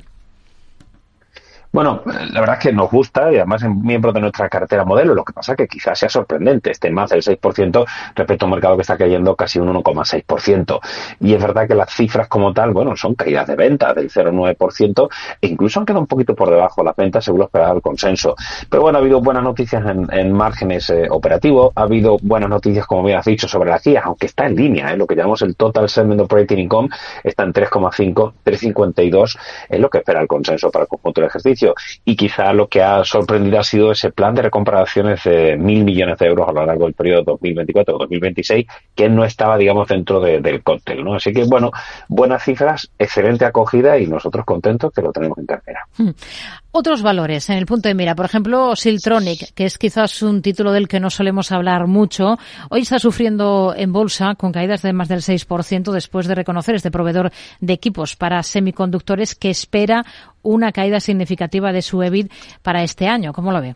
Bueno, 1.72 2.02
la 2.06 2.42
verdad 2.42 2.58
es 2.58 2.64
que 2.64 2.74
nos 2.74 2.92
gusta 2.92 3.32
y 3.32 3.38
además 3.38 3.64
es 3.64 3.70
miembro 3.70 4.12
de 4.12 4.20
nuestra 4.20 4.50
cartera 4.50 4.84
modelo. 4.84 5.16
Lo 5.16 5.24
que 5.24 5.32
pasa 5.32 5.54
es 5.54 5.58
que 5.58 5.68
quizás 5.70 5.98
sea 5.98 6.10
sorprendente, 6.10 6.70
este 6.70 6.92
más 6.92 7.12
del 7.12 7.22
6% 7.22 7.86
respecto 8.14 8.46
a 8.46 8.48
un 8.48 8.52
mercado 8.52 8.76
que 8.76 8.82
está 8.82 8.98
cayendo 8.98 9.38
casi 9.38 9.58
un 9.58 9.74
1,6%. 9.74 10.80
Y 11.22 11.34
es 11.34 11.42
verdad 11.42 11.70
que 11.70 11.76
las 11.76 11.90
cifras 11.94 12.28
como 12.28 12.54
tal, 12.54 12.72
bueno, 12.72 12.98
son 12.98 13.16
caídas 13.16 13.48
de 13.48 13.56
venta 13.56 13.94
del 13.94 14.10
0,9% 14.10 15.10
e 15.40 15.48
incluso 15.48 15.80
han 15.80 15.86
quedado 15.86 16.02
un 16.02 16.08
poquito 16.08 16.36
por 16.36 16.50
debajo 16.50 16.84
las 16.84 16.94
ventas 16.94 17.24
según 17.24 17.40
lo 17.40 17.46
esperaba 17.46 17.74
el 17.74 17.82
consenso. 17.82 18.36
Pero 18.70 18.84
bueno, 18.84 18.98
ha 18.98 19.02
habido 19.02 19.22
buenas 19.22 19.44
noticias 19.44 19.86
en, 19.86 20.12
en 20.12 20.34
márgenes 20.34 20.90
eh, 20.90 21.08
operativos, 21.10 21.72
ha 21.76 21.84
habido 21.84 22.18
buenas 22.22 22.50
noticias, 22.50 22.86
como 22.86 23.04
bien 23.04 23.18
has 23.18 23.26
dicho, 23.26 23.48
sobre 23.48 23.70
las 23.70 23.82
guías, 23.82 24.04
aunque 24.06 24.26
está 24.26 24.46
en 24.46 24.58
línea, 24.58 24.92
¿eh? 24.92 24.98
lo 24.98 25.08
que 25.08 25.16
llamamos 25.16 25.42
el 25.42 25.56
Total 25.56 25.88
Segment 25.88 26.20
Operating 26.20 26.60
Income 26.60 26.90
está 27.24 27.44
en 27.44 27.54
3,5, 27.54 28.34
3,52 28.44 29.38
es 29.70 29.80
lo 29.80 29.90
que 29.90 30.00
espera 30.00 30.20
el 30.20 30.28
consenso 30.28 30.70
para 30.70 30.84
el 30.84 30.90
conjunto 30.90 31.22
del 31.22 31.30
ejercicio 31.30 31.61
y 32.06 32.16
quizá 32.16 32.54
lo 32.54 32.68
que 32.68 32.82
ha 32.82 33.04
sorprendido 33.04 33.60
ha 33.60 33.64
sido 33.64 33.92
ese 33.92 34.12
plan 34.12 34.34
de 34.36 34.44
recompra 34.44 34.84
de 35.24 35.58
mil 35.58 35.84
millones 35.84 36.18
de 36.18 36.28
euros 36.28 36.48
a 36.48 36.52
lo 36.52 36.66
largo 36.66 36.86
del 36.86 36.94
periodo 36.94 37.38
2024-2026 37.38 38.68
que 38.96 39.10
no 39.10 39.24
estaba, 39.24 39.58
digamos, 39.58 39.88
dentro 39.88 40.20
de, 40.20 40.40
del 40.40 40.64
cóctel, 40.64 41.04
¿no? 41.04 41.16
Así 41.16 41.34
que, 41.34 41.44
bueno, 41.46 41.72
buenas 42.08 42.44
cifras, 42.44 42.90
excelente 42.98 43.46
acogida 43.46 43.98
y 43.98 44.08
nosotros 44.08 44.46
contentos 44.46 44.92
que 44.94 45.02
lo 45.02 45.12
tenemos 45.12 45.38
en 45.38 45.46
cartera. 45.46 45.88
Hmm. 45.98 46.12
Otros 46.74 47.02
valores 47.02 47.50
en 47.50 47.58
el 47.58 47.66
punto 47.66 47.90
de 47.90 47.96
mira, 47.96 48.16
por 48.16 48.26
ejemplo, 48.26 48.78
Siltronic, 48.78 49.54
que 49.54 49.66
es 49.66 49.78
quizás 49.78 50.22
un 50.22 50.42
título 50.42 50.72
del 50.72 50.88
que 50.88 51.02
no 51.02 51.10
solemos 51.10 51.52
hablar 51.52 51.86
mucho, 51.88 52.38
hoy 52.70 52.82
está 52.82 52.98
sufriendo 52.98 53.74
en 53.76 53.92
bolsa 53.92 54.36
con 54.36 54.54
caídas 54.54 54.82
de 54.82 54.94
más 54.94 55.10
del 55.10 55.20
6% 55.20 55.92
después 55.92 56.28
de 56.28 56.36
reconocer 56.36 56.76
este 56.76 56.90
proveedor 56.90 57.32
de 57.60 57.74
equipos 57.74 58.16
para 58.16 58.42
semiconductores 58.42 59.36
que 59.36 59.50
espera 59.50 60.06
una 60.44 60.72
caída 60.72 61.00
significativa 61.00 61.72
de 61.72 61.82
su 61.82 62.02
EBIT 62.02 62.32
para 62.62 62.84
este 62.84 63.08
año. 63.08 63.34
¿Cómo 63.34 63.52
lo 63.52 63.62
ve? 63.62 63.76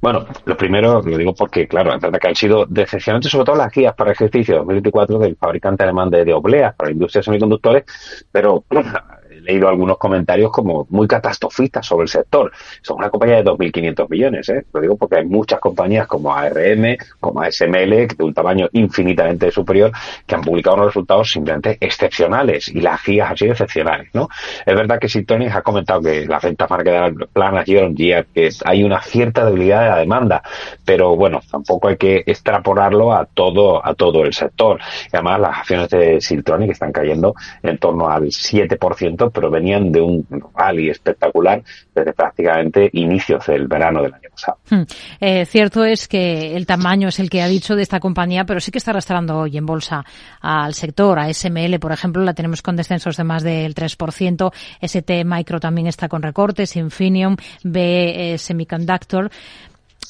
Bueno, 0.00 0.26
lo 0.44 0.56
primero 0.56 1.00
lo 1.02 1.16
digo 1.16 1.34
porque, 1.34 1.66
claro, 1.66 1.94
es 1.94 2.00
verdad 2.00 2.18
que 2.20 2.28
han 2.28 2.34
sido 2.34 2.66
decepcionantes, 2.66 3.30
sobre 3.30 3.46
todo 3.46 3.56
las 3.56 3.72
guías 3.72 3.94
para 3.94 4.12
ejercicio 4.12 4.56
2024 4.56 5.18
del 5.18 5.36
fabricante 5.36 5.84
alemán 5.84 6.10
de, 6.10 6.24
de 6.24 6.32
obleas 6.32 6.74
para 6.74 6.90
la 6.90 6.92
industria 6.92 7.22
semiconductores, 7.22 7.84
pero 8.30 8.64
leído 9.46 9.68
algunos 9.68 9.98
comentarios 9.98 10.50
como 10.50 10.86
muy 10.90 11.06
catastrofistas 11.06 11.86
sobre 11.86 12.04
el 12.04 12.08
sector. 12.08 12.52
Son 12.82 12.98
una 12.98 13.10
compañía 13.10 13.36
de 13.36 13.44
2.500 13.44 14.08
millones, 14.08 14.48
¿eh? 14.48 14.64
Lo 14.72 14.80
digo 14.80 14.96
porque 14.96 15.16
hay 15.16 15.24
muchas 15.24 15.60
compañías 15.60 16.06
como 16.06 16.34
ARM, 16.34 16.96
como 17.20 17.40
ASML, 17.40 18.08
de 18.08 18.24
un 18.24 18.34
tamaño 18.34 18.68
infinitamente 18.72 19.50
superior, 19.50 19.92
que 20.26 20.34
han 20.34 20.42
publicado 20.42 20.76
unos 20.76 20.86
resultados 20.88 21.30
simplemente 21.30 21.78
excepcionales 21.80 22.68
y 22.68 22.80
las 22.80 23.02
guías 23.04 23.36
sido 23.36 23.52
excepcionales, 23.52 24.08
¿no? 24.14 24.28
Es 24.64 24.74
verdad 24.74 24.98
que 24.98 25.08
Tony 25.24 25.46
ha 25.46 25.62
comentado 25.62 26.00
que 26.00 26.26
las 26.26 26.42
ventas 26.42 26.68
quedar 26.84 27.12
planas 27.32 27.66
year 27.66 27.84
on 27.84 27.96
year, 27.96 28.26
que 28.32 28.50
hay 28.64 28.82
una 28.84 29.02
cierta 29.02 29.44
debilidad 29.44 29.82
de 29.82 29.88
la 29.88 29.96
demanda, 29.98 30.42
pero 30.84 31.16
bueno, 31.16 31.40
tampoco 31.50 31.88
hay 31.88 31.96
que 31.96 32.22
extrapolarlo 32.26 33.12
a 33.12 33.26
todo, 33.26 33.84
a 33.84 33.94
todo 33.94 34.24
el 34.24 34.32
sector. 34.32 34.80
Y 35.12 35.16
además 35.16 35.40
las 35.40 35.58
acciones 35.58 35.88
de 35.90 36.20
Siltronic 36.20 36.70
están 36.70 36.92
cayendo 36.92 37.34
en 37.62 37.78
torno 37.78 38.08
al 38.08 38.24
7%, 38.24 39.30
pero 39.36 39.50
venían 39.50 39.92
de 39.92 40.00
un 40.00 40.26
rally 40.54 40.88
espectacular 40.88 41.62
desde 41.94 42.14
prácticamente 42.14 42.88
inicios 42.94 43.46
del 43.46 43.68
verano 43.68 44.02
del 44.02 44.14
año 44.14 44.30
pasado. 44.30 44.56
Hmm. 44.70 44.84
Eh, 45.20 45.44
cierto 45.44 45.84
es 45.84 46.08
que 46.08 46.56
el 46.56 46.64
tamaño 46.64 47.08
es 47.08 47.20
el 47.20 47.28
que 47.28 47.42
ha 47.42 47.46
dicho 47.46 47.76
de 47.76 47.82
esta 47.82 48.00
compañía, 48.00 48.44
pero 48.46 48.60
sí 48.60 48.70
que 48.70 48.78
está 48.78 48.92
arrastrando 48.92 49.36
hoy 49.36 49.58
en 49.58 49.66
bolsa 49.66 50.06
al 50.40 50.72
sector. 50.72 51.18
A 51.18 51.32
SML, 51.32 51.78
por 51.78 51.92
ejemplo, 51.92 52.22
la 52.24 52.32
tenemos 52.32 52.62
con 52.62 52.76
descensos 52.76 53.18
de 53.18 53.24
más 53.24 53.42
del 53.42 53.74
3%. 53.74 54.52
ST 54.80 55.24
Micro 55.26 55.60
también 55.60 55.86
está 55.86 56.08
con 56.08 56.22
recortes. 56.22 56.74
Infineon, 56.76 57.36
B 57.62 58.32
eh, 58.32 58.38
Semiconductor. 58.38 59.30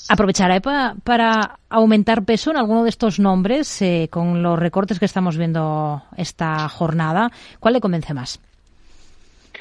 ¿Aprovechará 0.08 0.60
para, 0.60 1.58
aumentar 1.68 2.24
peso 2.24 2.52
en 2.52 2.58
alguno 2.58 2.84
de 2.84 2.90
estos 2.90 3.18
nombres 3.18 3.82
eh, 3.82 4.08
con 4.08 4.40
los 4.40 4.56
recortes 4.56 5.00
que 5.00 5.04
estamos 5.04 5.36
viendo 5.36 6.04
esta 6.16 6.68
jornada? 6.68 7.32
¿Cuál 7.58 7.74
le 7.74 7.80
convence 7.80 8.14
más? 8.14 8.40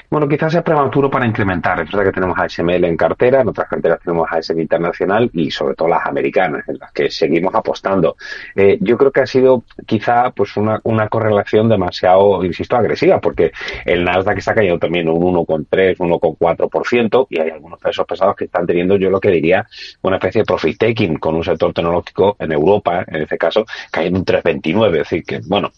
Bueno, 0.08 0.28
quizás 0.28 0.52
sea 0.52 0.62
prematuro 0.62 1.10
para 1.10 1.26
incrementar. 1.26 1.80
Es 1.80 1.90
verdad 1.90 2.06
que 2.06 2.12
tenemos 2.12 2.38
ASML 2.38 2.84
en 2.84 2.96
cartera, 2.96 3.40
en 3.40 3.48
otras 3.48 3.68
carteras 3.68 4.00
tenemos 4.00 4.28
ASM 4.30 4.60
Internacional 4.60 5.28
y 5.32 5.50
sobre 5.50 5.74
todo 5.74 5.88
las 5.88 6.06
americanas, 6.06 6.68
en 6.68 6.78
las 6.78 6.92
que 6.92 7.10
seguimos 7.10 7.54
apostando. 7.54 8.16
Eh, 8.54 8.78
yo 8.80 8.96
creo 8.96 9.10
que 9.10 9.20
ha 9.20 9.26
sido 9.26 9.64
quizá 9.84 10.30
pues 10.30 10.56
una, 10.56 10.80
una 10.84 11.08
correlación 11.08 11.68
demasiado, 11.68 12.44
insisto, 12.44 12.76
agresiva, 12.76 13.20
porque 13.20 13.50
el 13.84 14.04
Nasdaq 14.04 14.38
está 14.38 14.54
cayendo 14.54 14.78
también 14.78 15.08
un 15.08 15.20
1,3, 15.20 15.96
1,4% 15.96 17.26
y 17.30 17.40
hay 17.40 17.50
algunos 17.50 17.80
pesos 17.80 18.06
pesados 18.06 18.36
que 18.36 18.44
están 18.44 18.64
teniendo, 18.64 18.96
yo 18.96 19.10
lo 19.10 19.20
que 19.20 19.30
diría, 19.30 19.66
una 20.02 20.16
especie 20.16 20.42
de 20.42 20.46
profit 20.46 20.78
taking 20.78 21.16
con 21.16 21.34
un 21.34 21.42
sector 21.42 21.72
tecnológico 21.72 22.36
en 22.38 22.52
Europa, 22.52 23.04
en 23.08 23.22
este 23.22 23.36
caso, 23.36 23.64
cayendo 23.90 24.20
un 24.20 24.24
3,29. 24.24 24.86
Es 24.86 24.92
decir, 24.92 25.24
que, 25.24 25.40
bueno, 25.46 25.72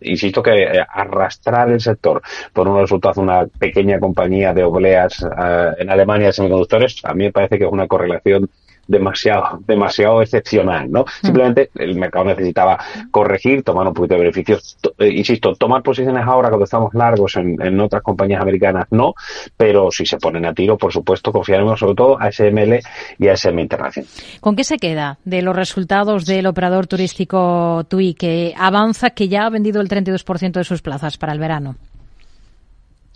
insisto 0.00 0.42
que 0.42 0.62
eh, 0.62 0.86
arrastrar 0.88 1.70
el 1.70 1.80
sector 1.80 2.22
por 2.52 2.66
unos 2.66 2.82
resultados, 2.82 3.18
una 3.18 3.46
pequeña 3.46 3.73
pequeña 3.74 3.98
compañía 3.98 4.54
de 4.54 4.62
obleas 4.62 5.20
eh, 5.22 5.70
en 5.78 5.90
Alemania 5.90 6.28
de 6.28 6.32
semiconductores, 6.32 7.00
a 7.04 7.12
mí 7.12 7.24
me 7.24 7.32
parece 7.32 7.58
que 7.58 7.64
es 7.64 7.72
una 7.72 7.88
correlación 7.88 8.48
demasiado, 8.86 9.60
demasiado 9.66 10.22
excepcional, 10.22 10.90
¿no? 10.90 11.02
Mm. 11.02 11.26
Simplemente 11.26 11.70
el 11.74 11.96
mercado 11.96 12.26
necesitaba 12.26 12.78
corregir, 13.10 13.62
tomar 13.62 13.88
un 13.88 13.94
poquito 13.94 14.14
de 14.14 14.20
beneficios. 14.20 14.76
Eh, 14.98 15.08
insisto, 15.08 15.54
tomar 15.54 15.82
posiciones 15.82 16.22
ahora 16.24 16.50
cuando 16.50 16.64
estamos 16.64 16.94
largos 16.94 17.36
en, 17.36 17.80
otras 17.80 18.02
compañías 18.02 18.40
americanas, 18.40 18.86
no, 18.90 19.14
pero 19.56 19.90
si 19.90 20.06
se 20.06 20.18
ponen 20.18 20.46
a 20.46 20.54
tiro, 20.54 20.78
por 20.78 20.92
supuesto, 20.92 21.32
confiaremos 21.32 21.80
sobre 21.80 21.94
todo 21.94 22.20
a 22.20 22.30
SML 22.30 22.78
y 23.18 23.28
a 23.28 23.32
SM 23.32 23.60
Internacional. 23.60 24.08
¿Con 24.40 24.54
qué 24.54 24.62
se 24.62 24.76
queda 24.76 25.18
de 25.24 25.42
los 25.42 25.56
resultados 25.56 26.26
del 26.26 26.46
operador 26.46 26.86
turístico 26.86 27.84
TUI 27.88 28.14
que 28.14 28.54
avanza 28.56 29.10
que 29.10 29.28
ya 29.28 29.46
ha 29.46 29.50
vendido 29.50 29.80
el 29.80 29.88
32% 29.88 30.52
de 30.52 30.64
sus 30.64 30.82
plazas 30.82 31.18
para 31.18 31.32
el 31.32 31.40
verano? 31.40 31.76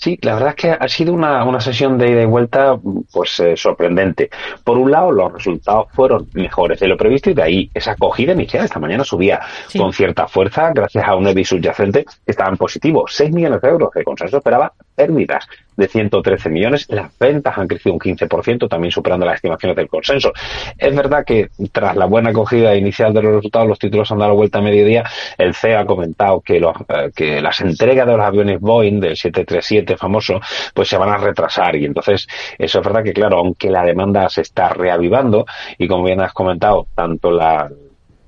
Sí, 0.01 0.17
la 0.23 0.35
verdad 0.35 0.51
es 0.51 0.55
que 0.55 0.71
ha 0.71 0.89
sido 0.89 1.13
una, 1.13 1.43
una 1.45 1.61
sesión 1.61 1.99
de 1.99 2.09
ida 2.09 2.23
y 2.23 2.27
vuelta 2.27 2.79
pues 3.13 3.41
eh, 3.41 3.57
sorprendente. 3.57 4.31
Por 4.63 4.79
un 4.79 4.93
lado, 4.93 5.11
los 5.11 5.33
resultados 5.33 5.89
fueron 5.93 6.29
mejores 6.35 6.79
de 6.79 6.87
lo 6.87 6.97
previsto 6.97 7.31
y 7.31 7.35
de 7.35 7.43
ahí 7.43 7.71
esa 7.75 7.93
acogida 7.93 8.33
inicial 8.33 8.65
esta 8.65 8.79
mañana 8.79 9.03
subía 9.03 9.41
con 9.77 9.93
cierta 9.93 10.29
fuerza 10.29 10.71
gracias 10.73 11.05
a 11.05 11.17
un 11.17 11.27
EBI 11.27 11.45
subyacente 11.45 12.05
que 12.05 12.31
estaba 12.31 12.49
en 12.49 12.57
positivo. 12.57 13.07
6 13.09 13.33
millones 13.33 13.61
de 13.61 13.69
euros. 13.71 13.91
El 13.97 14.05
consenso 14.05 14.37
esperaba 14.37 14.73
pérdidas 14.95 15.49
de 15.79 15.87
113 15.87 16.51
millones. 16.51 16.87
Las 16.91 17.17
ventas 17.19 17.57
han 17.57 17.69
crecido 17.69 17.95
un 17.95 18.01
15%, 18.01 18.69
también 18.69 18.91
superando 18.91 19.25
las 19.25 19.37
estimaciones 19.37 19.77
del 19.77 19.89
consenso. 19.89 20.33
Es 20.77 20.95
verdad 20.95 21.25
que 21.25 21.51
tras 21.71 21.97
la 21.97 22.07
buena 22.07 22.31
acogida 22.31 22.75
inicial 22.75 23.15
de 23.15 23.23
los 23.23 23.37
resultados, 23.37 23.69
los 23.69 23.79
títulos 23.79 24.11
han 24.11 24.19
dado 24.19 24.35
vuelta 24.35 24.59
a 24.59 24.63
mediodía. 24.63 25.05
El 25.39 25.55
CEO 25.55 25.79
ha 25.79 25.87
comentado 25.87 26.41
que, 26.41 26.59
los, 26.59 26.75
eh, 26.89 27.11
que 27.15 27.41
las 27.41 27.61
entregas 27.61 28.07
de 28.09 28.17
los 28.17 28.27
aviones 28.27 28.61
Boeing 28.61 29.01
del 29.01 29.17
737 29.17 29.97
famoso, 29.97 30.41
pues 30.75 30.89
se 30.89 30.99
van 30.99 31.11
a 31.11 31.17
retrasar. 31.17 31.77
Y 31.77 31.85
entonces, 31.85 32.27
eso 32.59 32.81
es 32.81 32.85
verdad 32.85 33.05
que, 33.05 33.13
claro, 33.13 33.39
aunque 33.39 33.71
la 33.71 33.85
demanda 33.85 34.29
se 34.29 34.43
está 34.43 34.71
reavivando, 34.71 35.47
y 35.79 35.87
como 35.87 36.03
bien 36.03 36.21
has 36.21 36.33
comentado, 36.33 36.89
tanto 36.97 37.31
la, 37.31 37.71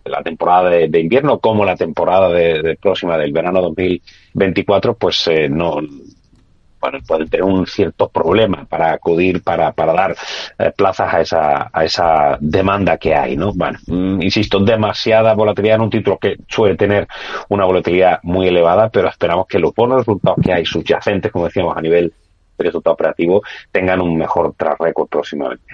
la 0.04 0.22
temporada 0.22 0.70
de, 0.70 1.00
invierno 1.00 1.40
como 1.40 1.64
la 1.64 1.76
temporada 1.76 2.28
de, 2.28 2.78
próxima 2.80 3.16
del 3.18 3.32
verano 3.32 3.60
2024, 3.60 4.94
pues 4.94 5.26
eh, 5.26 5.48
no 5.48 5.78
bueno, 6.80 6.98
pueden 7.06 7.28
tener 7.28 7.44
un 7.44 7.66
cierto 7.66 8.08
problema 8.08 8.64
para 8.64 8.92
acudir, 8.92 9.42
para, 9.42 9.72
para 9.72 9.92
dar 9.92 10.16
eh, 10.58 10.72
plazas 10.76 11.12
a 11.12 11.20
esa, 11.20 11.70
a 11.72 11.84
esa 11.84 12.38
demanda 12.40 12.96
que 12.96 13.14
hay, 13.14 13.36
¿no? 13.36 13.52
Bueno, 13.52 13.78
mm, 13.86 14.22
insisto, 14.22 14.60
demasiada 14.60 15.34
volatilidad 15.34 15.76
en 15.76 15.82
un 15.82 15.90
título 15.90 16.18
que 16.18 16.36
suele 16.48 16.76
tener 16.76 17.06
una 17.48 17.64
volatilidad 17.64 18.20
muy 18.22 18.48
elevada, 18.48 18.88
pero 18.88 19.08
esperamos 19.08 19.46
que 19.46 19.58
los 19.58 19.74
buenos 19.74 19.98
resultados 19.98 20.38
que 20.42 20.52
hay 20.52 20.64
subyacentes, 20.64 21.30
como 21.30 21.46
decíamos, 21.46 21.76
a 21.76 21.80
nivel 21.80 22.12
de 22.58 22.64
resultado 22.64 22.94
operativo, 22.94 23.42
tengan 23.70 24.00
un 24.00 24.16
mejor 24.16 24.54
track 24.56 24.80
record 24.80 25.08
próximamente. 25.08 25.64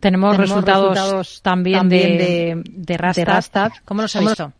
Tenemos, 0.00 0.36
resultados, 0.36 1.40
también, 1.42 1.88
de, 1.88 2.62
de, 2.64 2.96
Rastad. 2.96 3.72
¿Cómo 3.84 4.02
los 4.02 4.14
ha 4.16 4.20
visto? 4.20 4.52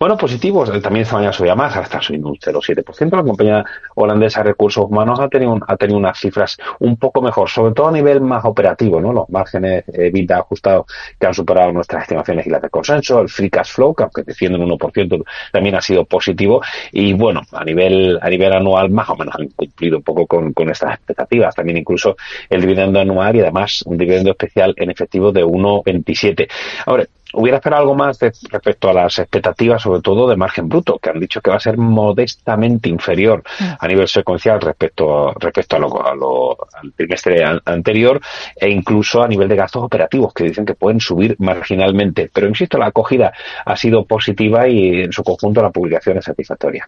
Bueno, 0.00 0.16
positivos. 0.16 0.70
También 0.80 1.02
esta 1.02 1.16
mañana 1.16 1.34
subía 1.34 1.54
más, 1.54 1.76
hasta 1.76 2.00
un 2.08 2.34
0,7%. 2.38 3.16
La 3.16 3.22
compañía 3.22 3.62
holandesa 3.96 4.40
de 4.40 4.48
recursos 4.48 4.86
humanos 4.86 5.20
ha 5.20 5.28
tenido, 5.28 5.58
ha 5.68 5.76
tenido 5.76 5.98
unas 5.98 6.18
cifras 6.18 6.56
un 6.78 6.96
poco 6.96 7.20
mejor, 7.20 7.50
sobre 7.50 7.74
todo 7.74 7.88
a 7.88 7.92
nivel 7.92 8.22
más 8.22 8.42
operativo, 8.46 8.98
¿no? 8.98 9.12
Los 9.12 9.28
márgenes 9.28 9.84
eh, 9.92 10.10
vida 10.10 10.38
ajustados 10.38 10.86
que 11.18 11.26
han 11.26 11.34
superado 11.34 11.70
nuestras 11.72 12.04
estimaciones 12.04 12.46
y 12.46 12.48
las 12.48 12.62
de 12.62 12.70
consenso, 12.70 13.20
el 13.20 13.28
free 13.28 13.50
cash 13.50 13.72
flow, 13.72 13.94
que 13.94 14.04
aunque 14.04 14.22
defienden 14.22 14.62
un 14.62 14.70
1%, 14.70 15.22
también 15.52 15.74
ha 15.74 15.82
sido 15.82 16.06
positivo. 16.06 16.62
Y 16.92 17.12
bueno, 17.12 17.42
a 17.52 17.62
nivel, 17.62 18.18
a 18.22 18.30
nivel 18.30 18.54
anual, 18.54 18.88
más 18.88 19.10
o 19.10 19.16
menos 19.16 19.34
han 19.34 19.48
cumplido 19.48 19.98
un 19.98 20.02
poco 20.02 20.26
con, 20.26 20.54
con 20.54 20.70
estas 20.70 20.94
expectativas. 20.94 21.54
También 21.54 21.76
incluso 21.76 22.16
el 22.48 22.62
dividendo 22.62 23.00
anual 23.00 23.36
y 23.36 23.40
además 23.40 23.82
un 23.84 23.98
dividendo 23.98 24.30
especial 24.30 24.72
en 24.78 24.90
efectivo 24.90 25.30
de 25.30 25.44
1,27. 25.44 26.48
Ahora, 26.86 27.04
hubiera 27.32 27.58
esperado 27.58 27.82
algo 27.82 27.94
más 27.94 28.18
respecto 28.20 28.88
a 28.88 28.92
las 28.92 29.18
expectativas, 29.18 29.82
sobre 29.82 30.00
todo 30.00 30.28
de 30.28 30.36
margen 30.36 30.68
bruto, 30.68 30.98
que 30.98 31.10
han 31.10 31.20
dicho 31.20 31.40
que 31.40 31.50
va 31.50 31.56
a 31.56 31.60
ser 31.60 31.76
modestamente 31.76 32.88
inferior 32.88 33.42
a 33.78 33.86
nivel 33.86 34.08
secuencial 34.08 34.60
respecto, 34.60 35.32
respecto 35.34 35.78
lo, 35.78 36.56
al 36.72 36.92
trimestre 36.92 37.44
anterior 37.64 38.20
e 38.56 38.70
incluso 38.70 39.22
a 39.22 39.28
nivel 39.28 39.48
de 39.48 39.56
gastos 39.56 39.82
operativos, 39.82 40.32
que 40.32 40.44
dicen 40.44 40.64
que 40.64 40.74
pueden 40.74 41.00
subir 41.00 41.36
marginalmente. 41.38 42.30
Pero 42.32 42.48
insisto, 42.48 42.78
la 42.78 42.86
acogida 42.86 43.32
ha 43.64 43.76
sido 43.76 44.04
positiva 44.04 44.68
y 44.68 45.02
en 45.02 45.12
su 45.12 45.22
conjunto 45.22 45.62
la 45.62 45.70
publicación 45.70 46.18
es 46.18 46.24
satisfactoria. 46.24 46.86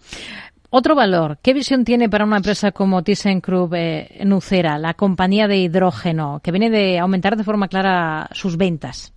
Otro 0.75 0.95
valor, 0.95 1.37
¿qué 1.43 1.53
visión 1.53 1.85
tiene 1.85 2.09
para 2.09 2.25
una 2.25 2.39
empresa 2.39 2.73
como 2.73 3.03
ThyssenKrupp 3.03 3.75
eh, 3.75 4.23
Nucera, 4.25 4.79
la 4.79 4.95
compañía 4.95 5.47
de 5.47 5.59
hidrógeno, 5.59 6.41
que 6.43 6.51
viene 6.51 6.71
de 6.71 6.99
aumentar 6.99 7.37
de 7.37 7.45
forma 7.45 7.69
clara 7.69 8.31
sus 8.33 8.57
ventas? 8.57 9.12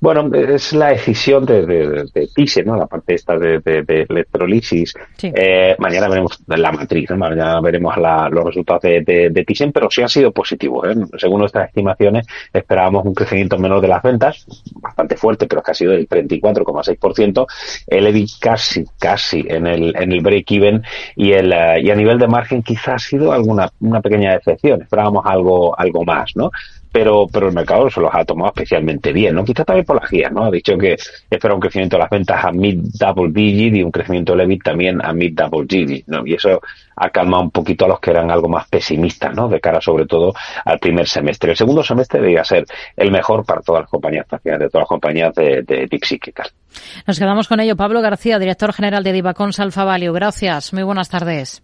Bueno, 0.00 0.30
es 0.34 0.72
la 0.72 0.88
decisión 0.88 1.44
de, 1.46 1.64
de, 1.64 2.04
de 2.12 2.62
¿no? 2.64 2.76
La 2.76 2.86
parte 2.86 3.14
esta 3.14 3.38
de, 3.38 3.60
de 3.60 4.06
electrolisis. 4.08 4.94
Eh, 5.22 5.74
mañana 5.78 6.08
veremos 6.08 6.38
la 6.46 6.72
matriz, 6.72 7.10
¿no? 7.10 7.16
Mañana 7.16 7.60
veremos 7.60 7.94
los 8.30 8.44
resultados 8.44 8.82
de, 8.82 9.30
de, 9.30 9.44
Thyssen, 9.44 9.72
pero 9.72 9.90
sí 9.90 10.02
ha 10.02 10.08
sido 10.08 10.32
positivo, 10.32 10.86
¿eh? 10.86 10.94
Según 11.18 11.40
nuestras 11.40 11.68
estimaciones, 11.68 12.26
esperábamos 12.52 13.06
un 13.06 13.14
crecimiento 13.14 13.58
menor 13.58 13.80
de 13.80 13.88
las 13.88 14.02
ventas, 14.02 14.46
bastante 14.74 15.16
fuerte, 15.16 15.46
pero 15.46 15.60
es 15.60 15.64
que 15.64 15.70
ha 15.70 15.74
sido 15.74 15.92
del 15.92 16.08
34,6%. 16.08 17.46
El 17.86 18.06
EBIT 18.06 18.30
casi, 18.40 18.84
casi 18.98 19.44
en 19.48 19.66
el, 19.66 19.94
en 19.96 20.12
el 20.12 20.20
break-even 20.20 20.82
y, 21.14 21.32
el, 21.32 21.52
eh, 21.52 21.80
y 21.82 21.90
a 21.90 21.94
nivel 21.94 22.18
de 22.18 22.28
margen 22.28 22.62
quizás 22.62 22.86
ha 22.88 22.98
sido 22.98 23.32
alguna, 23.32 23.70
una 23.80 24.00
pequeña 24.00 24.34
decepción. 24.34 24.82
Esperábamos 24.82 25.24
algo, 25.26 25.78
algo 25.78 26.04
más, 26.04 26.32
¿no? 26.36 26.50
Pero, 26.96 27.26
pero 27.30 27.48
el 27.48 27.54
mercado 27.54 27.90
se 27.90 28.00
los 28.00 28.10
ha 28.10 28.24
tomado 28.24 28.48
especialmente 28.54 29.12
bien, 29.12 29.34
¿no? 29.34 29.44
Quizás 29.44 29.66
también 29.66 29.84
por 29.84 30.00
las 30.00 30.10
guías, 30.10 30.32
¿no? 30.32 30.44
Ha 30.44 30.50
dicho 30.50 30.78
que 30.78 30.96
espera 31.28 31.52
un 31.52 31.60
crecimiento 31.60 31.96
de 31.96 32.00
las 32.00 32.08
ventas 32.08 32.42
a 32.42 32.50
mid-double 32.52 33.32
digit 33.34 33.76
y 33.76 33.82
un 33.82 33.90
crecimiento 33.90 34.32
del 34.32 34.46
EBIT 34.46 34.62
también 34.62 35.04
a 35.04 35.12
mid-double 35.12 35.66
digit, 35.66 36.06
¿no? 36.06 36.26
Y 36.26 36.32
eso 36.32 36.58
ha 36.96 37.10
calmado 37.10 37.42
un 37.42 37.50
poquito 37.50 37.84
a 37.84 37.88
los 37.88 38.00
que 38.00 38.12
eran 38.12 38.30
algo 38.30 38.48
más 38.48 38.66
pesimistas, 38.68 39.34
¿no? 39.34 39.46
De 39.46 39.60
cara 39.60 39.78
sobre 39.78 40.06
todo 40.06 40.32
al 40.64 40.78
primer 40.78 41.06
semestre. 41.06 41.50
El 41.50 41.58
segundo 41.58 41.82
semestre 41.82 42.18
debería 42.18 42.44
ser 42.44 42.64
el 42.96 43.10
mejor 43.10 43.44
para 43.44 43.60
todas 43.60 43.82
las 43.82 43.90
compañías, 43.90 44.24
de 44.30 44.56
todas 44.70 44.72
las 44.72 44.88
compañías 44.88 45.34
de, 45.34 45.64
de 45.64 45.86
Deep 45.90 46.00
Nos 47.06 47.18
quedamos 47.18 47.46
con 47.46 47.60
ello. 47.60 47.76
Pablo 47.76 48.00
García, 48.00 48.38
director 48.38 48.72
general 48.72 49.04
de 49.04 49.12
Divacons 49.12 49.60
Alfa 49.60 49.84
Value. 49.84 50.14
Gracias. 50.14 50.72
Muy 50.72 50.82
buenas 50.82 51.10
tardes. 51.10 51.62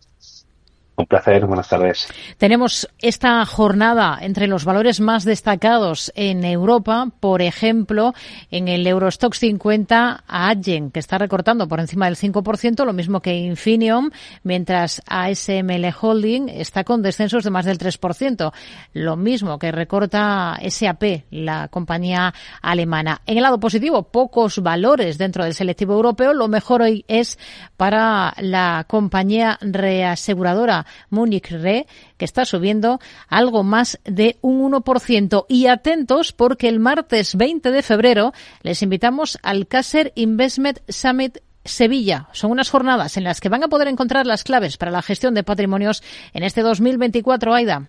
Un 0.94 1.06
placer, 1.06 1.46
buenas 1.46 1.70
tardes. 1.70 2.06
Tenemos 2.36 2.86
esta 2.98 3.44
jornada 3.46 4.18
entre 4.20 4.46
los 4.46 4.66
valores 4.66 5.00
más 5.00 5.24
destacados 5.24 6.12
en 6.14 6.44
Europa, 6.44 7.08
por 7.18 7.40
ejemplo, 7.40 8.12
en 8.50 8.68
el 8.68 8.86
Eurostox 8.86 9.38
50 9.38 10.24
a 10.26 10.48
Adyen, 10.50 10.90
que 10.90 11.00
está 11.00 11.16
recortando 11.16 11.66
por 11.66 11.80
encima 11.80 12.06
del 12.06 12.16
5%, 12.16 12.84
lo 12.84 12.92
mismo 12.92 13.20
que 13.20 13.34
Infineon, 13.34 14.12
mientras 14.42 15.00
ASML 15.06 15.94
Holding 15.98 16.50
está 16.50 16.84
con 16.84 17.00
descensos 17.00 17.42
de 17.44 17.50
más 17.50 17.64
del 17.64 17.78
3%, 17.78 18.52
lo 18.92 19.16
mismo 19.16 19.58
que 19.58 19.72
recorta 19.72 20.58
SAP, 20.68 21.24
la 21.30 21.68
compañía 21.68 22.34
alemana. 22.60 23.22
En 23.26 23.38
el 23.38 23.42
lado 23.44 23.58
positivo, 23.58 24.02
pocos 24.02 24.58
valores 24.58 25.16
dentro 25.16 25.44
del 25.44 25.54
selectivo 25.54 25.94
europeo, 25.94 26.34
lo 26.34 26.48
mejor 26.48 26.82
hoy 26.82 27.06
es 27.08 27.38
para 27.78 28.34
la 28.38 28.84
compañía 28.86 29.58
reaseguradora 29.62 30.81
Munich 31.10 31.50
Re, 31.50 31.86
que 32.16 32.24
está 32.24 32.44
subiendo 32.44 33.00
algo 33.28 33.62
más 33.62 34.00
de 34.04 34.36
un 34.40 34.70
1%. 34.72 35.46
Y 35.48 35.66
atentos 35.66 36.32
porque 36.32 36.68
el 36.68 36.80
martes 36.80 37.36
20 37.36 37.70
de 37.70 37.82
febrero 37.82 38.32
les 38.62 38.82
invitamos 38.82 39.38
al 39.42 39.66
Caser 39.66 40.12
Investment 40.14 40.80
Summit 40.88 41.38
Sevilla. 41.64 42.28
Son 42.32 42.50
unas 42.50 42.70
jornadas 42.70 43.16
en 43.16 43.24
las 43.24 43.40
que 43.40 43.48
van 43.48 43.64
a 43.64 43.68
poder 43.68 43.88
encontrar 43.88 44.26
las 44.26 44.44
claves 44.44 44.76
para 44.76 44.90
la 44.90 45.02
gestión 45.02 45.34
de 45.34 45.44
patrimonios 45.44 46.02
en 46.32 46.42
este 46.42 46.62
2024, 46.62 47.54
Aida. 47.54 47.88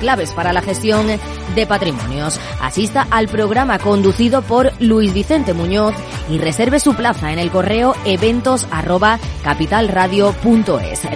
claves 0.01 0.33
para 0.33 0.51
la 0.51 0.61
gestión 0.61 1.07
de 1.55 1.65
patrimonios. 1.65 2.37
Asista 2.59 3.07
al 3.09 3.29
programa 3.29 3.79
conducido 3.79 4.41
por 4.41 4.73
Luis 4.81 5.13
Vicente 5.13 5.53
Muñoz 5.53 5.95
y 6.29 6.39
reserve 6.39 6.81
su 6.81 6.93
plaza 6.95 7.31
en 7.31 7.39
el 7.39 7.51
correo 7.51 7.95
eventos 8.03 8.67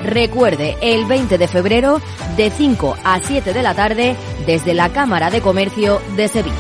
Recuerde, 0.04 0.78
el 0.82 1.06
20 1.06 1.38
de 1.38 1.48
febrero 1.50 2.00
de 2.38 2.50
5 2.50 2.96
a 3.04 3.20
7 3.20 3.52
de 3.52 3.64
la 3.64 3.74
tarde 3.74 4.16
desde 4.46 4.74
la 4.74 4.90
Cámara 4.90 5.30
de 5.30 5.42
Comercio 5.42 6.00
de 6.16 6.28
Sevilla. 6.30 6.56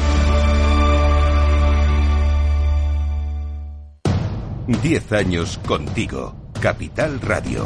10 4.67 5.11
años 5.13 5.59
contigo. 5.65 6.35
Capital 6.59 7.21
Radio. 7.21 7.65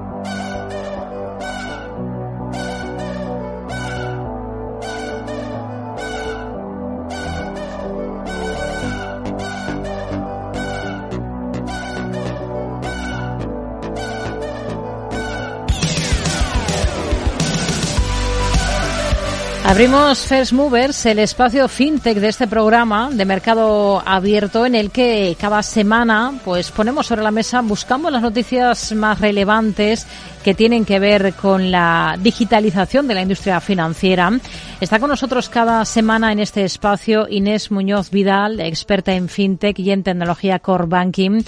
Abrimos 19.71 20.25
First 20.25 20.51
Movers, 20.51 21.05
el 21.05 21.19
espacio 21.19 21.65
fintech 21.69 22.17
de 22.17 22.27
este 22.27 22.45
programa 22.45 23.09
de 23.09 23.23
mercado 23.23 24.03
abierto 24.05 24.65
en 24.65 24.75
el 24.75 24.91
que 24.91 25.37
cada 25.39 25.63
semana 25.63 26.33
pues 26.43 26.71
ponemos 26.71 27.07
sobre 27.07 27.21
la 27.21 27.31
mesa, 27.31 27.61
buscamos 27.61 28.11
las 28.11 28.21
noticias 28.21 28.91
más 28.91 29.21
relevantes 29.21 30.05
que 30.43 30.53
tienen 30.53 30.85
que 30.85 30.99
ver 30.99 31.33
con 31.33 31.71
la 31.71 32.17
digitalización 32.19 33.07
de 33.07 33.13
la 33.13 33.21
industria 33.21 33.59
financiera. 33.61 34.31
Está 34.79 34.99
con 34.99 35.09
nosotros 35.09 35.49
cada 35.49 35.85
semana 35.85 36.31
en 36.31 36.39
este 36.39 36.63
espacio 36.63 37.27
Inés 37.29 37.71
Muñoz 37.71 38.09
Vidal, 38.09 38.59
experta 38.59 39.13
en 39.13 39.29
fintech 39.29 39.77
y 39.79 39.91
en 39.91 40.03
tecnología 40.03 40.59
core 40.59 40.85
banking. 40.87 41.43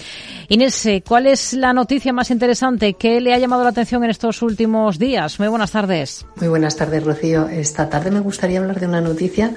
Inés, 0.50 0.86
eh, 0.86 1.04
¿cuál 1.08 1.28
es 1.28 1.54
la 1.54 1.74
noticia 1.74 2.14
más 2.14 2.30
interesante 2.32 2.94
que 2.94 3.20
le 3.20 3.34
ha 3.34 3.40
llamado 3.40 3.64
la 3.64 3.70
atención 3.70 4.04
en 4.04 4.12
estos 4.12 4.42
últimos 4.42 5.00
días? 5.00 5.40
Muy 5.40 5.48
buenas 5.48 5.72
tardes. 5.72 6.26
Muy 6.36 6.48
buenas 6.48 6.76
tardes, 6.76 7.04
Rocío. 7.04 7.48
Esta 7.48 7.90
tarde 7.90 8.12
me 8.12 8.20
gustaría 8.20 8.60
hablar 8.60 8.80
de 8.80 8.88
una 8.88 9.02
noticia 9.02 9.52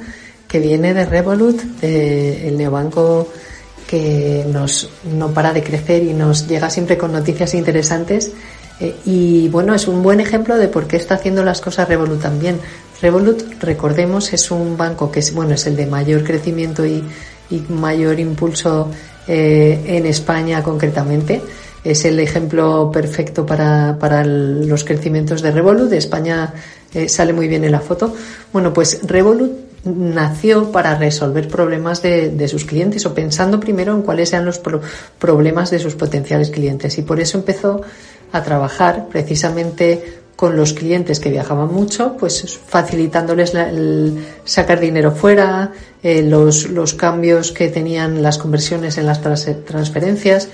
que 0.49 0.61
viene 0.61 0.95
de 0.95 1.05
Revolut, 1.05 1.61
el 1.83 2.57
neobanco 2.57 3.29
que 3.87 4.45
nos, 4.49 4.91
no 5.05 5.33
para 5.33 5.53
de 5.53 5.63
crecer 5.63 6.03
y 6.03 6.13
nos 6.13 6.49
llega 6.49 6.71
siempre 6.71 6.99
con 6.99 7.13
noticias 7.13 7.55
interesantes. 7.55 8.33
Eh, 8.81 8.95
y 9.05 9.49
bueno, 9.49 9.75
es 9.75 9.89
un 9.89 10.03
buen 10.03 10.21
ejemplo 10.21 10.57
de 10.57 10.69
por 10.69 10.87
qué 10.87 10.97
está 10.97 11.15
haciendo 11.15 11.43
las 11.45 11.61
cosas 11.61 11.89
Revolut 11.89 12.21
también. 12.21 12.59
Revolut, 13.01 13.43
recordemos, 13.61 14.33
es 14.33 14.51
un 14.51 14.77
banco 14.77 15.11
que 15.11 15.21
es, 15.21 15.33
bueno, 15.33 15.55
es 15.55 15.67
el 15.67 15.77
de 15.77 15.87
mayor 15.87 16.25
crecimiento 16.25 16.85
y, 16.85 17.05
mayor 17.69 18.19
impulso 18.19 18.91
eh, 19.29 19.81
en 19.87 20.05
España 20.05 20.65
concretamente 20.65 21.41
es 21.87 22.05
el 22.05 22.19
ejemplo 22.19 22.91
perfecto 22.93 23.47
para, 23.47 23.97
para 24.01 24.25
los 24.25 24.83
crecimientos 24.83 25.41
de 25.41 25.53
Revolut. 25.53 25.89
De 25.89 25.99
España 25.99 26.53
eh, 26.93 27.09
sale 27.09 27.33
muy 27.33 27.47
bien 27.47 27.63
en 27.63 27.71
la 27.71 27.81
foto. 27.81 28.13
Bueno, 28.53 28.73
pues 28.73 29.01
Revolut 29.05 29.53
nació 29.85 30.73
para 30.73 30.99
resolver 30.99 31.47
problemas 31.47 32.03
de, 32.03 32.49
sus 32.49 32.65
clientes 32.65 33.07
o 33.07 33.15
pensando 33.15 33.61
primero 33.61 33.95
en 33.95 34.03
cuáles 34.03 34.33
eran 34.33 34.45
los 34.45 34.61
problemas 35.19 35.71
de 35.71 35.79
sus 35.79 35.95
potenciales 35.95 36.51
clientes. 36.51 36.99
Y 36.99 37.03
por 37.03 37.21
eso 37.21 37.39
empezó 37.39 37.83
a 38.33 38.43
trabajar 38.43 39.07
precisamente 39.11 40.21
con 40.37 40.55
los 40.55 40.75
clientes 40.75 41.19
que 41.19 41.31
viajaban 41.31 41.73
mucho, 41.73 42.17
pues 42.19 42.59
facilitándoles 42.67 43.53
sacar 44.45 44.81
dinero 44.81 45.11
fuera, 45.13 45.73
eh, 46.03 46.23
los, 46.23 46.69
los 46.69 46.93
cambios 46.93 47.53
que 47.53 47.69
tenían 47.69 48.23
las 48.23 48.37
conversiones 48.37 48.99
en 48.99 49.07
las 49.07 49.23
transferencias 49.23 50.51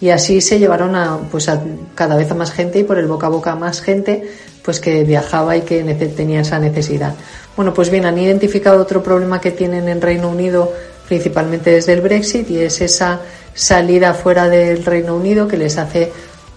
y 0.00 0.10
así 0.10 0.40
se 0.40 0.58
llevaron 0.58 0.94
a, 0.94 1.18
pues 1.30 1.48
a 1.48 1.62
cada 1.94 2.16
vez 2.16 2.30
a 2.30 2.34
más 2.34 2.52
gente 2.52 2.78
y 2.78 2.84
por 2.84 2.98
el 2.98 3.06
boca 3.06 3.26
a 3.26 3.30
boca 3.30 3.52
a 3.52 3.56
más 3.56 3.80
gente 3.80 4.28
pues 4.62 4.80
que 4.80 5.04
viajaba 5.04 5.56
y 5.56 5.62
que 5.62 5.82
tenía 6.16 6.40
esa 6.40 6.58
necesidad. 6.58 7.14
Bueno, 7.56 7.74
pues 7.74 7.90
bien, 7.90 8.06
han 8.06 8.18
identificado 8.18 8.80
otro 8.80 9.02
problema 9.02 9.40
que 9.40 9.50
tienen 9.50 9.88
en 9.88 10.00
Reino 10.00 10.28
Unido 10.28 10.72
principalmente 11.06 11.70
desde 11.70 11.92
el 11.92 12.00
Brexit 12.00 12.50
y 12.50 12.60
es 12.60 12.80
esa 12.80 13.20
salida 13.52 14.14
fuera 14.14 14.48
del 14.48 14.84
Reino 14.84 15.16
Unido 15.16 15.46
que 15.46 15.56
les 15.56 15.76
hace 15.76 16.10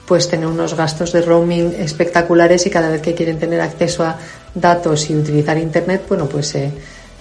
pues 0.07 0.29
tener 0.29 0.47
unos 0.47 0.73
gastos 0.75 1.11
de 1.11 1.21
roaming 1.21 1.75
espectaculares 1.77 2.65
y 2.65 2.69
cada 2.69 2.89
vez 2.89 3.01
que 3.01 3.13
quieren 3.13 3.37
tener 3.37 3.59
acceso 3.59 4.03
a 4.03 4.17
datos 4.55 5.09
y 5.09 5.15
utilizar 5.15 5.57
internet, 5.57 6.05
bueno, 6.07 6.27
pues 6.27 6.55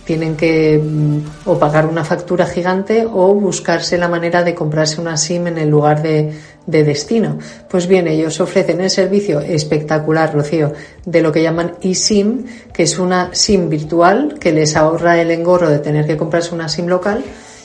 tienen 0.05 0.37
que 0.37 0.79
mm, 0.79 1.19
o 1.47 1.59
pagar 1.59 1.85
una 1.85 2.05
factura 2.05 2.47
gigante 2.47 3.05
o 3.05 3.35
buscarse 3.35 3.99
la 3.99 4.09
manera 4.09 4.45
de 4.45 4.55
comprarse 4.55 5.01
una 5.01 5.17
SIM 5.17 5.49
en 5.49 5.59
el 5.59 5.69
lugar 5.69 6.01
de, 6.01 6.33
de 6.65 6.85
destino. 6.85 7.39
Pues 7.69 7.89
bien, 7.89 8.07
ellos 8.07 8.41
ofrecen 8.41 8.81
el 8.81 8.91
servicio 8.91 9.41
espectacular, 9.41 10.33
Rocío, 10.33 10.73
de 11.05 11.21
lo 11.21 11.33
que 11.33 11.43
llaman 11.43 11.75
eSIM, 11.83 12.45
que 12.73 12.85
es 12.85 13.01
una 13.01 13.31
SIM 13.35 13.69
virtual 13.69 14.39
que 14.39 14.53
les 14.53 14.77
ahorra 14.77 15.21
el 15.21 15.33
engorro 15.33 15.69
de 15.69 15.81
tener 15.81 16.07
que 16.07 16.17
comprarse 16.17 16.55
una 16.55 16.69
SIM 16.69 16.87
local 16.87 17.25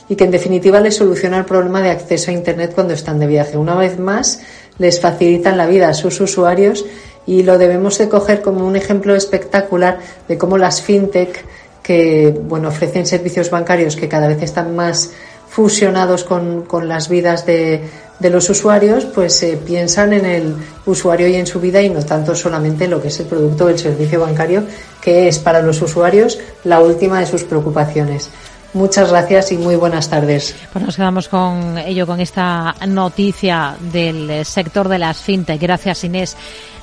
y 0.09 0.15
que 0.15 0.23
en 0.25 0.31
definitiva 0.31 0.81
les 0.81 0.97
soluciona 0.97 1.37
el 1.37 1.45
problema 1.45 1.81
de 1.81 1.91
acceso 1.91 2.31
a 2.31 2.33
Internet 2.33 2.73
cuando 2.73 2.93
están 2.93 3.19
de 3.19 3.27
viaje. 3.27 3.57
Una 3.57 3.75
vez 3.75 3.97
más, 3.99 4.41
les 4.77 4.99
facilitan 4.99 5.57
la 5.57 5.65
vida 5.65 5.89
a 5.89 5.93
sus 5.93 6.19
usuarios 6.21 6.85
y 7.25 7.43
lo 7.43 7.57
debemos 7.57 7.97
de 7.97 8.09
coger 8.09 8.41
como 8.41 8.65
un 8.65 8.75
ejemplo 8.75 9.15
espectacular 9.15 9.99
de 10.27 10.37
cómo 10.37 10.57
las 10.57 10.81
fintech 10.81 11.45
que 11.83 12.33
bueno, 12.47 12.69
ofrecen 12.69 13.05
servicios 13.05 13.49
bancarios 13.49 13.95
que 13.95 14.07
cada 14.07 14.27
vez 14.27 14.41
están 14.41 14.75
más 14.75 15.11
fusionados 15.49 16.23
con, 16.23 16.63
con 16.63 16.87
las 16.87 17.09
vidas 17.09 17.45
de, 17.45 17.81
de, 18.19 18.29
los 18.29 18.49
usuarios, 18.49 19.03
pues 19.03 19.43
eh, 19.43 19.59
piensan 19.63 20.13
en 20.13 20.25
el 20.25 20.55
usuario 20.85 21.27
y 21.27 21.35
en 21.35 21.45
su 21.45 21.59
vida 21.59 21.81
y 21.81 21.89
no 21.89 22.05
tanto 22.05 22.33
solamente 22.35 22.87
lo 22.87 23.01
que 23.01 23.09
es 23.09 23.19
el 23.19 23.25
producto 23.25 23.67
del 23.67 23.77
servicio 23.77 24.21
bancario, 24.21 24.63
que 25.01 25.27
es 25.27 25.39
para 25.39 25.61
los 25.61 25.81
usuarios 25.81 26.39
la 26.63 26.79
última 26.79 27.19
de 27.19 27.25
sus 27.25 27.43
preocupaciones. 27.43 28.29
Muchas 28.73 29.09
gracias 29.09 29.51
y 29.51 29.57
muy 29.57 29.75
buenas 29.75 30.09
tardes. 30.09 30.55
Pues 30.71 30.85
nos 30.85 30.95
quedamos 30.95 31.27
con 31.27 31.77
ello, 31.77 32.07
con 32.07 32.21
esta 32.21 32.73
noticia 32.87 33.75
del 33.91 34.45
sector 34.45 34.87
de 34.87 34.97
las 34.97 35.21
fintech. 35.21 35.61
Gracias, 35.61 36.03
Inés. 36.05 36.37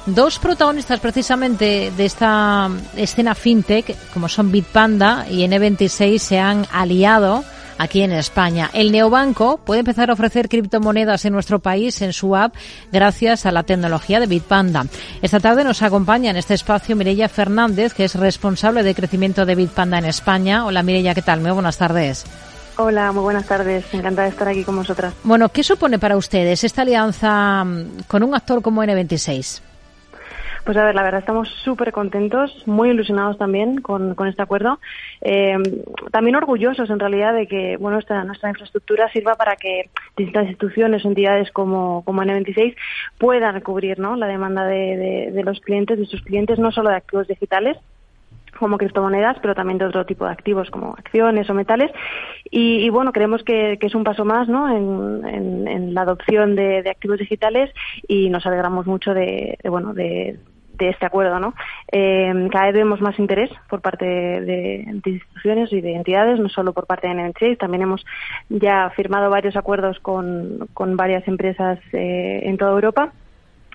Dos 0.05 0.39
protagonistas 0.39 1.01
precisamente 1.01 1.91
de 1.97 2.05
esta 2.05 2.71
escena 2.97 3.35
fintech, 3.35 3.95
como 4.13 4.29
son 4.29 4.51
Bitpanda 4.51 5.27
y 5.31 5.41
N26, 5.47 6.19
se 6.19 6.39
han 6.39 6.67
aliado 6.73 7.45
aquí 7.79 8.03
en 8.03 8.13
España. 8.13 8.71
El 8.73 8.93
neobanco 8.93 9.59
puede 9.59 9.81
empezar 9.81 10.11
a 10.11 10.13
ofrecer 10.13 10.49
criptomonedas 10.49 11.25
en 11.25 11.33
nuestro 11.33 11.61
país 11.61 12.03
en 12.03 12.13
su 12.13 12.37
app 12.37 12.55
gracias 12.93 13.47
a 13.47 13.53
la 13.53 13.63
tecnología 13.63 14.21
de 14.21 14.27
Bitpanda. 14.27 14.87
Esta 15.23 15.41
tarde 15.41 15.65
nos 15.65 15.83
acompaña 15.83 16.31
en 16.31 16.37
este 16.37 16.55
espacio 16.55 16.97
Mireia 16.97 17.29
Fernández, 17.29 17.95
que 17.95 18.05
es 18.05 18.15
responsable 18.15 18.83
de 18.83 18.95
crecimiento 18.95 19.47
de 19.47 19.55
Bitpanda 19.55 19.99
en 19.99 20.05
España. 20.05 20.67
Hola 20.67 20.83
Mireia, 20.83 21.15
¿qué 21.15 21.23
tal? 21.23 21.41
Muy 21.41 21.53
buenas 21.53 21.79
tardes. 21.79 22.25
Hola, 22.77 23.11
muy 23.11 23.23
buenas 23.23 23.45
tardes. 23.45 23.85
Encantada 23.93 24.25
de 24.25 24.31
estar 24.31 24.47
aquí 24.47 24.63
con 24.63 24.77
vosotras. 24.77 25.13
Bueno, 25.25 25.49
¿qué 25.49 25.65
supone 25.65 25.99
para 25.99 26.17
ustedes 26.17 26.63
esta 26.63 26.83
alianza 26.83 27.65
con 28.07 28.23
un 28.23 28.35
actor 28.35 28.63
como 28.63 28.85
N26? 28.85 29.63
Pues 30.69 30.77
a 30.77 30.85
ver, 30.85 30.95
la 30.95 31.03
verdad 31.03 31.21
estamos 31.21 31.49
súper 31.65 31.93
contentos, 31.93 32.53
muy 32.67 32.91
ilusionados 32.91 33.39
también 33.39 33.81
con, 33.81 34.15
este 34.29 34.43
acuerdo. 34.43 34.81
Eh, 35.23 35.57
también 36.13 36.37
orgullosos 36.37 36.91
en 36.91 36.99
realidad 36.99 37.33
de 37.33 37.47
que 37.47 37.79
bueno 37.79 37.95
nuestra, 37.95 38.23
nuestra 38.25 38.51
infraestructura 38.51 39.11
sirva 39.11 39.35
para 39.37 39.57
que 39.57 39.89
distintas 40.15 40.45
instituciones 40.45 41.07
o 41.07 41.09
entidades 41.09 41.51
como, 41.53 42.05
como 42.05 42.23
N26 42.23 42.77
puedan 43.17 43.59
cubrir 43.63 43.99
¿no? 43.99 44.15
la 44.17 44.27
demanda 44.27 44.67
de, 44.67 45.41
los 45.43 45.59
clientes, 45.61 45.99
de 45.99 46.05
sus 46.05 46.21
clientes, 46.21 46.59
no 46.59 46.71
solo 46.71 46.91
de 46.91 46.97
activos 46.97 47.27
digitales, 47.29 47.79
como 48.59 48.77
criptomonedas, 48.77 49.39
pero 49.41 49.55
también 49.55 49.79
de 49.79 49.87
otro 49.87 50.05
tipo 50.05 50.27
de 50.27 50.33
activos 50.33 50.71
como 50.71 50.95
acciones 50.99 51.49
o 51.49 51.55
metales. 51.55 51.91
Y, 52.51 52.91
bueno, 52.91 53.13
creemos 53.13 53.43
que, 53.43 53.79
es 53.81 53.95
un 53.95 54.05
paso 54.05 54.27
más 54.27 54.49
¿no? 54.49 54.69
en, 54.69 55.95
la 55.95 56.03
adopción 56.03 56.57
de, 56.57 56.81
activos 56.91 57.19
digitales 57.19 57.71
y 58.07 58.29
nos 58.29 58.45
alegramos 58.45 58.87
mucho 58.87 59.15
de, 59.15 59.59
bueno, 59.65 59.95
de, 59.95 60.39
de 60.79 60.91
este 60.91 61.07
acuerdo. 61.07 61.39
¿no? 61.39 61.55
Eh, 61.91 62.49
cada 62.51 62.67
vez 62.67 62.75
vemos 62.75 63.01
más 63.01 63.19
interés 63.19 63.51
por 63.69 63.81
parte 63.81 64.05
de, 64.05 64.85
instituciones 65.05 65.73
y 65.73 65.81
de 65.81 65.95
entidades, 65.95 66.39
no 66.39 66.49
solo 66.49 66.73
por 66.73 66.87
parte 66.87 67.09
de 67.09 67.15
NNC, 67.15 67.59
también 67.59 67.83
hemos 67.83 68.05
ya 68.49 68.91
firmado 68.91 69.31
varios 69.31 69.57
acuerdos 69.57 69.99
con, 70.01 70.69
con 70.75 70.97
varias 70.97 71.27
empresas 71.29 71.79
eh, 71.93 72.41
en 72.45 72.57
toda 72.57 72.73
Europa. 72.73 73.13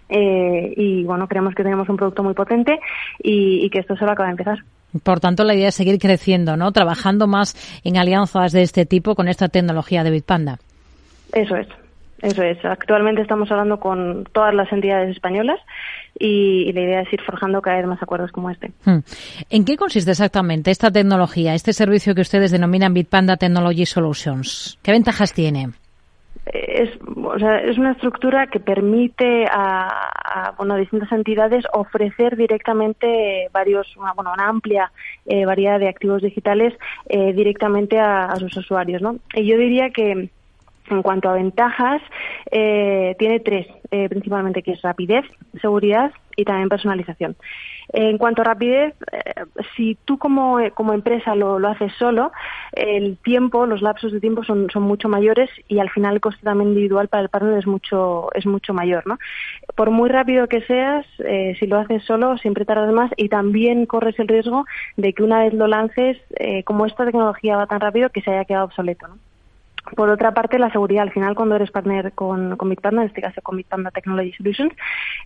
Eh, 0.10 0.74
y 0.76 1.04
bueno, 1.04 1.28
creemos 1.28 1.56
que 1.56 1.64
tenemos 1.64 1.90
un 1.90 1.98
producto 1.98 2.24
muy 2.24 2.34
potente 2.34 2.80
y, 3.22 3.66
y 3.66 3.70
que 3.70 3.80
esto 3.80 3.96
solo 3.96 4.12
acaba 4.12 4.28
de 4.28 4.34
empezar. 4.34 4.60
Por 5.02 5.20
tanto, 5.20 5.44
la 5.44 5.56
idea 5.56 5.70
es 5.70 5.76
seguir 5.76 5.98
creciendo, 5.98 6.56
¿no? 6.56 6.72
Trabajando 6.72 7.26
más 7.26 7.56
en 7.84 7.98
alianzas 7.98 8.52
de 8.52 8.62
este 8.62 8.86
tipo 8.86 9.16
con 9.16 9.28
esta 9.28 9.48
tecnología 9.50 10.04
de 10.04 10.12
Bitpanda. 10.12 10.60
Eso 11.32 11.56
es. 11.56 11.68
Eso 12.24 12.42
es. 12.42 12.64
Actualmente 12.64 13.22
estamos 13.22 13.52
hablando 13.52 13.82
con 13.82 14.24
todas 14.32 14.56
las 14.56 14.72
entidades 14.72 15.10
españolas 15.10 15.60
y, 16.18 16.72
la 16.72 16.82
idea 16.82 17.02
es 17.02 17.12
ir 17.12 17.22
forjando 17.22 17.62
cada 17.62 17.78
vez 17.78 17.86
más 17.86 18.02
acuerdos 18.02 18.32
como 18.32 18.50
este. 18.50 18.72
Hmm. 18.86 19.00
¿En 19.50 19.66
qué 19.66 19.76
consiste 19.76 20.12
exactamente 20.12 20.72
esta 20.72 20.90
tecnología, 20.90 21.54
este 21.54 21.74
servicio 21.74 22.16
que 22.16 22.22
ustedes 22.22 22.52
denominan 22.52 22.94
Bitpanda 22.94 23.36
Technology 23.36 23.86
Solutions? 23.86 24.80
¿Qué 24.82 24.94
ventajas 24.94 25.34
tiene? 25.34 25.72
Es, 26.46 26.92
o 27.04 27.38
sea, 27.38 27.58
es 27.58 27.78
una 27.78 27.92
estructura 27.92 28.48
que 28.48 28.62
permite 28.62 29.46
a, 29.52 30.54
bueno, 30.58 30.78
distintas 30.78 31.12
entidades 31.12 31.66
ofrecer 31.74 32.38
directamente 32.38 33.50
varios, 33.52 33.98
una, 33.98 34.14
bueno, 34.14 34.32
una 34.34 34.48
amplia 34.48 34.94
eh, 35.26 35.46
variedad 35.46 35.78
de 35.78 35.90
activos 35.90 36.22
digitales 36.22 36.74
eh, 37.10 37.34
directamente 37.34 38.00
a, 38.00 38.28
a, 38.28 38.36
sus 38.38 38.56
usuarios, 38.56 39.02
¿no? 39.02 39.18
Y 39.34 39.46
yo 39.46 39.58
diría 39.58 39.90
que 39.90 40.30
en 40.90 41.02
cuanto 41.02 41.30
a 41.30 41.34
ventajas, 41.34 42.02
eh, 42.52 43.16
tiene 43.18 43.40
tres, 43.40 43.68
eh, 43.92 44.10
principalmente, 44.10 44.64
que 44.64 44.74
es 44.74 44.82
rapidez, 44.82 45.26
seguridad 45.62 46.12
y 46.36 46.46
también 46.46 46.70
personalización. 46.70 47.36
En 47.90 48.18
cuanto 48.18 48.42
a 48.42 48.46
rapidez, 48.46 48.96
eh, 49.12 49.46
si 49.76 49.96
tú 50.04 50.18
como, 50.18 50.58
como 50.74 50.94
empresa 50.94 51.36
lo, 51.36 51.60
lo, 51.60 51.68
haces 51.68 51.94
solo, 52.00 52.32
el 52.72 53.18
tiempo, 53.18 53.66
los 53.66 53.82
lapsos 53.82 54.12
de 54.12 54.20
tiempo 54.20 54.44
son, 54.44 54.70
son 54.72 54.84
mucho 54.84 55.10
mayores 55.10 55.50
y 55.68 55.80
al 55.80 55.90
final 55.90 56.16
el 56.16 56.22
coste 56.22 56.44
también 56.44 56.70
individual 56.70 57.08
para 57.08 57.24
el 57.24 57.30
partner 57.30 57.60
es 57.60 57.68
mucho, 57.68 58.30
es 58.34 58.46
mucho 58.46 58.74
mayor. 58.74 59.06
¿no? 59.06 59.20
Por 59.76 59.92
muy 59.92 60.10
rápido 60.10 60.48
que 60.48 60.62
seas, 60.62 61.06
si 61.60 61.68
lo 61.68 61.78
haces 61.78 62.04
solo, 62.04 62.38
siempre 62.38 62.66
tardas 62.66 62.92
más 62.92 63.12
y 63.16 63.30
también 63.30 63.86
corres 63.86 64.18
el 64.18 64.28
riesgo 64.28 64.66
de 64.98 65.14
que 65.14 65.24
una 65.24 65.44
vez 65.44 65.54
lo 65.54 65.68
lances, 65.68 66.18
como 66.66 66.86
esta 66.86 67.06
tecnología 67.06 67.58
va 67.58 67.68
tan 67.68 67.80
rápido, 67.80 68.10
que 68.10 68.22
se 68.22 68.32
haya 68.32 68.46
quedado 68.46 68.66
obsoleto. 68.66 69.08
¿no? 69.08 69.33
Por 69.96 70.10
otra 70.10 70.34
parte, 70.34 70.60
la 70.60 70.72
seguridad. 70.72 71.04
Al 71.04 71.12
final, 71.12 71.36
cuando 71.36 71.56
eres 71.56 71.72
partner 71.72 72.14
con, 72.14 72.58
con 72.58 72.70
Bitpanda, 72.70 73.02
en 73.02 73.08
este 73.08 73.22
caso 73.22 73.42
con 73.42 73.58
Bitpanda 73.58 73.92
Technology 73.92 74.34
Solutions, 74.34 74.74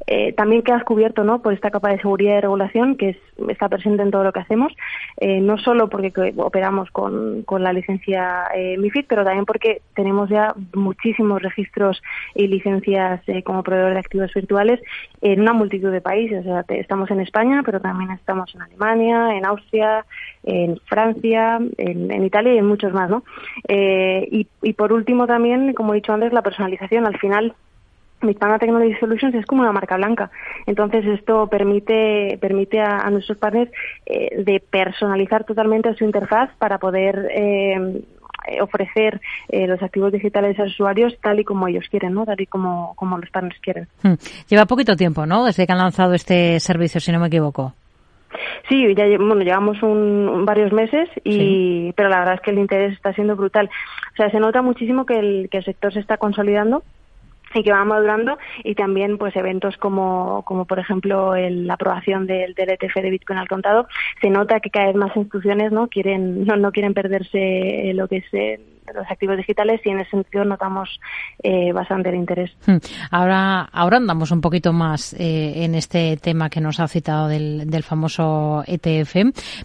eh, 0.05 0.33
también 0.33 0.61
quedas 0.61 0.83
cubierto 0.83 1.23
¿no? 1.23 1.41
por 1.41 1.53
esta 1.53 1.71
capa 1.71 1.89
de 1.89 1.99
seguridad 1.99 2.37
y 2.37 2.41
regulación 2.41 2.95
que 2.95 3.09
es, 3.09 3.17
está 3.49 3.69
presente 3.69 4.03
en 4.03 4.11
todo 4.11 4.23
lo 4.23 4.33
que 4.33 4.39
hacemos, 4.39 4.73
eh, 5.17 5.39
no 5.39 5.57
solo 5.57 5.89
porque 5.89 6.11
operamos 6.37 6.89
con, 6.91 7.43
con 7.43 7.63
la 7.63 7.73
licencia 7.73 8.45
eh, 8.55 8.77
MIFID, 8.77 9.05
pero 9.07 9.23
también 9.23 9.45
porque 9.45 9.81
tenemos 9.95 10.29
ya 10.29 10.53
muchísimos 10.73 11.41
registros 11.41 12.01
y 12.35 12.47
licencias 12.47 13.21
eh, 13.27 13.43
como 13.43 13.63
proveedor 13.63 13.93
de 13.93 13.99
activos 13.99 14.33
virtuales 14.33 14.79
en 15.21 15.41
una 15.41 15.53
multitud 15.53 15.91
de 15.91 16.01
países. 16.01 16.41
O 16.41 16.43
sea, 16.43 16.65
estamos 16.69 17.09
en 17.11 17.21
España, 17.21 17.61
pero 17.65 17.79
también 17.79 18.11
estamos 18.11 18.53
en 18.55 18.61
Alemania, 18.61 19.35
en 19.35 19.45
Austria, 19.45 20.05
en 20.43 20.79
Francia, 20.85 21.59
en, 21.77 22.11
en 22.11 22.23
Italia 22.23 22.53
y 22.53 22.57
en 22.57 22.65
muchos 22.65 22.93
más. 22.93 23.09
¿no? 23.09 23.23
Eh, 23.67 24.27
y 24.31 24.47
y, 24.61 24.73
por 24.73 24.93
último 24.93 25.27
también, 25.27 25.73
como 25.73 25.93
he 25.93 25.97
dicho 25.97 26.13
antes, 26.13 26.33
la 26.33 26.41
personalización. 26.41 27.05
Al 27.05 27.17
final, 27.17 27.55
Bitpanda 28.21 28.59
Technology 28.59 28.95
Solutions 28.99 29.35
es 29.35 29.45
como 29.45 29.61
una 29.61 29.71
marca 29.71 29.97
blanca. 29.97 30.31
Entonces, 30.65 31.05
esto 31.05 31.47
permite, 31.47 32.37
permite 32.41 32.79
a, 32.79 33.09
nuestros 33.09 33.37
partners 33.37 33.71
eh, 34.05 34.43
de 34.43 34.59
personalizar 34.59 35.43
totalmente 35.43 35.93
su 35.95 36.03
interfaz 36.03 36.49
para 36.57 36.79
poder 36.79 37.29
eh, 37.31 38.03
ofrecer 38.61 39.21
eh, 39.49 39.67
los 39.67 39.81
activos 39.81 40.11
digitales 40.11 40.57
a 40.59 40.63
los 40.63 40.73
usuarios 40.73 41.17
tal 41.21 41.39
y 41.39 41.43
como 41.43 41.67
ellos 41.67 41.85
quieren, 41.89 42.13
¿no? 42.13 42.25
Tal 42.25 42.39
y 42.41 42.45
como, 42.45 42.93
como 42.95 43.17
los 43.17 43.29
partners 43.29 43.59
quieren. 43.61 43.87
Hmm. 44.01 44.13
Lleva 44.47 44.65
poquito 44.65 44.95
tiempo, 44.95 45.25
¿no? 45.25 45.45
Desde 45.45 45.65
que 45.65 45.71
han 45.71 45.77
lanzado 45.77 46.13
este 46.13 46.59
servicio, 46.59 46.99
si 46.99 47.11
no 47.11 47.19
me 47.19 47.27
equivoco. 47.27 47.73
Sí, 48.69 48.93
ya 48.95 49.05
bueno, 49.17 49.41
llevamos 49.41 49.81
un, 49.83 50.43
varios 50.45 50.71
meses, 50.71 51.09
y, 51.23 51.91
pero 51.93 52.09
la 52.09 52.19
verdad 52.19 52.35
es 52.35 52.41
que 52.41 52.51
el 52.51 52.59
interés 52.59 52.93
está 52.93 53.13
siendo 53.13 53.35
brutal. 53.35 53.69
O 54.13 54.15
sea, 54.15 54.29
se 54.29 54.39
nota 54.39 54.61
muchísimo 54.61 55.05
que 55.05 55.19
el, 55.19 55.49
que 55.49 55.57
el 55.57 55.65
sector 55.65 55.93
se 55.93 55.99
está 55.99 56.17
consolidando 56.17 56.83
y 57.53 57.63
que 57.63 57.71
va 57.71 57.85
madurando 57.85 58.37
y 58.63 58.75
también 58.75 59.17
pues 59.17 59.35
eventos 59.35 59.77
como, 59.77 60.43
como 60.43 60.65
por 60.65 60.79
ejemplo 60.79 61.33
la 61.35 61.73
aprobación 61.75 62.27
del, 62.27 62.53
del, 62.53 62.71
ETF 62.71 62.95
de 62.95 63.09
Bitcoin 63.09 63.39
al 63.39 63.47
contado. 63.47 63.87
Se 64.21 64.29
nota 64.29 64.59
que 64.59 64.69
cada 64.69 64.87
vez 64.87 64.95
más 64.95 65.15
instituciones 65.15 65.71
no 65.71 65.87
quieren 65.87 66.45
no, 66.45 66.57
no 66.57 66.71
quieren 66.71 66.93
perderse 66.93 67.91
lo 67.93 68.07
que 68.07 68.17
es 68.17 68.25
los 68.93 69.09
activos 69.09 69.37
digitales 69.37 69.81
y 69.85 69.89
en 69.89 69.99
ese 69.99 70.11
sentido 70.11 70.45
notamos 70.45 70.99
eh, 71.43 71.71
bastante 71.71 72.09
el 72.09 72.15
interés. 72.15 72.51
Hmm. 72.65 72.77
Ahora, 73.11 73.61
ahora 73.71 73.97
andamos 73.97 74.31
un 74.31 74.41
poquito 74.41 74.73
más 74.73 75.13
eh, 75.13 75.63
en 75.63 75.75
este 75.75 76.17
tema 76.17 76.49
que 76.49 76.61
nos 76.61 76.79
ha 76.79 76.87
citado 76.87 77.27
del, 77.27 77.69
del 77.69 77.83
famoso 77.83 78.63
ETF, 78.65 79.15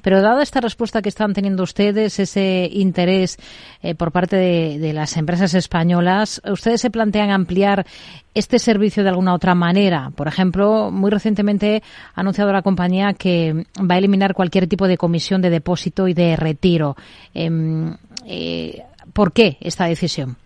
pero 0.03 0.21
dada 0.21 0.43
esta 0.43 0.61
respuesta 0.61 1.03
que 1.03 1.09
están 1.09 1.33
teniendo 1.33 1.63
ustedes, 1.63 2.19
ese 2.19 2.69
interés 2.73 3.39
eh, 3.83 3.95
por 3.95 4.13
parte 4.13 4.37
de, 4.37 4.93
las 4.93 5.17
empresas 5.17 5.55
españolas, 5.55 6.43
¿ustedes 6.45 6.81
se 6.81 6.91
plantean 6.91 7.31
ampliar 7.31 7.87
este 8.35 8.59
servicio 8.59 9.03
de 9.03 9.11
alguna 9.11 9.35
otra 9.35 9.55
manera. 9.55 10.11
Por 10.15 10.27
ejemplo, 10.27 10.91
muy 10.91 11.11
recientemente 11.11 11.83
ha 12.15 12.21
anunciado 12.21 12.53
la 12.53 12.63
compañía 12.63 13.13
que 13.13 13.67
va 13.79 13.95
a 13.95 13.99
eliminar 13.99 14.35
cualquier 14.35 14.67
tipo 14.67 14.89
de 14.89 14.97
comisión 14.97 15.43
de 15.43 15.51
depósito 15.51 16.09
y 16.09 16.15
de 16.15 16.37
retiro. 16.37 16.97
Em, 17.35 17.95
eh, 18.27 18.83
¿Por 19.13 19.33
qué 19.33 19.59
esta 19.61 19.87
decisión? 19.87 20.37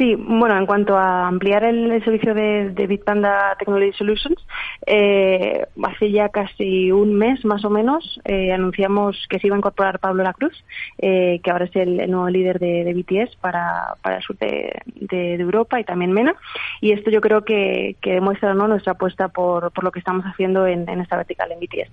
Sí, 0.00 0.14
bueno, 0.14 0.56
en 0.56 0.64
cuanto 0.64 0.96
a 0.96 1.28
ampliar 1.28 1.62
el, 1.62 2.02
servicio 2.02 2.32
de, 2.32 2.70
de, 2.70 2.86
Bitpanda 2.86 3.54
Technology 3.58 3.92
Solutions, 3.92 4.38
eh, 4.86 5.66
hace 5.82 6.10
ya 6.10 6.30
casi 6.30 6.90
un 6.90 7.12
mes 7.18 7.44
más 7.44 7.66
o 7.66 7.70
menos 7.70 8.18
eh, 8.24 8.50
anunciamos 8.50 9.26
que 9.28 9.38
se 9.38 9.48
iba 9.48 9.56
a 9.56 9.58
incorporar 9.58 9.98
Pablo 9.98 10.22
Lacruz, 10.22 10.54
eh, 10.96 11.40
que 11.42 11.50
ahora 11.50 11.66
es 11.66 11.76
el, 11.76 12.10
nuevo 12.10 12.30
líder 12.30 12.58
de, 12.58 12.82
de 12.84 12.94
BTS 12.94 13.36
para, 13.36 13.94
para, 14.00 14.16
el 14.16 14.22
sur 14.22 14.38
de, 14.38 14.80
Europa 15.10 15.78
y 15.78 15.84
también 15.84 16.12
MENA. 16.12 16.34
Y 16.80 16.92
esto 16.92 17.10
yo 17.10 17.20
creo 17.20 17.44
que, 17.44 17.96
que 18.00 18.14
demuestra 18.14 18.54
¿no? 18.54 18.68
nuestra 18.68 18.92
apuesta 18.92 19.28
por, 19.28 19.70
por, 19.70 19.84
lo 19.84 19.92
que 19.92 19.98
estamos 19.98 20.24
haciendo 20.24 20.66
en, 20.66 20.88
en 20.88 21.00
esta 21.02 21.16
vertical 21.18 21.52
en 21.52 21.60
BTS. 21.60 21.90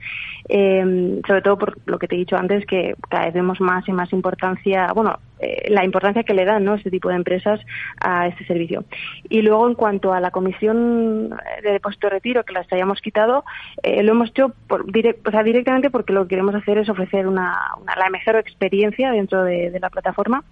Eh, 0.47 1.21
sobre 1.27 1.41
todo 1.41 1.57
por 1.57 1.77
lo 1.85 1.99
que 1.99 2.07
te 2.07 2.15
he 2.15 2.19
dicho 2.19 2.37
antes, 2.37 2.65
que 2.65 2.95
cada 3.09 3.25
vez 3.25 3.33
vemos 3.33 3.59
más 3.59 3.85
y 3.89 3.91
más 3.91 4.13
importancia, 4.13 4.93
bueno, 4.93 5.19
eh, 5.39 5.69
la 5.69 5.83
importancia 5.85 6.23
que 6.23 6.33
le 6.33 6.45
dan 6.45 6.63
¿no? 6.63 6.75
este 6.75 6.91
tipo 6.91 7.09
de 7.09 7.15
empresas 7.15 7.59
a 7.99 8.27
este 8.27 8.45
servicio. 8.45 8.85
Y 9.29 9.41
luego, 9.41 9.67
en 9.67 9.75
cuanto 9.75 10.13
a 10.13 10.19
la 10.19 10.31
comisión 10.31 11.29
de 11.63 11.71
depósito 11.71 12.07
de 12.07 12.11
retiro, 12.11 12.43
que 12.43 12.53
las 12.53 12.71
hayamos 12.71 13.01
quitado, 13.01 13.43
eh, 13.83 14.03
lo 14.03 14.13
hemos 14.13 14.29
hecho 14.29 14.53
por, 14.67 14.81
o 14.81 15.31
sea, 15.31 15.43
directamente 15.43 15.89
porque 15.89 16.13
lo 16.13 16.23
que 16.23 16.29
queremos 16.29 16.55
hacer 16.55 16.77
es 16.77 16.89
ofrecer 16.89 17.27
una, 17.27 17.57
una 17.81 17.95
la 17.95 18.09
mejor 18.09 18.35
experiencia 18.37 19.11
dentro 19.11 19.43
de, 19.43 19.71
de 19.71 19.79
la 19.79 19.89
plataforma 19.89 20.43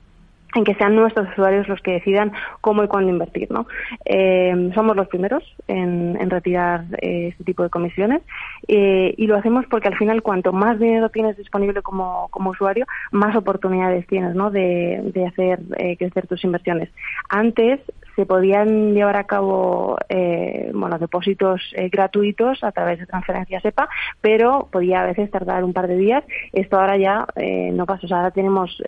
en 0.56 0.64
que 0.64 0.74
sean 0.76 0.96
nuestros 0.96 1.30
usuarios 1.30 1.68
los 1.68 1.82
que 1.82 1.92
decidan 1.92 2.32
cómo 2.62 2.84
y 2.84 2.88
cuándo 2.88 3.12
invertir. 3.12 3.52
¿no? 3.52 3.68
Eh, 4.06 4.72
somos 4.74 4.96
los 4.96 5.08
primeros 5.08 5.44
en, 5.68 6.18
en 6.20 6.30
retirar 6.30 6.86
eh, 7.02 7.30
este 7.30 7.44
tipo 7.44 7.64
de 7.64 7.70
comisiones 7.70 8.22
eh, 8.68 9.14
y 9.18 9.28
lo 9.28 9.36
hacemos 9.36 9.66
porque 9.70 9.88
al 9.88 9.98
final 9.98 10.22
cuanto 10.22 10.54
más 10.54 10.80
dinero 10.80 11.10
tienes 11.10 11.38
disponible 11.38 11.82
como, 11.82 12.30
usuario, 12.34 12.86
más 13.12 13.36
oportunidades 13.36 14.08
tienes 14.08 14.36
¿no? 14.36 14.50
de, 14.50 15.02
de 15.14 15.28
hacer 15.28 15.60
eh, 15.78 15.98
crecer 15.98 16.28
tus 16.28 16.44
inversiones. 16.44 16.90
Antes 17.30 17.80
se 18.16 18.26
podían 18.26 18.94
llevar 18.94 19.18
a 19.18 19.26
cabo 19.26 19.98
eh, 20.08 20.72
bueno, 20.74 20.98
depósitos 20.98 21.62
eh, 21.76 21.90
gratuitos 21.90 22.64
a 22.64 22.72
través 22.72 23.00
de 23.00 23.06
transferencias 23.06 23.62
SEPA, 23.62 23.90
pero 24.22 24.70
podía 24.72 25.02
a 25.02 25.06
veces 25.06 25.30
tardar 25.30 25.66
un 25.66 25.74
par 25.74 25.88
de 25.88 25.98
días. 25.98 26.24
Esto 26.54 26.80
ahora 26.80 26.98
ya 26.98 27.28
no 27.74 27.86
pasa. 27.86 28.06
O 28.06 28.08
sea, 28.08 28.18
ahora 28.18 28.32
tenemos 28.32 28.82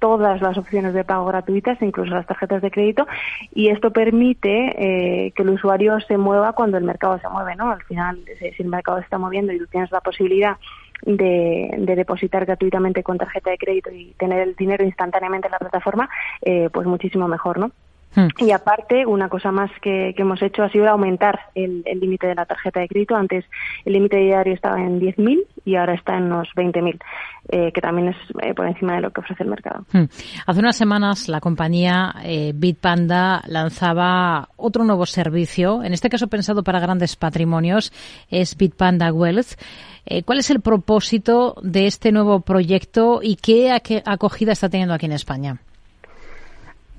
todas 0.00 0.40
las 0.42 0.58
opciones 0.58 0.94
de 0.94 1.04
pago 1.04 1.26
gratuitas, 1.26 1.80
incluso 1.80 2.12
las 2.12 2.26
tarjetas 2.26 2.60
de 2.62 2.70
crédito, 2.72 3.06
y 3.54 3.68
esto 3.68 3.92
permite 3.92 5.26
eh, 5.26 5.30
que 5.32 5.42
el 5.42 5.50
usuario 5.50 6.00
se 6.00 6.18
mueva 6.18 6.54
cuando 6.54 6.78
el 6.78 6.84
mercado 6.84 7.20
se 7.20 7.28
mueve, 7.28 7.54
¿no? 7.54 7.70
Al 7.70 7.82
final, 7.84 8.18
si 8.38 8.62
el 8.62 8.68
mercado 8.68 8.98
se 8.98 9.04
está 9.04 9.18
moviendo 9.18 9.52
y 9.52 9.58
tú 9.58 9.66
tienes 9.68 9.92
la 9.92 10.00
posibilidad 10.00 10.56
de, 11.02 11.74
de, 11.78 11.96
depositar 11.96 12.44
gratuitamente 12.44 13.02
con 13.02 13.18
tarjeta 13.18 13.50
de 13.50 13.58
crédito 13.58 13.90
y 13.90 14.14
tener 14.18 14.40
el 14.40 14.54
dinero 14.56 14.84
instantáneamente 14.84 15.48
en 15.48 15.52
la 15.52 15.58
plataforma, 15.58 16.10
eh, 16.42 16.68
pues 16.72 16.86
muchísimo 16.86 17.28
mejor, 17.28 17.58
¿no? 17.58 17.70
Hmm. 18.14 18.28
Y 18.38 18.50
aparte, 18.50 19.06
una 19.06 19.28
cosa 19.28 19.52
más 19.52 19.70
que, 19.80 20.12
que, 20.16 20.22
hemos 20.22 20.42
hecho 20.42 20.62
ha 20.62 20.70
sido 20.70 20.88
aumentar 20.88 21.38
el 21.54 21.84
límite 21.84 22.26
de 22.26 22.34
la 22.34 22.46
tarjeta 22.46 22.80
de 22.80 22.88
crédito. 22.88 23.14
Antes 23.14 23.44
el 23.84 23.92
límite 23.92 24.16
diario 24.16 24.54
estaba 24.54 24.80
en 24.80 25.00
10.000 25.00 25.44
y 25.64 25.76
ahora 25.76 25.94
está 25.94 26.16
en 26.16 26.24
unos 26.24 26.48
20.000, 26.56 26.98
eh, 27.50 27.72
que 27.72 27.80
también 27.80 28.08
es 28.08 28.16
eh, 28.42 28.54
por 28.54 28.66
encima 28.66 28.94
de 28.94 29.02
lo 29.02 29.10
que 29.10 29.20
ofrece 29.20 29.42
el 29.42 29.50
mercado. 29.50 29.84
Hmm. 29.92 30.04
Hace 30.46 30.60
unas 30.60 30.76
semanas 30.76 31.28
la 31.28 31.40
compañía 31.40 32.14
eh, 32.24 32.52
Bitpanda 32.54 33.42
lanzaba 33.46 34.48
otro 34.56 34.84
nuevo 34.84 35.06
servicio, 35.06 35.82
en 35.84 35.92
este 35.92 36.08
caso 36.08 36.28
pensado 36.28 36.62
para 36.62 36.80
grandes 36.80 37.16
patrimonios, 37.16 37.92
es 38.30 38.56
Bitpanda 38.56 39.12
Wealth. 39.12 39.58
Eh, 40.06 40.22
¿Cuál 40.22 40.38
es 40.38 40.50
el 40.50 40.60
propósito 40.60 41.56
de 41.62 41.86
este 41.86 42.10
nuevo 42.10 42.40
proyecto 42.40 43.20
y 43.22 43.36
qué 43.36 43.70
acogida 43.70 44.52
está 44.52 44.68
teniendo 44.68 44.94
aquí 44.94 45.06
en 45.06 45.12
España? 45.12 45.60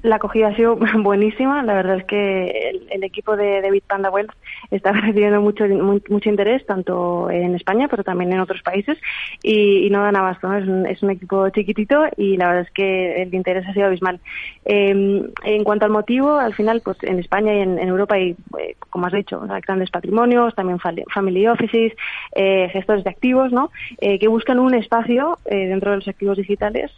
La 0.01 0.17
acogida 0.17 0.47
ha 0.47 0.55
sido 0.55 0.75
buenísima. 0.97 1.63
La 1.63 1.73
verdad 1.73 1.97
es 1.97 2.05
que 2.05 2.81
el, 2.89 3.03
equipo 3.03 3.35
de, 3.35 3.61
de 3.61 3.71
Bitpanda 3.71 4.09
Wealth 4.09 4.31
está 4.71 4.91
recibiendo 4.93 5.41
mucho, 5.41 5.65
mucho 5.67 6.29
interés, 6.29 6.65
tanto 6.65 7.29
en 7.29 7.55
España, 7.55 7.87
pero 7.87 8.03
también 8.03 8.33
en 8.33 8.39
otros 8.39 8.61
países, 8.61 8.97
y, 9.43 9.89
no 9.91 10.03
dan 10.03 10.15
abasto. 10.15 10.47
¿no? 10.47 10.57
Es, 10.57 10.67
un, 10.67 10.85
es, 10.85 11.03
un, 11.03 11.09
equipo 11.11 11.49
chiquitito 11.49 12.05
y 12.17 12.37
la 12.37 12.47
verdad 12.47 12.63
es 12.63 12.71
que 12.71 13.21
el 13.21 13.33
interés 13.33 13.67
ha 13.67 13.73
sido 13.73 13.87
abismal. 13.87 14.19
Eh, 14.65 15.21
en 15.43 15.63
cuanto 15.63 15.85
al 15.85 15.91
motivo, 15.91 16.37
al 16.37 16.53
final, 16.53 16.81
pues 16.83 16.97
en 17.03 17.19
España 17.19 17.53
y 17.53 17.59
en, 17.59 17.77
en 17.77 17.89
Europa 17.89 18.15
hay, 18.15 18.35
eh, 18.59 18.75
como 18.89 19.07
has 19.07 19.13
dicho, 19.13 19.41
grandes 19.65 19.91
patrimonios, 19.91 20.55
también 20.55 20.79
family 20.79 21.47
offices, 21.47 21.93
eh, 22.33 22.69
gestores 22.71 23.03
de 23.03 23.09
activos, 23.09 23.51
¿no? 23.51 23.71
Eh, 23.99 24.19
que 24.19 24.27
buscan 24.27 24.59
un 24.59 24.73
espacio 24.73 25.39
eh, 25.45 25.67
dentro 25.67 25.91
de 25.91 25.97
los 25.97 26.07
activos 26.07 26.37
digitales 26.37 26.91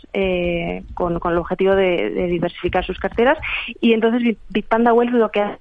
con, 0.94 1.20
con, 1.20 1.32
el 1.32 1.38
objetivo 1.40 1.76
de, 1.76 2.10
de 2.10 2.28
diversificar 2.28 2.86
sus 2.86 3.00
carteras 3.00 3.38
y 3.82 3.94
entonces 3.94 4.38
Bitpanda 4.50 4.94
Wealth 4.94 5.14
lo 5.14 5.30
que 5.30 5.42
hace 5.42 5.60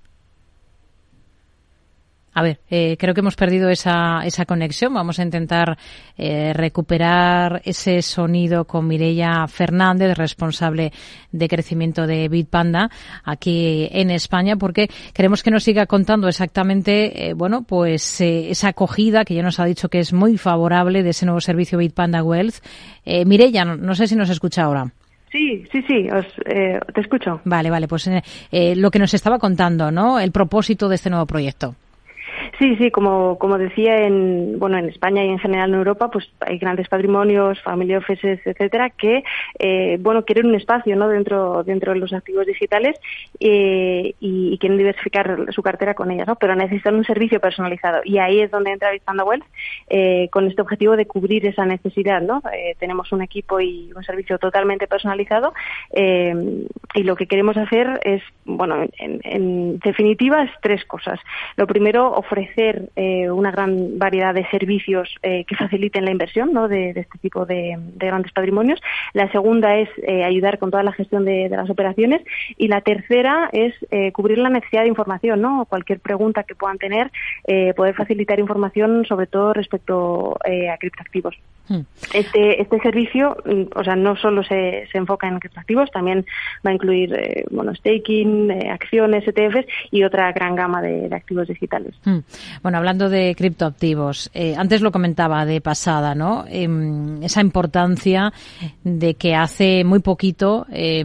a 2.34 2.42
ver, 2.42 2.60
eh, 2.70 2.96
creo 2.98 3.14
que 3.14 3.20
hemos 3.20 3.36
perdido 3.36 3.68
esa, 3.68 4.22
esa 4.24 4.44
conexión. 4.44 4.94
Vamos 4.94 5.18
a 5.18 5.22
intentar 5.22 5.76
eh, 6.16 6.52
recuperar 6.54 7.62
ese 7.64 8.02
sonido 8.02 8.64
con 8.64 8.86
Mireia 8.86 9.46
Fernández, 9.48 10.16
responsable 10.16 10.92
de 11.30 11.48
crecimiento 11.48 12.06
de 12.06 12.28
Bitpanda 12.28 12.90
aquí 13.24 13.88
en 13.90 14.10
España, 14.10 14.56
porque 14.56 14.88
queremos 15.12 15.42
que 15.42 15.50
nos 15.50 15.64
siga 15.64 15.86
contando 15.86 16.28
exactamente, 16.28 17.28
eh, 17.28 17.34
bueno, 17.34 17.62
pues 17.62 18.20
eh, 18.20 18.50
esa 18.50 18.68
acogida 18.68 19.24
que 19.24 19.34
ya 19.34 19.42
nos 19.42 19.60
ha 19.60 19.64
dicho 19.64 19.88
que 19.88 19.98
es 19.98 20.12
muy 20.12 20.38
favorable 20.38 21.02
de 21.02 21.10
ese 21.10 21.26
nuevo 21.26 21.40
servicio 21.40 21.78
Bitpanda 21.78 22.22
Wealth. 22.22 22.56
Eh, 23.04 23.24
Mireia, 23.24 23.64
no, 23.64 23.76
no 23.76 23.94
sé 23.94 24.06
si 24.06 24.16
nos 24.16 24.30
escucha 24.30 24.62
ahora. 24.62 24.92
Sí, 25.32 25.64
sí, 25.72 25.82
sí, 25.88 26.08
os, 26.10 26.26
eh, 26.44 26.78
te 26.94 27.00
escucho. 27.00 27.40
Vale, 27.44 27.70
vale, 27.70 27.88
pues 27.88 28.06
eh, 28.06 28.76
lo 28.76 28.90
que 28.90 28.98
nos 28.98 29.14
estaba 29.14 29.38
contando, 29.38 29.90
¿no? 29.90 30.20
El 30.20 30.30
propósito 30.30 30.90
de 30.90 30.96
este 30.96 31.08
nuevo 31.08 31.24
proyecto. 31.24 31.74
Sí, 32.62 32.76
sí, 32.76 32.92
como, 32.92 33.38
como 33.40 33.58
decía, 33.58 34.06
en, 34.06 34.60
bueno, 34.60 34.78
en 34.78 34.88
España 34.88 35.24
y 35.24 35.30
en 35.30 35.40
general 35.40 35.70
en 35.70 35.78
Europa, 35.78 36.12
pues 36.12 36.30
hay 36.38 36.58
grandes 36.58 36.88
patrimonios, 36.88 37.60
family 37.60 37.96
offices, 37.96 38.38
etcétera, 38.44 38.90
que, 38.90 39.24
eh, 39.58 39.96
bueno, 39.98 40.24
quieren 40.24 40.46
un 40.46 40.54
espacio, 40.54 40.94
¿no? 40.94 41.08
Dentro, 41.08 41.64
dentro 41.64 41.92
de 41.92 41.98
los 41.98 42.12
activos 42.12 42.46
digitales 42.46 43.00
eh, 43.40 44.14
y, 44.20 44.56
quieren 44.58 44.78
diversificar 44.78 45.52
su 45.52 45.60
cartera 45.60 45.94
con 45.94 46.12
ellas, 46.12 46.28
¿no? 46.28 46.36
Pero 46.36 46.54
necesitan 46.54 46.94
un 46.94 47.04
servicio 47.04 47.40
personalizado 47.40 48.00
y 48.04 48.18
ahí 48.18 48.38
es 48.38 48.52
donde 48.52 48.70
entra 48.70 48.92
Bitpanda 48.92 49.24
Wealth 49.24 49.44
eh, 49.88 50.28
con 50.30 50.46
este 50.46 50.62
objetivo 50.62 50.94
de 50.94 51.06
cubrir 51.06 51.44
esa 51.44 51.66
necesidad, 51.66 52.22
¿no? 52.22 52.44
Eh, 52.52 52.76
tenemos 52.78 53.10
un 53.10 53.22
equipo 53.22 53.60
y 53.60 53.90
un 53.96 54.04
servicio 54.04 54.38
totalmente 54.38 54.86
personalizado 54.86 55.52
eh, 55.90 56.32
y 56.94 57.02
lo 57.02 57.16
que 57.16 57.26
queremos 57.26 57.56
hacer 57.56 57.98
es, 58.04 58.22
bueno, 58.44 58.76
en, 58.98 59.20
en 59.24 59.80
definitiva, 59.80 60.44
es 60.44 60.52
tres 60.60 60.84
cosas. 60.84 61.18
Lo 61.56 61.66
primero, 61.66 62.12
ofrecer 62.12 62.51
ofrecer 62.52 62.90
eh, 62.96 63.30
una 63.30 63.50
gran 63.50 63.98
variedad 63.98 64.34
de 64.34 64.46
servicios 64.50 65.14
eh, 65.22 65.44
que 65.44 65.56
faciliten 65.56 66.04
la 66.04 66.10
inversión 66.10 66.52
¿no? 66.52 66.68
de, 66.68 66.90
este 66.90 67.18
tipo 67.20 67.46
de, 67.46 67.76
de, 67.78 68.06
grandes 68.06 68.32
patrimonios. 68.32 68.80
La 69.14 69.30
segunda 69.32 69.76
es 69.76 69.88
eh, 70.02 70.24
ayudar 70.24 70.58
con 70.58 70.70
toda 70.70 70.82
la 70.82 70.92
gestión 70.92 71.24
de, 71.24 71.48
de, 71.48 71.56
las 71.56 71.70
operaciones. 71.70 72.22
Y 72.56 72.68
la 72.68 72.80
tercera 72.80 73.48
es 73.52 73.74
eh, 73.90 74.12
cubrir 74.12 74.38
la 74.38 74.50
necesidad 74.50 74.82
de 74.82 74.88
información, 74.88 75.40
¿no? 75.40 75.66
Cualquier 75.66 76.00
pregunta 76.00 76.44
que 76.44 76.54
puedan 76.54 76.78
tener, 76.78 77.10
eh, 77.46 77.72
poder 77.74 77.94
facilitar 77.94 78.38
información, 78.38 79.04
sobre 79.06 79.26
todo 79.26 79.52
respecto 79.52 80.36
a 80.44 80.76
criptoactivos. 80.78 81.36
Este, 82.12 82.60
este 82.60 82.78
servicio, 82.80 83.36
mm, 83.44 83.78
o 83.78 83.84
sea, 83.84 83.96
no 83.96 84.16
solo 84.16 84.42
se, 84.42 84.86
se 84.90 84.98
enfoca 84.98 85.28
en 85.28 85.38
criptoactivos, 85.38 85.90
también 85.90 86.24
va 86.64 86.70
a 86.70 86.74
incluir, 86.74 87.16
bueno, 87.50 87.74
staking, 87.74 88.50
acciones, 88.70 89.26
ETFs 89.26 89.66
y 89.90 90.04
otra 90.04 90.32
gran 90.32 90.56
gama 90.56 90.82
de, 90.82 91.08
activos 91.14 91.48
digitales. 91.48 91.94
Hmm. 92.04 92.18
Bueno, 92.62 92.78
hablando 92.78 93.08
de 93.08 93.34
criptoactivos, 93.36 94.30
eh, 94.34 94.54
antes 94.56 94.80
lo 94.80 94.90
comentaba 94.90 95.44
de 95.44 95.60
pasada, 95.60 96.14
¿no? 96.14 96.44
Eh, 96.48 96.68
esa 97.22 97.40
importancia 97.40 98.32
de 98.82 99.14
que 99.14 99.34
hace 99.34 99.84
muy 99.84 100.00
poquito 100.00 100.66
eh, 100.70 101.04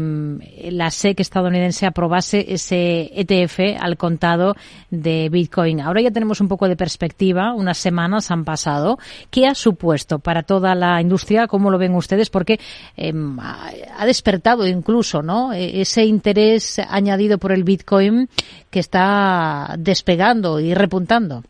la 0.72 0.90
SEC 0.90 1.20
estadounidense 1.20 1.86
aprobase 1.86 2.54
ese 2.54 3.12
ETF 3.14 3.80
al 3.80 3.98
contado 3.98 4.56
de 4.90 5.30
Bitcoin. 5.30 5.82
Ahora 5.82 6.02
ya 6.02 6.12
tenemos 6.12 6.42
un 6.42 6.48
poco 6.48 6.68
de 6.68 6.76
perspectiva, 6.76 7.54
unas 7.54 7.78
semanas 7.78 8.32
han 8.32 8.44
pasado. 8.44 8.98
¿Qué 9.30 9.48
ha 9.48 9.56
supuesto 9.56 10.20
para 10.20 10.44
todo 10.44 10.57
toda 10.58 10.74
la 10.74 11.00
industria. 11.00 11.48
¿Cómo 11.48 11.70
lo 11.70 11.78
ven 11.78 11.94
ustedes? 11.94 12.32
Porque 12.32 12.60
em, 12.96 13.38
ha 13.40 14.06
despertado 14.06 14.66
incluso 14.66 15.22
¿no? 15.22 15.54
E, 15.54 15.82
ese 15.82 16.04
interés 16.06 16.80
añadido 16.80 17.38
por 17.38 17.52
el 17.52 17.64
Bitcoin 17.64 18.28
que 18.72 18.80
está 18.80 19.76
despegando 19.78 20.60
y 20.60 20.74
repuntando. 20.74 21.44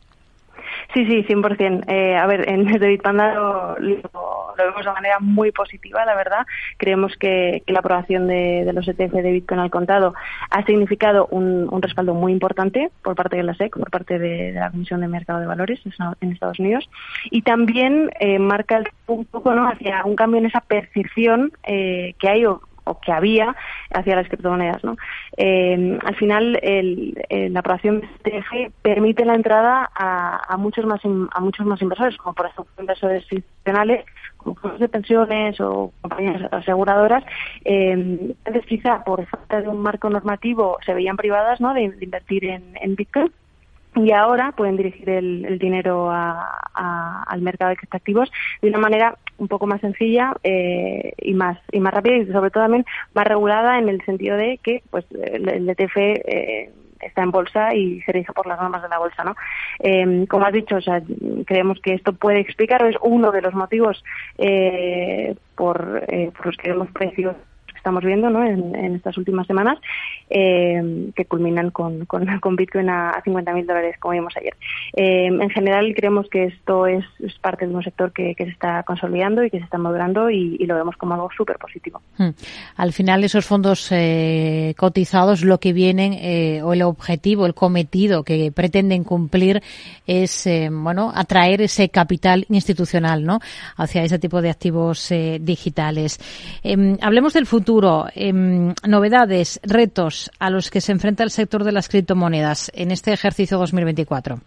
Sí, 0.93 1.05
sí, 1.05 1.23
100%. 1.23 1.83
Eh, 1.87 2.15
a 2.15 2.25
ver, 2.27 2.49
en 2.49 2.65
desde 2.71 2.87
Bitpanda 2.87 3.33
lo, 3.33 3.77
lo, 3.79 4.53
vemos 4.57 4.85
de 4.85 4.91
manera 4.91 5.19
muy 5.19 5.51
positiva, 5.51 6.05
la 6.05 6.15
verdad. 6.15 6.45
Creemos 6.77 7.15
que, 7.17 7.63
la 7.67 7.79
aprobación 7.79 8.27
de, 8.27 8.69
los 8.73 8.87
ETF 8.87 9.13
de 9.13 9.31
Bitcoin 9.31 9.59
al 9.59 9.69
contado 9.69 10.13
ha 10.49 10.63
significado 10.63 11.27
un, 11.27 11.67
respaldo 11.81 12.13
muy 12.13 12.31
importante 12.31 12.89
por 13.03 13.15
parte 13.15 13.37
de 13.37 13.43
la 13.43 13.53
SEC, 13.53 13.77
por 13.77 13.91
parte 13.91 14.17
de, 14.17 14.53
la 14.53 14.71
Comisión 14.71 15.01
de 15.01 15.07
Mercado 15.07 15.39
de 15.39 15.45
Valores 15.45 15.79
en 16.21 16.31
Estados 16.31 16.59
Unidos. 16.59 16.89
Y 17.29 17.41
también 17.41 18.09
eh, 18.19 18.39
marca 18.39 18.83
un 19.07 19.25
poco 19.25 19.53
¿no? 19.53 19.67
hacia 19.67 20.03
un 20.05 20.15
cambio 20.15 20.39
en 20.39 20.47
esa 20.47 20.61
percepción 20.61 21.51
eh, 21.63 22.13
que 22.19 22.29
hay 22.29 22.45
o 22.45 22.61
que 22.95 23.11
había 23.11 23.55
hacia 23.91 24.15
las 24.15 24.27
criptomonedas. 24.27 24.83
¿no? 24.83 24.97
Eh, 25.35 25.97
al 26.03 26.15
final, 26.15 26.59
el, 26.61 27.17
la 27.29 27.59
aprobación 27.59 28.01
de 28.23 28.37
ETF 28.37 28.73
permite 28.81 29.25
la 29.25 29.35
entrada 29.35 29.89
a, 29.95 30.57
muchos 30.57 30.85
más 30.85 31.01
a 31.05 31.39
muchos 31.39 31.65
más 31.65 31.81
inversores, 31.81 32.17
como 32.17 32.33
por 32.33 32.47
ejemplo 32.47 32.73
inversores 32.79 33.23
institucionales, 33.31 34.05
como 34.37 34.55
fondos 34.55 34.79
de 34.79 34.89
pensiones 34.89 35.59
o 35.59 35.91
compañías 36.01 36.51
aseguradoras. 36.51 37.23
Eh, 37.65 38.35
quizá 38.67 39.03
por 39.03 39.25
falta 39.27 39.61
de 39.61 39.67
un 39.69 39.79
marco 39.79 40.09
normativo 40.09 40.77
se 40.85 40.93
veían 40.93 41.15
privadas 41.15 41.61
¿no? 41.61 41.73
de, 41.73 41.83
invertir 41.83 42.45
en 42.45 42.95
Bitcoin 42.95 43.31
y 43.97 44.11
ahora 44.11 44.51
pueden 44.51 44.77
dirigir 44.77 45.09
el, 45.09 45.57
dinero 45.59 46.11
al 46.11 47.41
mercado 47.41 47.69
de 47.69 47.77
criptoactivos 47.77 48.31
de 48.61 48.69
una 48.69 48.79
manera 48.79 49.17
un 49.37 49.47
poco 49.47 49.67
más 49.67 49.81
sencilla 49.81 50.35
eh, 50.43 51.13
y 51.17 51.33
más 51.33 51.57
y 51.71 51.79
más 51.79 51.93
rápida 51.93 52.17
y 52.17 52.25
sobre 52.27 52.51
todo 52.51 52.63
también 52.63 52.85
más 53.13 53.27
regulada 53.27 53.79
en 53.79 53.89
el 53.89 54.01
sentido 54.03 54.37
de 54.37 54.59
que 54.61 54.83
pues 54.89 55.05
el, 55.11 55.69
ETF 55.69 55.97
eh, 55.97 56.71
está 56.99 57.23
en 57.23 57.31
bolsa 57.31 57.73
y 57.75 58.01
se 58.01 58.11
rige 58.11 58.33
por 58.33 58.47
las 58.47 58.59
normas 58.59 58.81
de 58.81 58.89
la 58.89 58.97
bolsa, 58.97 59.23
¿no? 59.23 59.35
Eh, 59.79 60.25
como 60.27 60.45
has 60.45 60.53
dicho, 60.53 60.77
o 60.77 60.81
sea, 60.81 61.01
creemos 61.45 61.79
que 61.79 61.93
esto 61.93 62.13
puede 62.13 62.39
explicar 62.39 62.83
o 62.83 62.87
es 62.87 62.95
uno 63.01 63.31
de 63.31 63.41
los 63.41 63.53
motivos 63.53 64.03
por, 65.55 66.05
por 66.35 66.45
los 66.45 66.57
que 66.57 66.71
vemos 66.71 66.89
precios 66.91 67.35
estamos 67.87 68.03
viendo 68.03 68.29
¿no? 68.29 68.43
en, 68.43 68.95
estas 68.95 69.17
últimas 69.17 69.47
semanas, 69.47 69.79
eh, 70.29 71.09
que 71.15 71.23
culminan 71.23 71.71
con, 71.71 72.05
con, 72.05 72.25
Bitcoin 72.57 72.89
a, 72.89 73.11
a 73.11 73.23
50.000 73.23 73.65
dólares, 73.65 73.95
como 73.97 74.11
vimos 74.11 74.33
ayer. 74.35 74.53
Eh, 74.93 75.27
en 75.27 75.49
general, 75.49 75.93
creemos 75.95 76.27
que 76.29 76.45
esto 76.45 76.85
es, 76.85 77.05
parte 77.39 77.65
de 77.65 77.73
un 77.73 77.83
sector 77.83 78.11
que, 78.11 78.35
se 78.37 78.43
está 78.43 78.83
consolidando 78.83 79.41
y 79.41 79.49
que 79.49 79.59
se 79.59 79.63
está 79.63 79.77
madurando 79.77 80.29
y, 80.29 80.57
lo 80.67 80.75
vemos 80.75 80.97
como 80.97 81.13
algo 81.13 81.29
súper 81.35 81.57
positivo. 81.57 82.01
Hmm. 82.17 82.31
Al 82.75 82.91
final, 82.91 83.23
esos 83.23 83.45
fondos 83.45 83.89
eh, 83.93 84.73
cotizados, 84.77 85.45
lo 85.45 85.59
que 85.59 85.71
vienen, 85.71 86.13
o 86.61 86.73
el 86.73 86.81
objetivo, 86.81 87.45
el 87.45 87.53
cometido 87.53 88.23
que 88.23 88.51
pretenden 88.51 89.05
cumplir 89.05 89.61
es, 90.05 90.49
bueno, 90.69 91.13
atraer 91.15 91.61
ese 91.61 91.87
capital 91.87 92.45
institucional, 92.49 93.23
¿no? 93.23 93.39
Hacia 93.77 94.03
ese 94.03 94.19
tipo 94.19 94.41
de 94.41 94.49
activos 94.49 95.13
digitales. 95.39 96.19
Em, 96.63 96.97
hablemos 97.01 97.33
del 97.33 97.45
futuro 97.45 97.76
Em, 98.15 98.73
novedades, 98.87 99.59
retos 99.63 100.31
a 100.39 100.49
los 100.49 100.69
que 100.69 100.81
se 100.81 100.91
enfrenta 100.91 101.23
el 101.23 101.29
sector 101.29 101.63
de 101.63 101.71
las 101.71 101.89
criptomonedas 101.89 102.71
en 102.73 102.91
este 102.91 103.13
ejercicio 103.13 103.57
2024. 103.57 104.39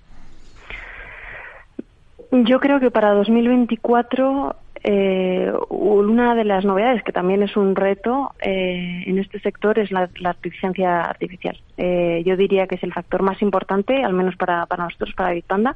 Yo 2.32 2.60
creo 2.60 2.80
que 2.80 2.90
para 2.90 3.12
2024 3.14 4.56
eh, 4.82 5.52
una 5.68 6.34
de 6.34 6.44
las 6.44 6.64
novedades 6.64 7.02
que 7.02 7.12
también 7.12 7.42
es 7.42 7.54
un 7.56 7.76
reto 7.76 8.32
eh, 8.40 9.04
en 9.06 9.18
este 9.18 9.38
sector 9.40 9.78
es 9.78 9.90
la, 9.90 10.08
inteligencia 10.18 11.02
artificial. 11.02 11.60
Eh, 11.76 12.22
yo 12.24 12.36
diría 12.36 12.66
que 12.66 12.76
es 12.76 12.82
el 12.82 12.92
factor 12.92 13.22
más 13.22 13.42
importante, 13.42 14.02
al 14.02 14.14
menos 14.14 14.36
para, 14.36 14.64
para 14.66 14.84
nosotros, 14.84 15.12
para 15.14 15.32
Bitpanda. 15.32 15.74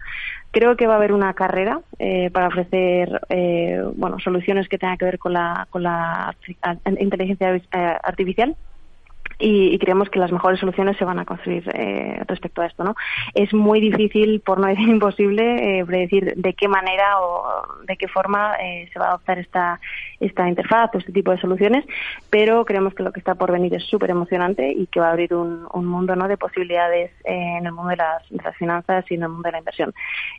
Creo 0.53 0.77
que 0.77 0.87
va 0.87 0.95
a 0.95 0.97
haber 0.97 1.13
una 1.13 1.35
carrera 1.35 1.81
para 2.33 2.49
ofrecer 2.49 3.21
bueno, 3.97 4.19
soluciones 4.21 4.69
que 4.69 4.79
tengan 4.79 4.97
que 4.97 5.05
ver 5.05 5.19
con 5.19 5.33
la, 5.33 5.67
con 5.71 5.83
la 5.83 6.35
inteligencia 6.99 7.61
artificial 8.03 8.57
y, 9.39 9.79
creemos 9.79 10.09
que 10.09 10.19
las 10.19 10.33
mejores 10.33 10.61
soluciones 10.61 10.97
se 10.97 11.05
van 11.05 11.19
a 11.19 11.25
construir 11.25 11.69
eh, 11.75 12.23
respecto 12.27 12.63
a 12.63 12.67
esto. 12.67 12.85
¿no? 12.85 12.95
Es 13.35 13.53
muy 13.53 13.81
difícil, 13.81 14.41
por 14.41 14.59
no 14.59 14.67
decir 14.67 14.89
imposible, 14.89 15.79
eh, 15.81 15.85
predecir 15.85 16.35
de 16.37 16.55
qué 16.55 16.69
manera 16.69 17.21
o 17.21 17.67
de 17.87 17.97
qué 17.97 18.09
forma 18.09 18.55
eh, 18.61 18.89
se 18.93 18.99
va 18.99 19.07
a 19.07 19.09
adoptar 19.11 19.39
esta, 19.39 19.81
esta 20.21 20.49
interfaz 20.49 20.91
o 20.95 20.99
este 20.99 21.13
tipo 21.13 21.31
de 21.31 21.41
soluciones, 21.41 21.85
pero 22.31 22.65
creemos 22.65 22.95
que 22.95 23.03
lo 23.03 23.13
que 23.13 23.21
está 23.21 23.35
por 23.35 23.53
venir 23.53 23.75
es 23.75 23.85
súper 23.85 24.11
emocionante 24.11 24.71
y 24.71 24.87
que 24.87 25.01
va 25.01 25.09
a 25.09 25.11
abrir 25.11 25.35
un, 25.35 25.67
un 25.73 25.87
mundo 25.87 26.17
¿no? 26.17 26.29
de 26.29 26.37
posibilidades 26.37 27.11
en 27.25 27.67
el 27.67 27.73
mundo 27.73 27.91
de 27.91 27.97
las, 27.97 28.23
finanzas 28.59 29.05
y 29.11 29.15
en 29.15 29.23
el 29.23 29.29
mundo 29.31 29.49
de 29.49 29.53
la 29.53 29.59
inversión. 29.59 29.93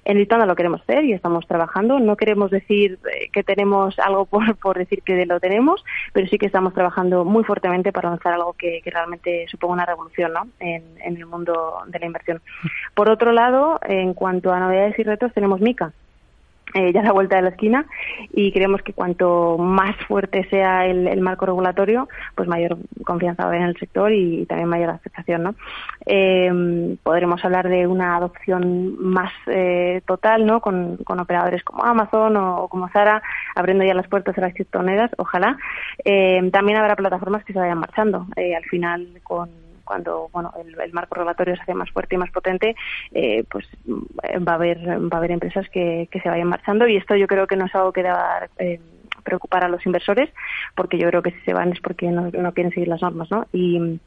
En 0.05 0.17
Litana 0.17 0.45
lo 0.45 0.55
queremos 0.55 0.81
hacer 0.81 1.03
y 1.03 1.13
estamos 1.13 1.45
trabajando. 1.47 1.99
No 1.99 2.15
queremos 2.15 2.51
decir 2.51 2.99
que 3.33 3.43
tenemos 3.43 3.97
algo 3.99 4.25
por, 4.25 4.55
por 4.57 4.77
decir 4.77 5.01
que 5.01 5.25
lo 5.25 5.39
tenemos, 5.39 5.83
pero 6.13 6.27
sí 6.27 6.37
que 6.37 6.45
estamos 6.45 6.73
trabajando 6.73 7.25
muy 7.25 7.43
fuertemente 7.43 7.91
para 7.91 8.09
lanzar 8.09 8.33
algo 8.33 8.53
que 8.53 8.81
realmente 8.95 9.45
suponga 9.49 9.73
una 9.73 9.85
revolución 9.85 10.33
¿no? 10.33 10.47
en, 10.59 10.83
el 11.03 11.25
mundo 11.25 11.83
de 11.87 11.99
la 11.99 12.05
inversión. 12.05 12.41
Por 12.93 13.09
otro 13.09 13.31
lado, 13.31 13.79
en 13.83 14.13
cuanto 14.13 14.51
a 14.51 14.59
novedades 14.59 14.97
y 14.97 15.03
retos, 15.03 15.33
tenemos 15.33 15.61
Mica, 15.61 15.93
eh, 16.73 16.91
ya 16.91 17.01
a 17.01 17.03
la 17.03 17.13
vuelta 17.13 17.37
de 17.37 17.43
la 17.43 17.49
esquina 17.49 17.85
y 18.33 18.51
creemos 18.51 18.81
que 18.81 18.93
cuanto 18.93 19.57
más 19.57 19.95
fuerte 20.07 20.47
sea 20.49 20.85
el, 20.85 21.21
marco 21.21 21.45
regulatorio, 21.45 22.09
pues 22.35 22.49
mayor 22.49 22.77
confianza 23.05 23.43
va 23.43 23.49
a 23.49 23.51
haber 23.51 23.61
en 23.61 23.67
el 23.67 23.77
sector 23.77 24.11
y, 24.11 24.45
también 24.45 24.69
mayor 24.69 24.89
aceptación. 24.89 25.43
¿no? 25.43 25.55
Eh, 26.05 26.97
podremos 27.03 27.43
hablar 27.45 27.69
de 27.69 27.87
una 27.87 28.17
adopción 28.17 28.97
más 28.99 29.31
eh, 29.47 30.01
total 30.05 30.45
¿no? 30.45 30.59
Con, 30.59 30.97
operadores 31.07 31.63
como 31.63 31.83
Amazon 31.83 32.35
o, 32.35 32.67
como 32.67 32.89
Zara 32.89 33.21
abriendo 33.55 33.85
ya 33.85 33.93
las 33.93 34.07
puertas 34.07 34.37
a 34.37 34.41
las 34.41 34.53
criptomonedas, 34.53 35.11
ojalá. 35.17 35.57
también 36.51 36.77
habrá 36.77 36.95
plataformas 36.95 37.45
que 37.45 37.53
se 37.53 37.59
vayan 37.59 37.79
marchando. 37.79 38.27
al 38.35 38.63
final, 38.65 39.07
con 39.23 39.64
cuando 39.85 40.29
bueno 40.33 40.51
el, 40.59 40.93
marco 40.93 41.15
regulatorio 41.15 41.55
se 41.55 41.61
hace 41.61 41.73
más 41.73 41.89
fuerte 41.91 42.15
y 42.15 42.17
más 42.17 42.31
potente, 42.31 42.75
eh, 43.13 43.43
pues 43.49 43.65
va 43.87 44.53
a 44.53 44.55
haber 44.55 44.79
va 44.87 45.09
a 45.13 45.17
haber 45.17 45.31
empresas 45.31 45.69
que, 45.69 46.09
que 46.11 46.19
se 46.19 46.29
vayan 46.29 46.49
marchando 46.49 46.87
y 46.87 46.97
esto 46.97 47.15
yo 47.15 47.27
creo 47.27 47.47
que 47.47 47.55
no 47.55 47.65
es 47.65 47.75
algo 47.75 47.93
que 47.93 48.03
deba 48.03 48.47
eh, 48.57 48.79
preocupar 49.23 49.63
a 49.63 49.69
los 49.69 49.85
inversores 49.85 50.29
porque 50.75 50.97
yo 50.97 51.07
creo 51.09 51.21
que 51.21 51.31
si 51.31 51.39
se 51.41 51.53
van 51.53 51.71
es 51.71 51.79
porque 51.79 52.07
no, 52.07 52.29
no 52.31 52.53
quieren 52.53 52.73
seguir 52.73 52.89
las 52.89 53.01
normas, 53.01 53.29
¿no? 53.31 53.47
Y 53.53 53.99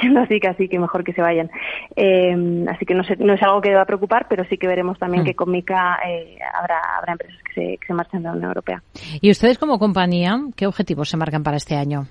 siendo 0.00 0.20
así 0.20 0.40
casi 0.40 0.68
que 0.68 0.78
mejor 0.78 1.04
que 1.04 1.12
se 1.12 1.20
vayan. 1.20 1.50
Eh, 1.96 2.64
así 2.68 2.86
que 2.86 2.94
no, 2.94 3.04
sé, 3.04 3.16
no 3.16 3.34
es 3.34 3.42
algo 3.42 3.60
que 3.60 3.70
deba 3.70 3.84
preocupar, 3.84 4.26
pero 4.28 4.44
sí 4.44 4.56
que 4.56 4.66
veremos 4.66 4.98
también 4.98 5.22
mm. 5.22 5.26
que 5.26 5.34
con 5.34 5.50
Mica 5.50 5.98
eh, 6.06 6.38
habrá, 6.58 6.80
habrá 6.98 7.12
empresas 7.12 7.38
que 7.42 7.54
se, 7.54 7.78
que 7.78 7.86
se 7.86 7.94
marchan 7.94 8.22
de 8.22 8.28
la 8.28 8.34
Unión 8.34 8.48
Europea. 8.48 8.82
¿Y 9.20 9.30
ustedes 9.30 9.58
como 9.58 9.78
compañía 9.78 10.38
qué 10.56 10.66
objetivos 10.66 11.08
se 11.08 11.16
marcan 11.16 11.42
para 11.42 11.56
este 11.56 11.76
año? 11.76 12.06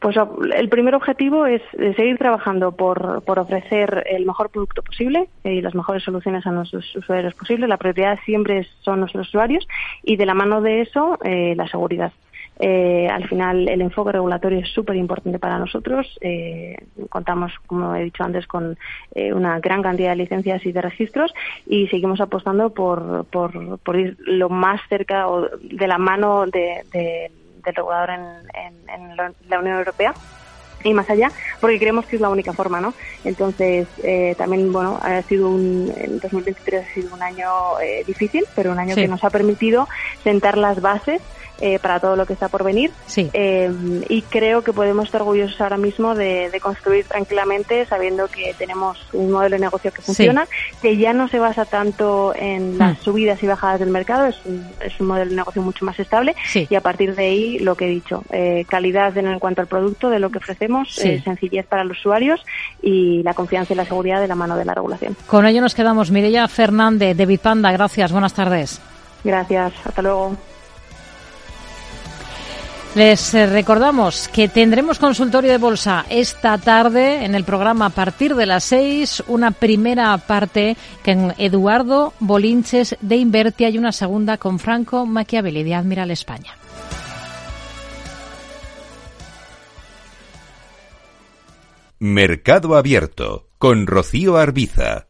Pues 0.00 0.16
el 0.54 0.70
primer 0.70 0.94
objetivo 0.94 1.44
es 1.44 1.60
seguir 1.94 2.16
trabajando 2.16 2.72
por, 2.72 3.22
por 3.22 3.38
ofrecer 3.38 4.02
el 4.06 4.24
mejor 4.24 4.48
producto 4.48 4.82
posible 4.82 5.28
y 5.44 5.60
las 5.60 5.74
mejores 5.74 6.02
soluciones 6.02 6.46
a 6.46 6.52
nuestros 6.52 6.96
usuarios 6.96 7.34
posibles. 7.34 7.68
La 7.68 7.76
prioridad 7.76 8.18
siempre 8.24 8.66
son 8.80 9.00
nuestros 9.00 9.28
usuarios 9.28 9.68
y 10.02 10.16
de 10.16 10.24
la 10.24 10.32
mano 10.32 10.62
de 10.62 10.80
eso 10.80 11.18
eh, 11.22 11.54
la 11.54 11.68
seguridad. 11.68 12.12
Eh, 12.62 13.08
al 13.10 13.28
final 13.28 13.68
el 13.68 13.82
enfoque 13.82 14.12
regulatorio 14.12 14.60
es 14.60 14.70
súper 14.70 14.96
importante 14.96 15.38
para 15.38 15.58
nosotros. 15.58 16.18
Eh, 16.22 16.78
contamos, 17.10 17.52
como 17.66 17.94
he 17.94 18.04
dicho 18.04 18.24
antes, 18.24 18.46
con 18.46 18.78
una 19.14 19.60
gran 19.60 19.82
cantidad 19.82 20.10
de 20.10 20.16
licencias 20.16 20.64
y 20.64 20.72
de 20.72 20.80
registros 20.80 21.34
y 21.66 21.88
seguimos 21.88 22.22
apostando 22.22 22.70
por, 22.70 23.26
por, 23.26 23.78
por 23.80 23.98
ir 23.98 24.16
lo 24.20 24.48
más 24.48 24.80
cerca 24.88 25.28
o 25.28 25.46
de 25.60 25.86
la 25.86 25.98
mano 25.98 26.46
de 26.46 27.30
del 27.64 27.74
regulador 27.74 28.10
en, 28.10 29.16
la 29.48 29.58
Unión 29.58 29.78
Europea 29.78 30.14
y 30.82 30.94
más 30.94 31.10
allá, 31.10 31.30
porque 31.60 31.78
creemos 31.78 32.06
que 32.06 32.16
es 32.16 32.22
la 32.22 32.30
única 32.30 32.52
forma, 32.52 32.80
¿no? 32.80 32.94
Entonces, 33.24 33.86
eh, 34.02 34.34
también, 34.38 34.72
bueno, 34.72 34.98
ha 35.02 35.20
sido 35.22 35.50
un, 35.50 35.92
en 35.96 36.18
2023 36.20 36.86
ha 36.86 36.94
sido 36.94 37.14
un 37.14 37.22
año 37.22 37.78
eh, 37.80 38.02
difícil, 38.06 38.44
pero 38.54 38.72
un 38.72 38.78
año 38.78 38.94
que 38.94 39.08
nos 39.08 39.22
ha 39.22 39.30
permitido 39.30 39.88
sentar 40.22 40.56
las 40.56 40.80
bases 40.80 41.20
eh, 41.60 41.78
para 41.78 42.00
todo 42.00 42.16
lo 42.16 42.26
que 42.26 42.32
está 42.32 42.48
por 42.48 42.64
venir. 42.64 42.90
Eh, 43.16 43.70
y 44.08 44.22
creo 44.22 44.62
que 44.62 44.72
podemos 44.72 45.06
estar 45.06 45.20
orgullosos 45.20 45.60
ahora 45.60 45.76
mismo 45.76 46.14
de, 46.14 46.50
construir 46.60 47.04
tranquilamente 47.06 47.86
sabiendo 47.86 48.28
que 48.28 48.54
tenemos 48.58 48.98
un 49.12 49.30
modelo 49.30 49.56
de 49.56 49.60
negocio 49.60 49.92
que 49.92 50.02
funciona, 50.02 50.46
que 50.82 50.96
ya 50.96 51.12
no 51.12 51.28
se 51.28 51.38
basa 51.38 51.64
tanto 51.64 52.34
en 52.36 52.78
las 52.78 52.98
hmm. 52.98 53.02
subidas 53.02 53.42
y 53.42 53.46
bajadas 53.46 53.80
del 53.80 53.90
mercado, 53.90 54.26
es 54.26 54.36
un, 54.44 54.66
es 54.80 54.98
un 55.00 55.06
modelo 55.06 55.30
de 55.30 55.36
negocio 55.36 55.62
mucho 55.62 55.84
más 55.84 55.98
estable 55.98 56.34
y 56.54 56.74
a 56.74 56.80
partir 56.80 57.14
de 57.14 57.24
ahí 57.24 57.58
lo 57.58 57.76
que 57.76 57.86
he 57.86 57.88
dicho, 57.88 58.22
eh, 58.30 58.64
calidad 58.68 59.16
en, 59.16 59.38
cuanto 59.38 59.60
al 59.60 59.66
producto, 59.66 60.10
de 60.10 60.18
lo 60.18 60.30
que 60.30 60.38
ofrecemos, 60.38 60.94
sencillez 60.94 61.66
para 61.66 61.84
los 61.84 61.98
usuarios 61.98 62.44
y 62.82 63.22
la 63.22 63.34
confianza 63.34 63.72
y 63.72 63.76
la 63.76 63.84
seguridad 63.84 64.20
de 64.20 64.28
la 64.28 64.34
mano 64.34 64.56
de 64.56 64.64
la 64.64 64.74
regulación. 64.74 65.16
Con 65.26 65.46
ello 65.46 65.60
nos 65.60 65.74
quedamos. 65.74 66.10
Mireya 66.10 66.48
Fernández, 66.48 67.16
de 67.16 67.26
Bitpanda, 67.26 67.72
gracias, 67.72 68.12
buenas 68.12 68.34
tardes. 68.34 68.80
Gracias, 69.24 69.72
hasta 69.84 70.02
luego. 70.02 70.36
Les 72.96 73.34
eh, 73.34 73.46
recordamos 73.46 74.26
que 74.28 74.48
tendremos 74.48 74.98
consultorio 74.98 75.52
de 75.52 75.58
bolsa 75.58 76.04
esta 76.10 76.58
tarde 76.58 77.24
en 77.24 77.36
el 77.36 77.44
programa 77.44 77.86
a 77.86 77.90
partir 77.90 78.34
de 78.34 78.46
las 78.46 78.64
seis, 78.64 79.22
una 79.28 79.52
primera 79.52 80.18
parte 80.18 80.76
con 81.04 81.32
Eduardo 81.38 82.12
Bolinches 82.18 82.96
de 83.00 83.16
Invertia 83.16 83.68
y 83.68 83.78
una 83.78 83.92
segunda 83.92 84.38
con 84.38 84.58
Franco 84.58 85.06
Machiavelli 85.06 85.62
de 85.62 85.74
Admiral 85.76 86.10
España. 86.10 86.56
Mercado 92.00 92.76
Abierto 92.76 93.46
con 93.58 93.86
Rocío 93.86 94.36
Arbiza. 94.36 95.06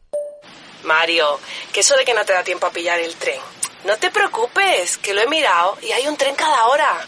Mario, 0.83 1.39
que 1.73 1.79
eso 1.79 1.95
de 1.95 2.05
que 2.05 2.13
no 2.13 2.23
te 2.25 2.33
da 2.33 2.43
tiempo 2.43 2.67
a 2.67 2.71
pillar 2.71 2.99
el 2.99 3.15
tren. 3.15 3.39
No 3.87 3.97
te 3.97 4.11
preocupes, 4.11 4.99
que 4.99 5.15
lo 5.15 5.21
he 5.21 5.27
mirado 5.27 5.77
y 5.81 5.91
hay 5.91 6.07
un 6.07 6.15
tren 6.15 6.35
cada 6.35 6.67
hora. 6.67 7.07